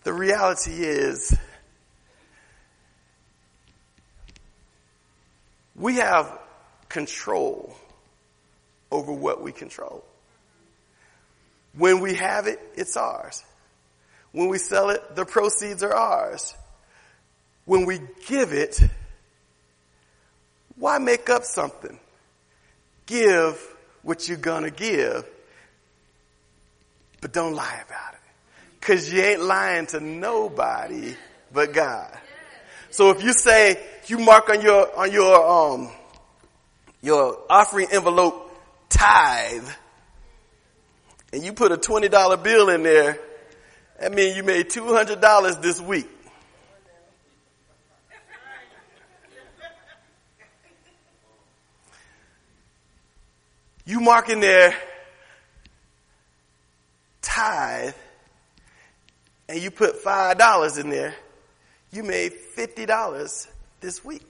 The 0.05 0.13
reality 0.13 0.83
is, 0.83 1.37
we 5.75 5.97
have 5.97 6.39
control 6.89 7.77
over 8.91 9.13
what 9.13 9.43
we 9.43 9.53
control. 9.53 10.05
When 11.77 12.01
we 12.01 12.15
have 12.15 12.47
it, 12.47 12.59
it's 12.75 12.97
ours. 12.97 13.45
When 14.33 14.49
we 14.49 14.59
sell 14.59 14.91
it, 14.91 15.15
the 15.15 15.25
proceeds 15.25 15.83
are 15.83 15.95
ours. 15.95 16.55
When 17.65 17.87
we 17.87 18.01
give 18.27 18.53
it, 18.53 18.81
why 20.77 20.99
make 20.99 21.29
up 21.29 21.45
something? 21.45 21.99
Give 23.07 23.61
what 24.03 24.29
you're 24.29 24.39
gonna 24.39 24.71
give, 24.71 25.29
but 27.21 27.33
don't 27.33 27.55
lie 27.55 27.83
about 27.87 28.15
it. 28.15 28.18
Cause 28.81 29.13
you 29.13 29.21
ain't 29.21 29.43
lying 29.43 29.87
to 29.89 30.01
nobody 30.01 31.15
but 31.53 31.73
God. 31.73 32.17
So 32.91 33.11
if 33.11 33.23
you 33.23 33.33
say, 33.33 33.79
you 34.07 34.19
mark 34.19 34.49
on 34.49 34.63
your, 34.63 34.97
on 34.97 35.13
your, 35.13 35.47
um, 35.47 35.91
your 37.03 37.39
offering 37.51 37.89
envelope 37.93 38.51
tithe, 38.89 39.69
and 41.33 41.45
you 41.45 41.53
put 41.53 41.73
a 41.73 41.77
$20 41.77 42.43
bill 42.43 42.71
in 42.71 42.83
there, 42.83 43.19
that 44.01 44.15
means 44.15 44.37
you 44.37 44.43
made 44.43 44.71
$200 44.71 45.63
this 45.63 45.81
week. 45.81 46.09
You 53.85 54.01
mark 54.01 54.29
in 54.29 54.41
there 54.41 54.75
tithe 57.23 57.95
and 59.49 59.61
you 59.61 59.71
put 59.71 60.03
$5 60.03 60.81
in 60.81 60.91
there, 60.91 61.15
you 61.91 62.03
made 62.03 62.33
$50 62.57 63.49
this 63.81 64.05
week. 64.05 64.23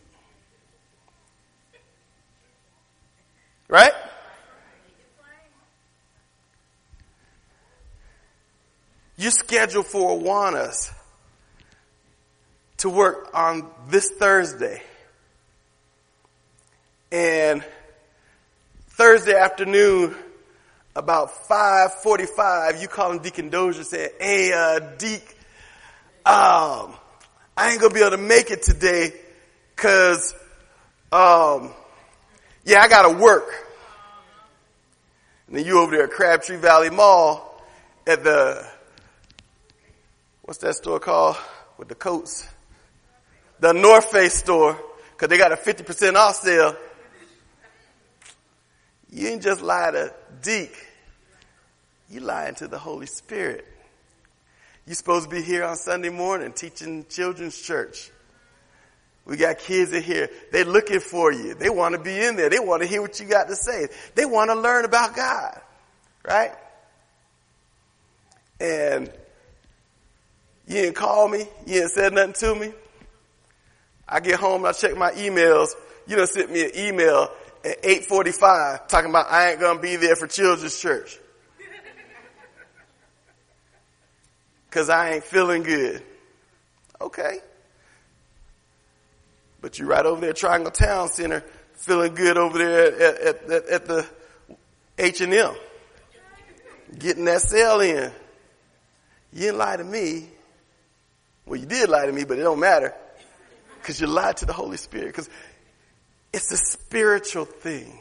Right? 3.69 3.93
You're 9.17 9.33
scheduled 9.33 9.87
for 9.87 10.17
Awanas 10.17 10.93
to 12.79 12.89
work 12.89 13.31
on 13.35 13.69
this 13.89 14.11
Thursday. 14.11 14.81
And 17.11 17.65
Thursday 18.91 19.35
afternoon, 19.35 20.15
about 20.99 21.31
5.45, 21.49 22.83
you 22.83 22.89
calling 22.89 23.21
Deacon 23.21 23.51
Dozier 23.51 23.85
saying, 23.85 24.11
hey, 24.19 24.53
uh, 24.53 24.81
Deke, 24.99 25.37
um, 26.27 26.93
I 27.57 27.71
ain't 27.71 27.81
gonna 27.81 27.95
be 27.95 28.01
able 28.01 28.11
to 28.11 28.17
make 28.17 28.51
it 28.51 28.63
today 28.63 29.13
cause, 29.77 30.35
um, 31.13 31.73
yeah, 32.65 32.81
I 32.81 32.89
gotta 32.89 33.17
work. 33.17 33.49
And 35.47 35.57
then 35.57 35.65
you 35.65 35.79
over 35.79 35.97
there 35.97 36.07
at 36.07 36.11
Crabtree 36.11 36.57
Valley 36.57 36.91
Mall 36.91 37.63
at 38.05 38.25
the, 38.25 38.67
what's 40.43 40.59
that 40.59 40.75
store 40.75 40.99
called 40.99 41.37
with 41.79 41.87
the 41.87 41.95
coats? 41.95 42.45
The 43.61 43.73
North 43.73 44.07
Face 44.07 44.35
store, 44.35 44.77
cause 45.17 45.29
they 45.29 45.39
got 45.39 45.53
a 45.53 45.57
50% 45.57 46.15
off 46.15 46.35
sale 46.35 46.77
you 49.11 49.29
didn't 49.29 49.43
just 49.43 49.63
lie 49.63 49.91
to 49.91 50.13
Deke. 50.43 50.77
You 52.11 52.21
lying 52.21 52.55
to 52.57 52.69
the 52.69 52.79
Holy 52.79 53.07
Spirit. 53.07 53.67
You're 54.87 54.95
supposed 54.95 55.29
to 55.29 55.37
be 55.37 55.43
here 55.43 55.65
on 55.65 55.77
Sunday 55.77 56.09
morning 56.09 56.53
teaching 56.53 57.05
children's 57.11 57.61
church. 57.61 58.11
We 59.27 59.37
got 59.37 59.59
kids 59.59 59.93
in 59.93 60.03
here. 60.03 60.31
They're 60.51 60.65
looking 60.65 61.01
for 61.01 61.31
you. 61.31 61.53
They 61.53 61.69
want 61.69 61.95
to 61.95 62.01
be 62.01 62.19
in 62.19 62.37
there. 62.37 62.49
They 62.49 62.59
want 62.59 62.81
to 62.83 62.89
hear 62.89 63.03
what 63.03 63.21
you 63.21 63.27
got 63.27 63.49
to 63.49 63.57
say. 63.57 63.89
They 64.15 64.25
want 64.25 64.51
to 64.51 64.55
learn 64.55 64.87
about 64.87 65.15
God. 65.15 65.61
Right? 66.27 66.53
And 68.59 69.13
you 70.67 70.75
didn't 70.75 70.97
call 70.97 71.29
me. 71.29 71.41
You 71.67 71.75
didn't 71.75 71.91
say 71.91 72.09
nothing 72.09 72.33
to 72.33 72.55
me. 72.55 72.73
I 74.09 74.21
get 74.21 74.41
home, 74.41 74.63
and 74.63 74.69
I 74.69 74.73
check 74.73 74.97
my 74.97 75.11
emails. 75.11 75.69
You 76.07 76.17
don't 76.17 76.27
sent 76.27 76.51
me 76.51 76.65
an 76.65 76.71
email 76.75 77.29
at 77.63 77.85
845 77.85 78.89
talking 78.89 79.11
about 79.11 79.31
I 79.31 79.51
ain't 79.51 79.61
gonna 79.61 79.79
be 79.79 79.97
there 79.97 80.17
for 80.17 80.27
children's 80.27 80.81
church. 80.81 81.19
Cause 84.71 84.91
I 84.91 85.15
ain't 85.15 85.25
feeling 85.25 85.63
good. 85.63 86.03
Okay. 87.01 87.39
But 89.61 89.79
you're 89.79 89.89
right 89.89 90.05
over 90.05 90.21
there 90.21 90.31
at 90.31 90.37
Triangle 90.37 90.71
Town 90.71 91.09
Center 91.09 91.43
feeling 91.75 92.15
good 92.15 92.37
over 92.37 92.59
there 92.59 92.87
at, 92.87 93.21
at, 93.21 93.51
at, 93.51 93.69
at 93.69 93.87
the 93.87 94.07
H&M. 94.99 95.55
Getting 96.99 97.25
that 97.25 97.41
sale 97.41 97.81
in. 97.81 98.13
You 99.33 99.41
didn't 99.41 99.59
lie 99.59 99.77
to 99.77 99.85
me. 99.85 100.29
Well, 101.47 101.59
you 101.59 101.67
did 101.67 101.89
lie 101.89 102.07
to 102.07 102.13
me, 102.13 102.25
but 102.25 102.39
it 102.39 102.43
don't 102.43 102.61
matter. 102.61 102.95
Cause 103.83 104.01
you 104.01 104.07
lied 104.07 104.37
to 104.39 104.47
the 104.47 104.53
Holy 104.53 104.77
Spirit. 104.77 105.15
Cause 105.15 105.31
It's 106.33 106.51
a 106.53 106.57
spiritual 106.57 107.47
thing. 107.47 108.01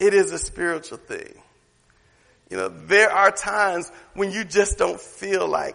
It 0.00 0.14
is 0.14 0.32
a 0.32 0.38
spiritual 0.38 0.98
thing. 0.98 1.34
You 2.52 2.58
know, 2.58 2.68
there 2.68 3.10
are 3.10 3.30
times 3.30 3.90
when 4.12 4.30
you 4.30 4.44
just 4.44 4.76
don't 4.76 5.00
feel 5.00 5.48
like 5.48 5.74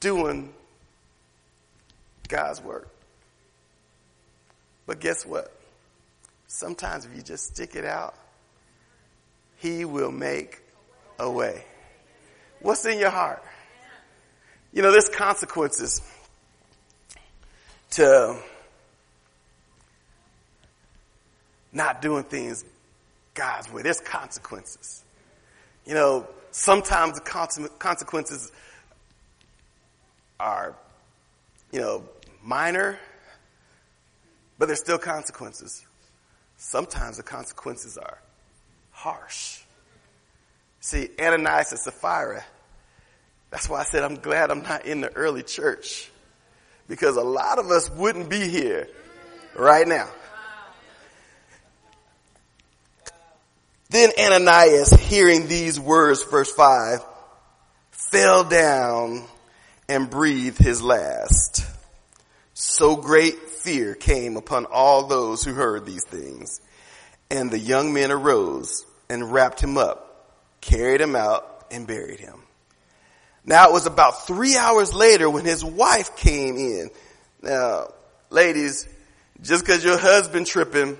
doing 0.00 0.54
God's 2.28 2.62
work. 2.62 2.88
But 4.86 5.00
guess 5.00 5.26
what? 5.26 5.54
Sometimes 6.46 7.04
if 7.04 7.14
you 7.14 7.20
just 7.20 7.54
stick 7.54 7.76
it 7.76 7.84
out, 7.84 8.14
He 9.58 9.84
will 9.84 10.10
make 10.10 10.62
a 11.18 11.30
way. 11.30 11.66
What's 12.60 12.86
in 12.86 12.98
your 12.98 13.10
heart? 13.10 13.44
You 14.72 14.80
know, 14.80 14.92
there's 14.92 15.10
consequences 15.10 16.00
to 17.90 18.38
not 21.70 22.00
doing 22.00 22.24
things 22.24 22.64
God's 23.34 23.70
way. 23.72 23.82
There's 23.82 24.00
consequences. 24.00 25.04
You 25.86 25.94
know, 25.94 26.28
sometimes 26.50 27.18
the 27.18 27.68
consequences 27.78 28.52
are, 30.38 30.74
you 31.70 31.80
know, 31.80 32.04
minor, 32.42 32.98
but 34.58 34.66
there's 34.66 34.80
still 34.80 34.98
consequences. 34.98 35.84
Sometimes 36.56 37.16
the 37.16 37.22
consequences 37.22 37.96
are 37.98 38.18
harsh. 38.92 39.60
See, 40.80 41.08
Ananias 41.20 41.72
and 41.72 41.80
Sapphira, 41.80 42.44
that's 43.50 43.68
why 43.68 43.80
I 43.80 43.84
said 43.84 44.02
I'm 44.04 44.16
glad 44.16 44.50
I'm 44.50 44.62
not 44.62 44.84
in 44.84 45.00
the 45.00 45.12
early 45.12 45.42
church. 45.42 46.10
Because 46.88 47.16
a 47.16 47.22
lot 47.22 47.58
of 47.58 47.70
us 47.70 47.90
wouldn't 47.90 48.28
be 48.28 48.48
here 48.48 48.88
right 49.56 49.86
now. 49.86 50.08
Then 53.92 54.10
Ananias, 54.18 54.90
hearing 54.90 55.48
these 55.48 55.78
words, 55.78 56.22
verse 56.24 56.50
5, 56.50 57.04
fell 57.90 58.42
down 58.42 59.22
and 59.86 60.08
breathed 60.08 60.56
his 60.56 60.82
last. 60.82 61.66
So 62.54 62.96
great 62.96 63.38
fear 63.50 63.94
came 63.94 64.38
upon 64.38 64.64
all 64.64 65.06
those 65.06 65.44
who 65.44 65.52
heard 65.52 65.84
these 65.84 66.04
things. 66.04 66.62
And 67.30 67.50
the 67.50 67.58
young 67.58 67.92
men 67.92 68.10
arose 68.10 68.86
and 69.10 69.30
wrapped 69.30 69.60
him 69.60 69.76
up, 69.76 70.38
carried 70.62 71.02
him 71.02 71.14
out, 71.14 71.66
and 71.70 71.86
buried 71.86 72.18
him. 72.20 72.40
Now 73.44 73.68
it 73.68 73.72
was 73.74 73.84
about 73.84 74.26
three 74.26 74.56
hours 74.56 74.94
later 74.94 75.28
when 75.28 75.44
his 75.44 75.62
wife 75.62 76.16
came 76.16 76.56
in. 76.56 76.90
Now, 77.42 77.92
ladies, 78.30 78.88
just 79.42 79.66
because 79.66 79.84
your 79.84 79.98
husband 79.98 80.46
tripping, 80.46 80.96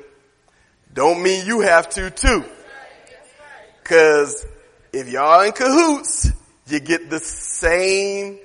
don't 0.92 1.22
mean 1.22 1.46
you 1.46 1.60
have 1.60 1.88
to 1.90 2.10
too. 2.10 2.44
Cause 3.84 4.46
if 4.92 5.08
y'all 5.08 5.42
in 5.42 5.52
cahoots, 5.52 6.30
you 6.66 6.80
get 6.80 7.10
the 7.10 7.18
same 7.18 8.38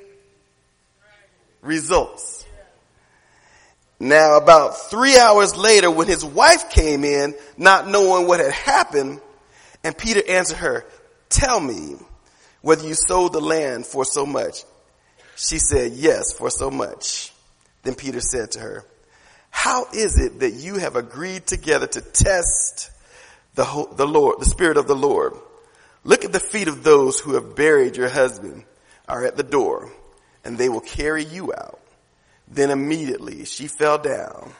results. 1.61 2.45
Now 3.99 4.38
about 4.38 4.89
three 4.89 5.17
hours 5.17 5.55
later 5.55 5.89
when 5.89 6.07
his 6.07 6.23
wife 6.23 6.69
came 6.69 7.03
in, 7.03 7.35
not 7.57 7.88
knowing 7.88 8.27
what 8.27 8.39
had 8.39 8.51
happened, 8.51 9.21
and 9.83 9.97
Peter 9.97 10.21
answered 10.27 10.57
her, 10.57 10.85
tell 11.29 11.59
me 11.59 11.95
whether 12.61 12.88
you 12.88 12.93
sold 12.93 13.33
the 13.33 13.39
land 13.39 13.85
for 13.85 14.05
so 14.05 14.25
much. 14.25 14.63
She 15.35 15.59
said, 15.59 15.93
yes, 15.93 16.33
for 16.33 16.49
so 16.49 16.69
much. 16.69 17.31
Then 17.83 17.95
Peter 17.95 18.19
said 18.19 18.51
to 18.51 18.59
her, 18.59 18.85
how 19.49 19.88
is 19.93 20.19
it 20.19 20.41
that 20.41 20.51
you 20.51 20.75
have 20.75 20.95
agreed 20.95 21.47
together 21.47 21.88
to 21.88 22.01
test 22.01 22.91
the, 23.58 23.88
the 23.95 24.08
Lord, 24.08 24.39
the 24.39 24.45
Spirit 24.45 24.78
of 24.78 24.88
the 24.88 24.95
Lord. 24.95 25.34
Look 26.03 26.24
at 26.24 26.32
the 26.32 26.39
feet 26.39 26.68
of 26.68 26.84
those 26.84 27.20
who 27.20 27.34
have 27.34 27.55
buried 27.55 27.97
your 27.97 28.08
husband 28.08 28.64
are 29.10 29.26
at 29.26 29.36
the 29.36 29.43
door 29.43 29.91
and 30.45 30.58
they 30.58 30.70
will 30.70 30.80
carry 30.80 31.26
you 31.26 31.51
out. 31.51 31.82
Then 32.47 32.70
immediately 32.70 33.45
she 33.45 33.68
fell 33.68 33.97
down 33.97 34.53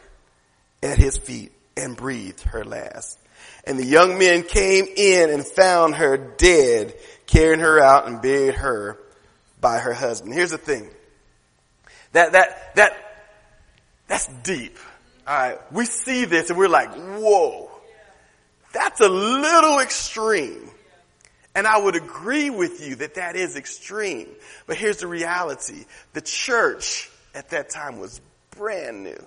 at 0.82 0.98
his 0.98 1.16
feet 1.16 1.52
and 1.78 1.96
breathed 1.96 2.42
her 2.42 2.66
last. 2.66 3.20
And 3.66 3.78
the 3.78 3.86
young 3.86 4.18
men 4.18 4.42
came 4.42 4.88
in 4.98 5.30
and 5.30 5.46
found 5.46 5.96
her 5.96 6.18
dead, 6.18 6.96
carrying 7.28 7.60
her 7.60 7.80
out 7.80 8.08
and 8.08 8.20
buried 8.20 8.56
her 8.56 8.98
by 9.62 9.78
her 9.78 9.94
husband. 9.94 10.34
Here's 10.34 10.52
the 10.52 10.58
thing. 10.58 10.90
That, 12.14 12.32
that, 12.32 12.76
that, 12.76 12.94
that's 14.08 14.28
deep. 14.44 14.80
Alright. 15.28 15.60
We 15.72 15.86
see 15.86 16.26
this 16.26 16.50
and 16.50 16.58
we're 16.58 16.68
like, 16.68 16.92
whoa. 16.96 17.70
That's 18.78 19.02
a 19.02 19.10
little 19.10 19.80
extreme. 19.80 20.70
And 21.56 21.66
I 21.66 21.80
would 21.80 21.96
agree 21.96 22.52
with 22.52 22.88
you 22.88 22.98
that 22.98 23.16
that 23.16 23.36
is 23.36 23.56
extreme. 23.56 24.28
But 24.68 24.78
here's 24.78 24.98
the 24.98 25.08
reality. 25.08 25.86
The 26.14 26.22
church 26.22 27.10
at 27.34 27.50
that 27.50 27.72
time 27.72 27.98
was 27.98 28.22
brand 28.52 29.04
new. 29.04 29.26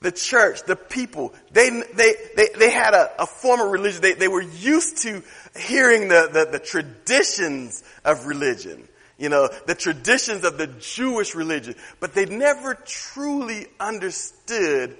The 0.00 0.10
church, 0.10 0.64
the 0.64 0.74
people, 0.74 1.34
they, 1.52 1.70
they, 1.70 2.14
they, 2.34 2.48
they 2.58 2.70
had 2.70 2.94
a, 2.94 3.22
a 3.22 3.26
form 3.26 3.60
of 3.60 3.70
religion. 3.70 4.02
They, 4.02 4.14
they 4.14 4.26
were 4.26 4.42
used 4.42 5.02
to 5.04 5.22
hearing 5.56 6.08
the, 6.08 6.28
the, 6.32 6.58
the 6.58 6.58
traditions 6.58 7.84
of 8.04 8.26
religion. 8.26 8.88
You 9.18 9.28
know, 9.28 9.48
the 9.66 9.76
traditions 9.76 10.42
of 10.42 10.58
the 10.58 10.66
Jewish 10.66 11.36
religion. 11.36 11.76
But 12.00 12.12
they 12.12 12.26
never 12.26 12.74
truly 12.74 13.68
understood 13.78 14.98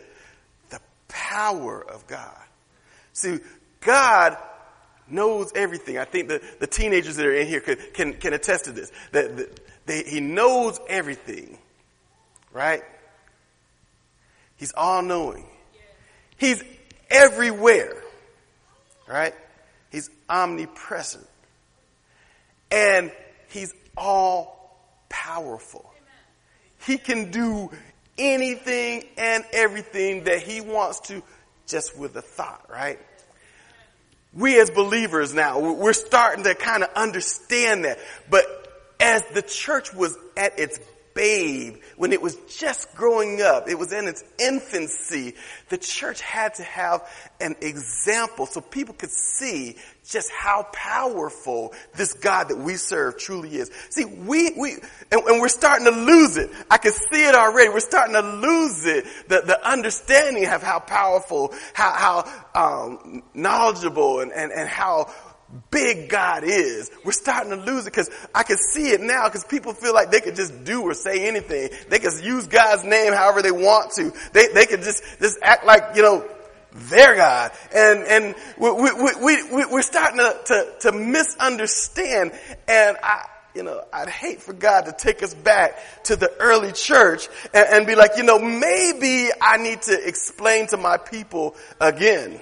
the 0.70 0.78
power 1.08 1.84
of 1.84 2.06
God. 2.06 2.43
See, 3.14 3.38
God 3.80 4.36
knows 5.08 5.52
everything. 5.54 5.98
I 5.98 6.04
think 6.04 6.28
the, 6.28 6.42
the 6.58 6.66
teenagers 6.66 7.16
that 7.16 7.24
are 7.24 7.34
in 7.34 7.46
here 7.46 7.60
can, 7.60 7.76
can, 7.94 8.12
can 8.14 8.34
attest 8.34 8.66
to 8.66 8.72
this. 8.72 8.92
That, 9.12 9.36
that 9.36 9.60
they, 9.86 10.02
He 10.02 10.20
knows 10.20 10.78
everything. 10.88 11.56
Right? 12.52 12.82
He's 14.56 14.72
all 14.76 15.02
knowing. 15.02 15.46
He's 16.36 16.62
everywhere. 17.08 18.02
Right? 19.08 19.34
He's 19.90 20.10
omnipresent. 20.28 21.26
And 22.70 23.12
He's 23.48 23.72
all 23.96 24.76
powerful. 25.08 25.88
He 26.84 26.98
can 26.98 27.30
do 27.30 27.70
anything 28.18 29.04
and 29.16 29.44
everything 29.52 30.24
that 30.24 30.40
He 30.40 30.60
wants 30.60 31.00
to 31.00 31.22
just 31.66 31.96
with 31.96 32.16
a 32.16 32.22
thought, 32.22 32.66
right? 32.70 32.98
We 34.32 34.60
as 34.60 34.70
believers 34.70 35.32
now, 35.32 35.60
we're 35.60 35.92
starting 35.92 36.44
to 36.44 36.54
kind 36.54 36.82
of 36.82 36.90
understand 36.96 37.84
that. 37.84 37.98
But 38.28 38.44
as 39.00 39.22
the 39.32 39.42
church 39.42 39.94
was 39.94 40.16
at 40.36 40.58
its 40.58 40.78
babe, 41.14 41.76
when 41.96 42.12
it 42.12 42.20
was 42.20 42.36
just 42.58 42.94
growing 42.94 43.40
up, 43.40 43.68
it 43.68 43.78
was 43.78 43.92
in 43.92 44.06
its 44.06 44.22
infancy, 44.38 45.34
the 45.68 45.78
church 45.78 46.20
had 46.20 46.54
to 46.54 46.62
have 46.64 47.08
an 47.40 47.54
example 47.60 48.46
so 48.46 48.60
people 48.60 48.94
could 48.94 49.10
see 49.10 49.76
just 50.06 50.30
how 50.30 50.66
powerful 50.72 51.72
this 51.94 52.12
God 52.14 52.48
that 52.48 52.58
we 52.58 52.74
serve 52.74 53.16
truly 53.16 53.56
is. 53.56 53.70
See, 53.90 54.04
we, 54.04 54.52
we, 54.58 54.72
and, 55.10 55.22
and, 55.22 55.40
we're 55.40 55.48
starting 55.48 55.86
to 55.86 55.92
lose 55.92 56.36
it. 56.36 56.50
I 56.70 56.76
can 56.76 56.92
see 56.92 57.26
it 57.26 57.34
already. 57.34 57.70
We're 57.70 57.80
starting 57.80 58.14
to 58.14 58.20
lose 58.20 58.84
it. 58.84 59.04
The, 59.28 59.42
the 59.46 59.66
understanding 59.66 60.46
of 60.46 60.62
how 60.62 60.80
powerful, 60.80 61.54
how, 61.72 61.92
how, 61.92 62.44
um, 62.54 63.22
knowledgeable 63.32 64.20
and, 64.20 64.30
and, 64.32 64.52
and 64.52 64.68
how 64.68 65.12
big 65.70 66.08
God 66.08 66.44
is. 66.44 66.90
We're 67.04 67.12
starting 67.12 67.50
to 67.50 67.56
lose 67.56 67.86
it 67.86 67.92
because 67.92 68.10
I 68.34 68.42
can 68.42 68.56
see 68.56 68.90
it 68.90 69.00
now 69.00 69.24
because 69.24 69.44
people 69.44 69.72
feel 69.72 69.94
like 69.94 70.10
they 70.10 70.20
could 70.20 70.36
just 70.36 70.64
do 70.64 70.82
or 70.82 70.94
say 70.94 71.26
anything. 71.26 71.70
They 71.88 71.98
can 71.98 72.12
use 72.22 72.46
God's 72.46 72.84
name 72.84 73.12
however 73.12 73.42
they 73.42 73.52
want 73.52 73.92
to. 73.92 74.12
They, 74.32 74.48
they 74.48 74.66
could 74.66 74.82
just, 74.82 75.02
just 75.20 75.38
act 75.42 75.64
like, 75.64 75.96
you 75.96 76.02
know, 76.02 76.28
their 76.72 77.14
God. 77.14 77.52
And, 77.74 78.00
and 78.04 78.34
we, 78.58 78.70
we, 78.70 78.90
we, 79.22 79.64
we, 79.66 79.78
are 79.78 79.82
starting 79.82 80.18
to, 80.18 80.40
to, 80.46 80.74
to 80.80 80.92
misunderstand. 80.92 82.32
And 82.66 82.96
I, 83.02 83.26
you 83.54 83.62
know, 83.62 83.82
I'd 83.92 84.08
hate 84.08 84.42
for 84.42 84.52
God 84.52 84.86
to 84.86 84.92
take 84.92 85.22
us 85.22 85.32
back 85.32 86.02
to 86.04 86.16
the 86.16 86.32
early 86.40 86.72
church 86.72 87.28
and, 87.52 87.66
and 87.70 87.86
be 87.86 87.94
like, 87.94 88.12
you 88.16 88.24
know, 88.24 88.38
maybe 88.38 89.30
I 89.40 89.58
need 89.58 89.82
to 89.82 90.06
explain 90.06 90.66
to 90.68 90.76
my 90.76 90.96
people 90.96 91.54
again. 91.80 92.40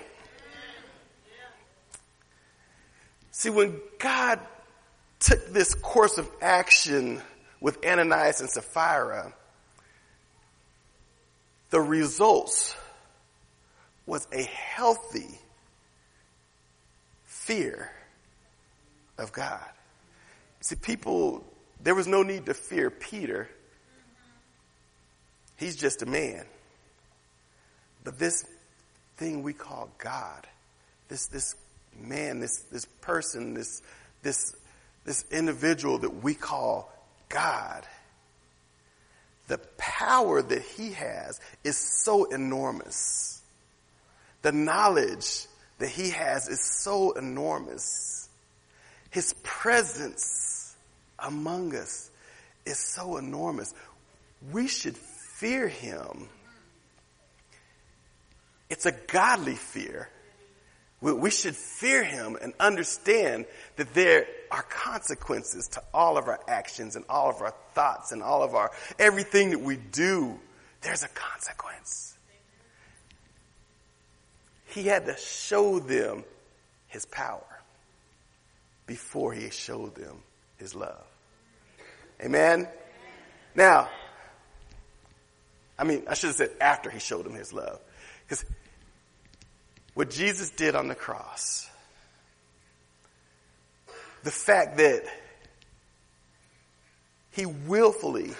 See, 3.43 3.51
when 3.51 3.81
God 3.99 4.39
took 5.19 5.53
this 5.53 5.75
course 5.75 6.17
of 6.17 6.31
action 6.41 7.21
with 7.61 7.85
Ananias 7.85 8.41
and 8.41 8.49
Sapphira, 8.49 9.33
the 11.71 11.81
results 11.81 12.77
was 14.07 14.29
a 14.31 14.45
healthy 14.45 15.41
fear 17.25 17.91
of 19.19 19.33
God. 19.33 19.69
See, 20.61 20.77
people, 20.77 21.45
there 21.83 21.97
was 21.97 22.07
no 22.07 22.23
need 22.23 22.47
to 22.47 22.55
fear 22.55 22.91
Peter. 22.91 23.49
He's 25.57 25.75
just 25.75 26.03
a 26.03 26.07
man. 26.07 26.45
But 28.05 28.21
this 28.21 28.47
thing 29.17 29.43
we 29.43 29.53
call 29.53 29.91
God, 29.99 30.47
this, 31.09 31.27
this 31.27 31.57
man, 32.03 32.41
this, 32.41 32.61
this 32.71 32.85
person, 33.01 33.55
this, 33.55 33.83
this, 34.23 34.55
this 35.05 35.25
individual 35.31 35.99
that 35.99 36.23
we 36.23 36.35
call 36.35 36.93
God, 37.29 37.87
the 39.49 39.59
power 39.79 40.43
that 40.43 40.63
he 40.63 40.93
has 40.93 41.41
is 41.65 41.77
so 41.77 42.25
enormous. 42.25 43.41
The 44.43 44.53
knowledge 44.53 45.47
that 45.79 45.89
he 45.89 46.11
has 46.11 46.49
is 46.49 46.61
so 46.61 47.13
enormous. 47.13 48.29
His 49.11 49.35
presence 49.43 50.77
among 51.19 51.75
us 51.75 52.11
is 52.65 52.79
so 52.79 53.17
enormous. 53.17 53.73
We 54.51 54.69
should 54.69 54.97
fear 54.97 55.69
him. 55.69 56.29
It's 58.71 58.87
a 58.87 58.93
godly 58.93 59.55
fear. 59.55 60.09
We 61.03 61.31
should 61.31 61.57
fear 61.57 62.05
him 62.05 62.39
and 62.41 62.55
understand 62.61 63.47
that 63.75 63.93
there 63.93 64.25
are 64.53 64.63
consequences 64.63 65.67
to 65.69 65.83
all 65.93 66.17
of 66.17 66.29
our 66.29 66.39
actions 66.47 66.95
and 66.95 67.05
all 67.09 67.29
of 67.29 67.43
our 67.43 67.53
thoughts 67.75 68.13
and 68.13 68.23
all 68.23 68.45
of 68.45 68.55
our 68.55 68.71
everything 69.01 69.51
that 69.51 69.61
we 69.61 69.77
do. 69.77 70.39
There's 70.81 71.03
a 71.03 71.09
consequence. 71.09 72.17
He 74.67 74.85
had 74.85 75.07
to 75.07 75.17
show 75.17 75.81
them 75.81 76.23
his 76.87 77.05
power 77.05 77.43
before 78.87 79.33
he 79.33 79.51
showed 79.51 79.97
them 79.97 80.23
his 80.57 80.75
love. 80.75 81.05
Amen? 82.23 82.69
Now, 83.57 83.89
I 85.77 85.85
mean, 85.85 86.05
I 86.09 86.15
should 86.15 86.29
have 86.29 86.37
said 86.37 86.51
after 86.61 86.91
he 86.91 87.01
showed 87.01 87.25
them 87.25 87.35
his 87.35 87.53
love. 87.53 87.81
Because 88.25 88.45
what 89.95 90.11
Jesus 90.11 90.51
did 90.51 90.75
on 90.75 90.89
the 90.89 90.95
cross, 90.95 91.69
the 94.23 94.31
fact 94.31 94.79
that 94.79 95.03
he 97.31 97.47
willfully 97.47 98.31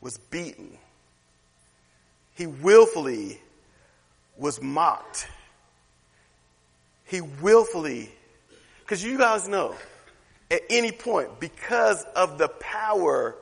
was 0.00 0.18
beaten, 0.30 0.76
he 2.34 2.46
willfully 2.46 3.40
was 4.36 4.60
mocked, 4.60 5.28
he 7.06 7.20
willfully, 7.20 8.10
because 8.80 9.02
you 9.02 9.16
guys 9.16 9.48
know, 9.48 9.74
at 10.50 10.60
any 10.70 10.92
point, 10.92 11.40
because 11.40 12.04
of 12.16 12.38
the 12.38 12.48
power 12.48 13.34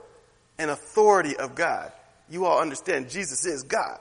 and 0.58 0.70
authority 0.70 1.36
of 1.36 1.54
God, 1.54 1.92
you 2.28 2.44
all 2.46 2.60
understand 2.60 3.10
Jesus 3.10 3.44
is 3.44 3.62
God 3.62 3.98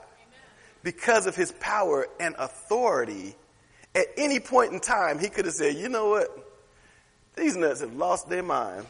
because 0.86 1.26
of 1.26 1.34
his 1.34 1.50
power 1.58 2.06
and 2.20 2.36
authority, 2.38 3.34
at 3.92 4.06
any 4.16 4.38
point 4.38 4.72
in 4.72 4.78
time, 4.78 5.18
he 5.18 5.28
could 5.28 5.44
have 5.44 5.54
said, 5.54 5.74
you 5.74 5.88
know 5.88 6.10
what? 6.10 6.28
These 7.34 7.56
nuts 7.56 7.80
have 7.80 7.92
lost 7.92 8.28
their 8.28 8.44
mind. 8.44 8.86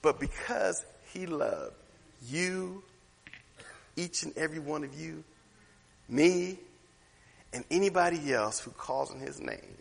But 0.00 0.20
because 0.20 0.86
he 1.12 1.26
loved 1.26 1.74
you, 2.28 2.84
each 3.96 4.22
and 4.22 4.32
every 4.38 4.60
one 4.60 4.84
of 4.84 4.94
you, 4.94 5.24
me, 6.08 6.56
and 7.52 7.64
anybody 7.72 8.32
else 8.32 8.60
who 8.60 8.70
calls 8.70 9.10
on 9.10 9.18
his 9.18 9.40
name, 9.40 9.76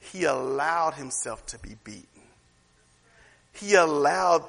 he 0.00 0.24
allowed 0.24 0.94
himself 0.94 1.46
to 1.46 1.58
be 1.60 1.76
beaten. 1.84 2.22
He 3.52 3.74
allowed 3.74 4.42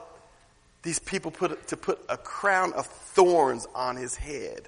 these 0.84 1.00
people 1.00 1.32
put, 1.32 1.68
to 1.68 1.78
put 1.78 2.00
a 2.10 2.18
crown 2.18 2.74
of 2.74 2.86
thorns 2.86 3.68
on 3.76 3.96
his 3.96 4.16
head. 4.16 4.68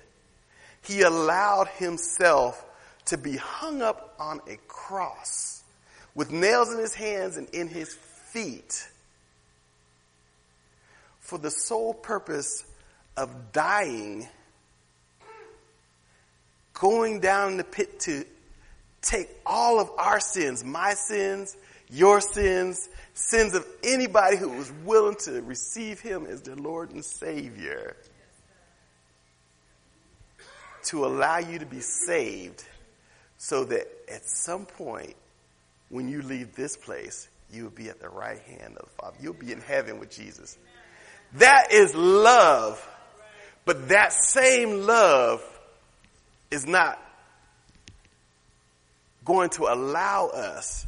He 0.84 1.01
allowed 1.01 1.68
himself 1.78 2.64
to 3.05 3.18
be 3.18 3.38
hung 3.38 3.82
up 3.82 4.16
on 4.20 4.41
a 4.47 4.57
cross 4.68 5.64
with 6.16 6.32
nails 6.32 6.72
in 6.72 6.80
his 6.80 6.93
hands 6.93 7.38
and 7.38 7.49
in 7.49 7.68
his 7.68 7.93
feet 7.93 8.88
for 11.20 11.38
the 11.38 11.49
sole 11.49 11.93
purpose 11.93 12.66
of 13.18 13.51
dying, 13.51 14.28
going 16.74 17.20
down 17.20 17.57
the 17.57 17.64
pit 17.64 17.99
to 18.01 18.26
take 19.01 19.30
all 19.45 19.80
of 19.80 19.89
our 19.97 20.20
sins, 20.20 20.64
my 20.64 20.93
sins, 20.93 21.55
your 21.93 22.19
sins, 22.19 22.89
sins 23.13 23.53
of 23.53 23.65
anybody 23.83 24.35
who 24.35 24.49
was 24.49 24.71
willing 24.83 25.15
to 25.15 25.41
receive 25.43 25.99
him 25.99 26.25
as 26.25 26.41
their 26.41 26.55
Lord 26.55 26.91
and 26.91 27.05
Savior. 27.05 27.95
To 30.85 31.05
allow 31.05 31.37
you 31.37 31.59
to 31.59 31.65
be 31.65 31.79
saved 31.79 32.63
so 33.37 33.63
that 33.65 33.87
at 34.11 34.25
some 34.25 34.65
point 34.65 35.15
when 35.89 36.09
you 36.09 36.23
leave 36.23 36.55
this 36.55 36.75
place, 36.75 37.29
you 37.51 37.63
will 37.63 37.71
be 37.71 37.89
at 37.89 37.99
the 37.99 38.09
right 38.09 38.41
hand 38.41 38.77
of 38.77 38.85
the 38.85 38.91
Father. 38.99 39.17
You'll 39.21 39.33
be 39.33 39.51
in 39.51 39.61
heaven 39.61 39.99
with 39.99 40.09
Jesus. 40.09 40.57
That 41.35 41.71
is 41.71 41.93
love. 41.93 42.85
But 43.65 43.89
that 43.89 44.11
same 44.11 44.81
love 44.81 45.41
is 46.49 46.65
not 46.65 46.99
going 49.23 49.51
to 49.51 49.63
allow 49.63 50.27
us 50.27 50.85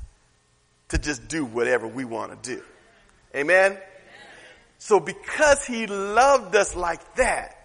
to 0.95 1.01
just 1.01 1.27
do 1.27 1.43
whatever 1.43 1.87
we 1.87 2.05
want 2.05 2.31
to 2.43 2.55
do. 2.55 2.63
Amen? 3.35 3.77
So 4.77 4.99
because 4.99 5.65
he 5.65 5.87
loved 5.87 6.55
us 6.55 6.75
like 6.75 7.15
that, 7.15 7.57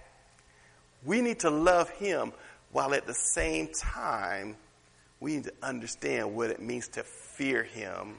we 1.05 1.21
need 1.21 1.41
to 1.41 1.51
love 1.51 1.89
him 1.91 2.33
while 2.73 2.93
at 2.93 3.07
the 3.07 3.15
same 3.15 3.69
time 3.69 4.57
we 5.21 5.37
need 5.37 5.45
to 5.45 5.53
understand 5.63 6.35
what 6.35 6.51
it 6.51 6.61
means 6.61 6.89
to 6.89 7.05
fear 7.05 7.63
him 7.63 8.17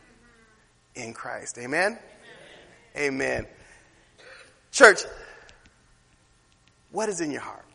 in 0.95 1.13
Christ. 1.13 1.57
Amen? 1.57 1.97
Amen. 2.95 3.13
Amen. 3.13 3.47
Church, 4.71 5.01
what 6.91 7.09
is 7.09 7.19
in 7.19 7.31
your 7.31 7.41
heart? 7.41 7.65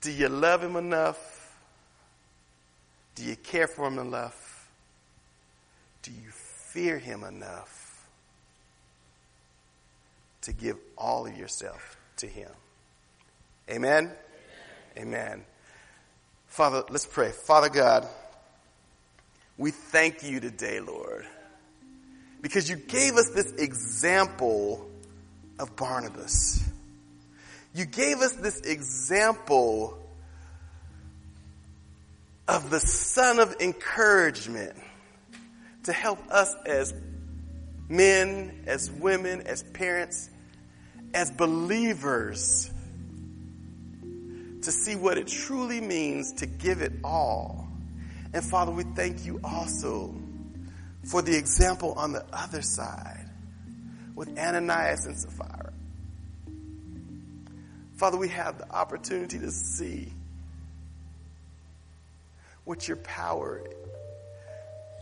Do 0.00 0.12
you 0.12 0.28
love 0.28 0.62
him 0.62 0.76
enough? 0.76 1.56
Do 3.16 3.24
you 3.24 3.34
care 3.34 3.66
for 3.66 3.88
him 3.88 3.98
enough? 3.98 4.47
Do 6.08 6.14
you 6.14 6.30
fear 6.30 6.98
him 6.98 7.22
enough 7.22 8.08
to 10.40 10.54
give 10.54 10.78
all 10.96 11.26
of 11.26 11.36
yourself 11.36 11.98
to 12.16 12.26
him? 12.26 12.48
Amen? 13.68 14.10
Amen. 14.96 15.14
Amen. 15.14 15.44
Father, 16.46 16.82
let's 16.88 17.04
pray. 17.04 17.30
Father 17.30 17.68
God, 17.68 18.08
we 19.58 19.70
thank 19.70 20.22
you 20.22 20.40
today, 20.40 20.80
Lord, 20.80 21.26
because 22.40 22.70
you 22.70 22.76
gave 22.76 23.16
us 23.16 23.28
this 23.28 23.52
example 23.52 24.88
of 25.58 25.76
Barnabas. 25.76 26.66
You 27.74 27.84
gave 27.84 28.20
us 28.20 28.32
this 28.32 28.62
example 28.62 29.98
of 32.46 32.70
the 32.70 32.80
son 32.80 33.40
of 33.40 33.56
encouragement 33.60 34.74
to 35.88 35.94
help 35.94 36.18
us 36.30 36.54
as 36.66 36.92
men, 37.88 38.64
as 38.66 38.90
women, 38.90 39.46
as 39.46 39.62
parents, 39.62 40.28
as 41.14 41.30
believers 41.30 42.70
to 44.60 44.70
see 44.70 44.96
what 44.96 45.16
it 45.16 45.28
truly 45.28 45.80
means 45.80 46.34
to 46.34 46.46
give 46.46 46.82
it 46.82 46.92
all. 47.02 47.66
And 48.34 48.44
Father, 48.44 48.70
we 48.70 48.82
thank 48.82 49.24
you 49.24 49.40
also 49.42 50.14
for 51.04 51.22
the 51.22 51.34
example 51.34 51.94
on 51.94 52.12
the 52.12 52.26
other 52.34 52.60
side 52.60 53.30
with 54.14 54.38
Ananias 54.38 55.06
and 55.06 55.16
Sapphira. 55.16 55.72
Father, 57.96 58.18
we 58.18 58.28
have 58.28 58.58
the 58.58 58.70
opportunity 58.70 59.38
to 59.38 59.50
see 59.50 60.12
what 62.66 62.86
your 62.86 62.98
power 62.98 63.62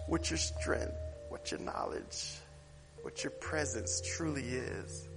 what 0.07 0.31
your 0.31 0.39
strength, 0.39 0.95
what 1.29 1.51
your 1.51 1.61
knowledge, 1.61 2.35
what 3.03 3.23
your 3.25 3.31
presence 3.33 4.03
truly 4.17 4.43
is. 4.43 5.09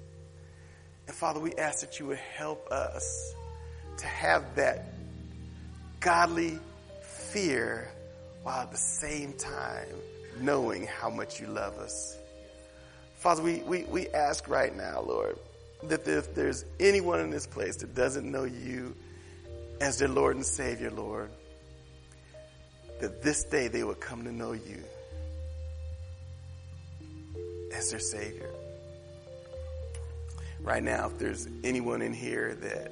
And 1.08 1.16
Father, 1.16 1.40
we 1.40 1.54
ask 1.56 1.82
that 1.82 2.00
you 2.00 2.08
would 2.08 2.20
help 2.38 2.72
us 2.72 3.34
to 3.98 4.06
have 4.06 4.56
that 4.56 4.86
godly 6.00 6.60
fear 7.02 7.90
while 8.44 8.62
at 8.62 8.72
the 8.72 8.78
same 8.78 9.34
time 9.34 9.88
knowing 10.40 10.88
how 10.88 11.10
much 11.10 11.40
you 11.40 11.48
love 11.48 11.78
us. 11.78 12.18
Father, 13.16 13.44
we, 13.44 13.58
we, 13.58 13.84
we 13.84 14.08
ask 14.10 14.48
right 14.48 14.76
now, 14.76 15.02
Lord, 15.02 15.38
that 15.84 16.08
if 16.08 16.34
there's 16.34 16.64
anyone 16.80 17.20
in 17.20 17.30
this 17.30 17.46
place 17.46 17.78
that 17.78 17.94
doesn't 17.94 18.30
know 18.30 18.46
you 18.46 18.96
as 19.82 19.98
their 20.00 20.08
Lord 20.08 20.36
and 20.36 20.46
Savior, 20.46 20.92
Lord, 20.92 21.30
that 23.00 23.22
this 23.22 23.43
day 23.43 23.68
they 23.68 23.84
would 23.84 24.00
come 24.00 24.24
to 24.24 24.32
know 24.32 24.52
you 24.52 24.84
as 27.74 27.91
their 27.91 28.00
Savior. 28.00 28.50
right 30.62 30.84
now, 30.84 31.08
if 31.08 31.18
there's 31.18 31.47
anyone 31.64 32.02
in 32.02 32.14
here 32.14 32.56
that 32.56 32.91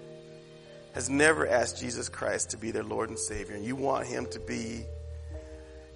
has 0.93 1.09
never 1.09 1.47
asked 1.47 1.79
Jesus 1.79 2.09
Christ 2.09 2.51
to 2.51 2.57
be 2.57 2.71
their 2.71 2.83
Lord 2.83 3.09
and 3.09 3.19
Savior, 3.19 3.55
and 3.55 3.65
you 3.65 3.75
want 3.75 4.07
Him 4.07 4.25
to 4.27 4.39
be 4.39 4.83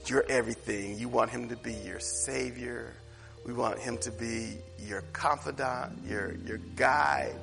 your 0.06 0.26
everything, 0.28 1.00
you 1.00 1.08
want 1.08 1.30
Him 1.32 1.48
to 1.50 1.56
be 1.56 1.74
your 1.74 2.00
Savior, 2.00 2.94
we 3.46 3.54
want 3.54 3.80
Him 3.80 3.98
to 4.00 4.12
be 4.12 4.58
your 4.78 5.02
confidant, 5.14 5.98
your, 6.08 6.36
your 6.46 6.58
guide. 6.76 7.40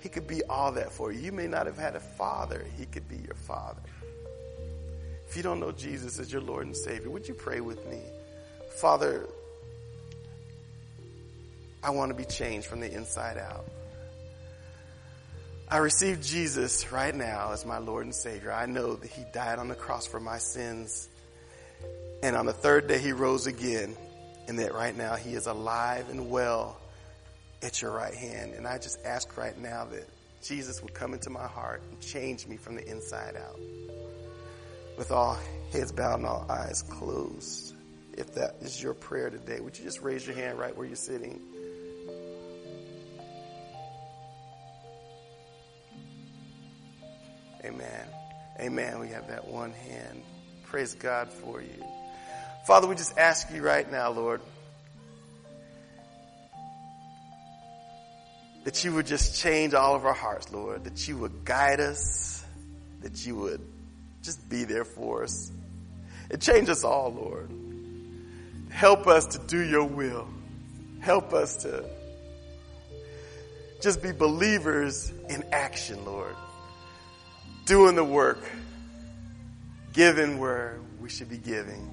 He 0.00 0.08
could 0.08 0.26
be 0.26 0.42
all 0.44 0.72
that 0.72 0.92
for 0.92 1.12
you. 1.12 1.20
You 1.20 1.32
may 1.32 1.46
not 1.46 1.66
have 1.66 1.78
had 1.78 1.96
a 1.96 2.00
father, 2.00 2.66
He 2.76 2.84
could 2.86 3.08
be 3.08 3.16
your 3.16 3.36
father. 3.36 3.80
If 5.28 5.36
you 5.36 5.42
don't 5.42 5.60
know 5.60 5.72
Jesus 5.72 6.18
as 6.18 6.32
your 6.32 6.42
Lord 6.42 6.66
and 6.66 6.76
Savior, 6.76 7.10
would 7.10 7.26
you 7.26 7.34
pray 7.34 7.60
with 7.60 7.84
me? 7.88 8.00
Father, 8.76 9.26
I 11.82 11.90
want 11.90 12.10
to 12.10 12.14
be 12.14 12.24
changed 12.24 12.66
from 12.66 12.80
the 12.80 12.92
inside 12.92 13.38
out. 13.38 13.66
I 15.68 15.78
receive 15.78 16.20
Jesus 16.20 16.92
right 16.92 17.14
now 17.14 17.52
as 17.52 17.64
my 17.66 17.78
Lord 17.78 18.04
and 18.04 18.14
Savior. 18.14 18.52
I 18.52 18.66
know 18.66 18.94
that 18.94 19.10
He 19.10 19.24
died 19.32 19.58
on 19.58 19.68
the 19.68 19.74
cross 19.74 20.06
for 20.06 20.20
my 20.20 20.38
sins. 20.38 21.08
And 22.22 22.36
on 22.36 22.46
the 22.46 22.52
third 22.52 22.86
day, 22.86 22.98
He 22.98 23.12
rose 23.12 23.46
again. 23.46 23.96
And 24.46 24.58
that 24.58 24.74
right 24.74 24.96
now, 24.96 25.16
He 25.16 25.34
is 25.34 25.46
alive 25.46 26.10
and 26.10 26.30
well 26.30 26.76
at 27.62 27.80
your 27.82 27.92
right 27.92 28.14
hand. 28.14 28.54
And 28.54 28.66
I 28.66 28.78
just 28.78 29.04
ask 29.04 29.36
right 29.36 29.58
now 29.58 29.86
that 29.86 30.06
Jesus 30.42 30.82
would 30.82 30.94
come 30.94 31.14
into 31.14 31.30
my 31.30 31.46
heart 31.46 31.82
and 31.90 32.00
change 32.00 32.46
me 32.46 32.56
from 32.56 32.76
the 32.76 32.86
inside 32.86 33.36
out. 33.36 33.58
With 34.96 35.10
all 35.10 35.38
heads 35.72 35.92
bowed 35.92 36.16
and 36.16 36.26
all 36.26 36.46
eyes 36.48 36.82
closed. 36.82 37.74
If 38.16 38.34
that 38.34 38.56
is 38.60 38.80
your 38.80 38.94
prayer 38.94 39.28
today, 39.28 39.60
would 39.60 39.76
you 39.76 39.84
just 39.84 40.00
raise 40.02 40.26
your 40.26 40.36
hand 40.36 40.58
right 40.58 40.76
where 40.76 40.86
you're 40.86 40.94
sitting? 40.94 41.40
Amen. 47.64 48.06
Amen. 48.60 49.00
We 49.00 49.08
have 49.08 49.28
that 49.28 49.48
one 49.48 49.72
hand. 49.72 50.22
Praise 50.64 50.94
God 50.94 51.28
for 51.28 51.60
you. 51.60 51.84
Father, 52.66 52.86
we 52.86 52.94
just 52.94 53.18
ask 53.18 53.50
you 53.52 53.62
right 53.62 53.90
now, 53.90 54.10
Lord, 54.10 54.40
that 58.64 58.84
you 58.84 58.94
would 58.94 59.06
just 59.06 59.40
change 59.40 59.74
all 59.74 59.94
of 59.94 60.06
our 60.06 60.14
hearts, 60.14 60.52
Lord, 60.52 60.84
that 60.84 61.08
you 61.08 61.18
would 61.18 61.44
guide 61.44 61.80
us, 61.80 62.44
that 63.00 63.26
you 63.26 63.36
would 63.36 63.60
just 64.24 64.48
be 64.48 64.64
there 64.64 64.84
for 64.84 65.22
us. 65.22 65.52
And 66.30 66.42
change 66.42 66.68
us 66.68 66.82
all, 66.82 67.12
Lord. 67.12 67.48
Help 68.70 69.06
us 69.06 69.26
to 69.26 69.38
do 69.38 69.60
your 69.62 69.84
will. 69.84 70.26
Help 71.00 71.32
us 71.32 71.58
to 71.58 71.84
just 73.80 74.02
be 74.02 74.10
believers 74.10 75.12
in 75.28 75.44
action, 75.52 76.04
Lord 76.04 76.34
doing 77.64 77.94
the 77.94 78.04
work, 78.04 78.38
giving 79.92 80.38
where 80.38 80.78
we 81.00 81.08
should 81.08 81.28
be 81.28 81.38
giving, 81.38 81.90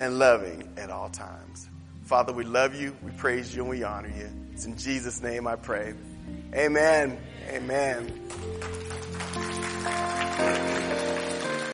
and 0.00 0.18
loving 0.18 0.68
at 0.76 0.90
all 0.90 1.10
times. 1.10 1.68
Father, 2.04 2.32
we 2.32 2.44
love 2.44 2.74
you, 2.74 2.96
we 3.02 3.10
praise 3.12 3.54
you, 3.54 3.62
and 3.62 3.70
we 3.70 3.84
honor 3.84 4.12
you. 4.16 4.28
It's 4.52 4.64
in 4.66 4.76
Jesus' 4.76 5.22
name 5.22 5.46
I 5.46 5.56
pray. 5.56 5.94
Amen. 6.54 7.18
Amen. 7.50 8.12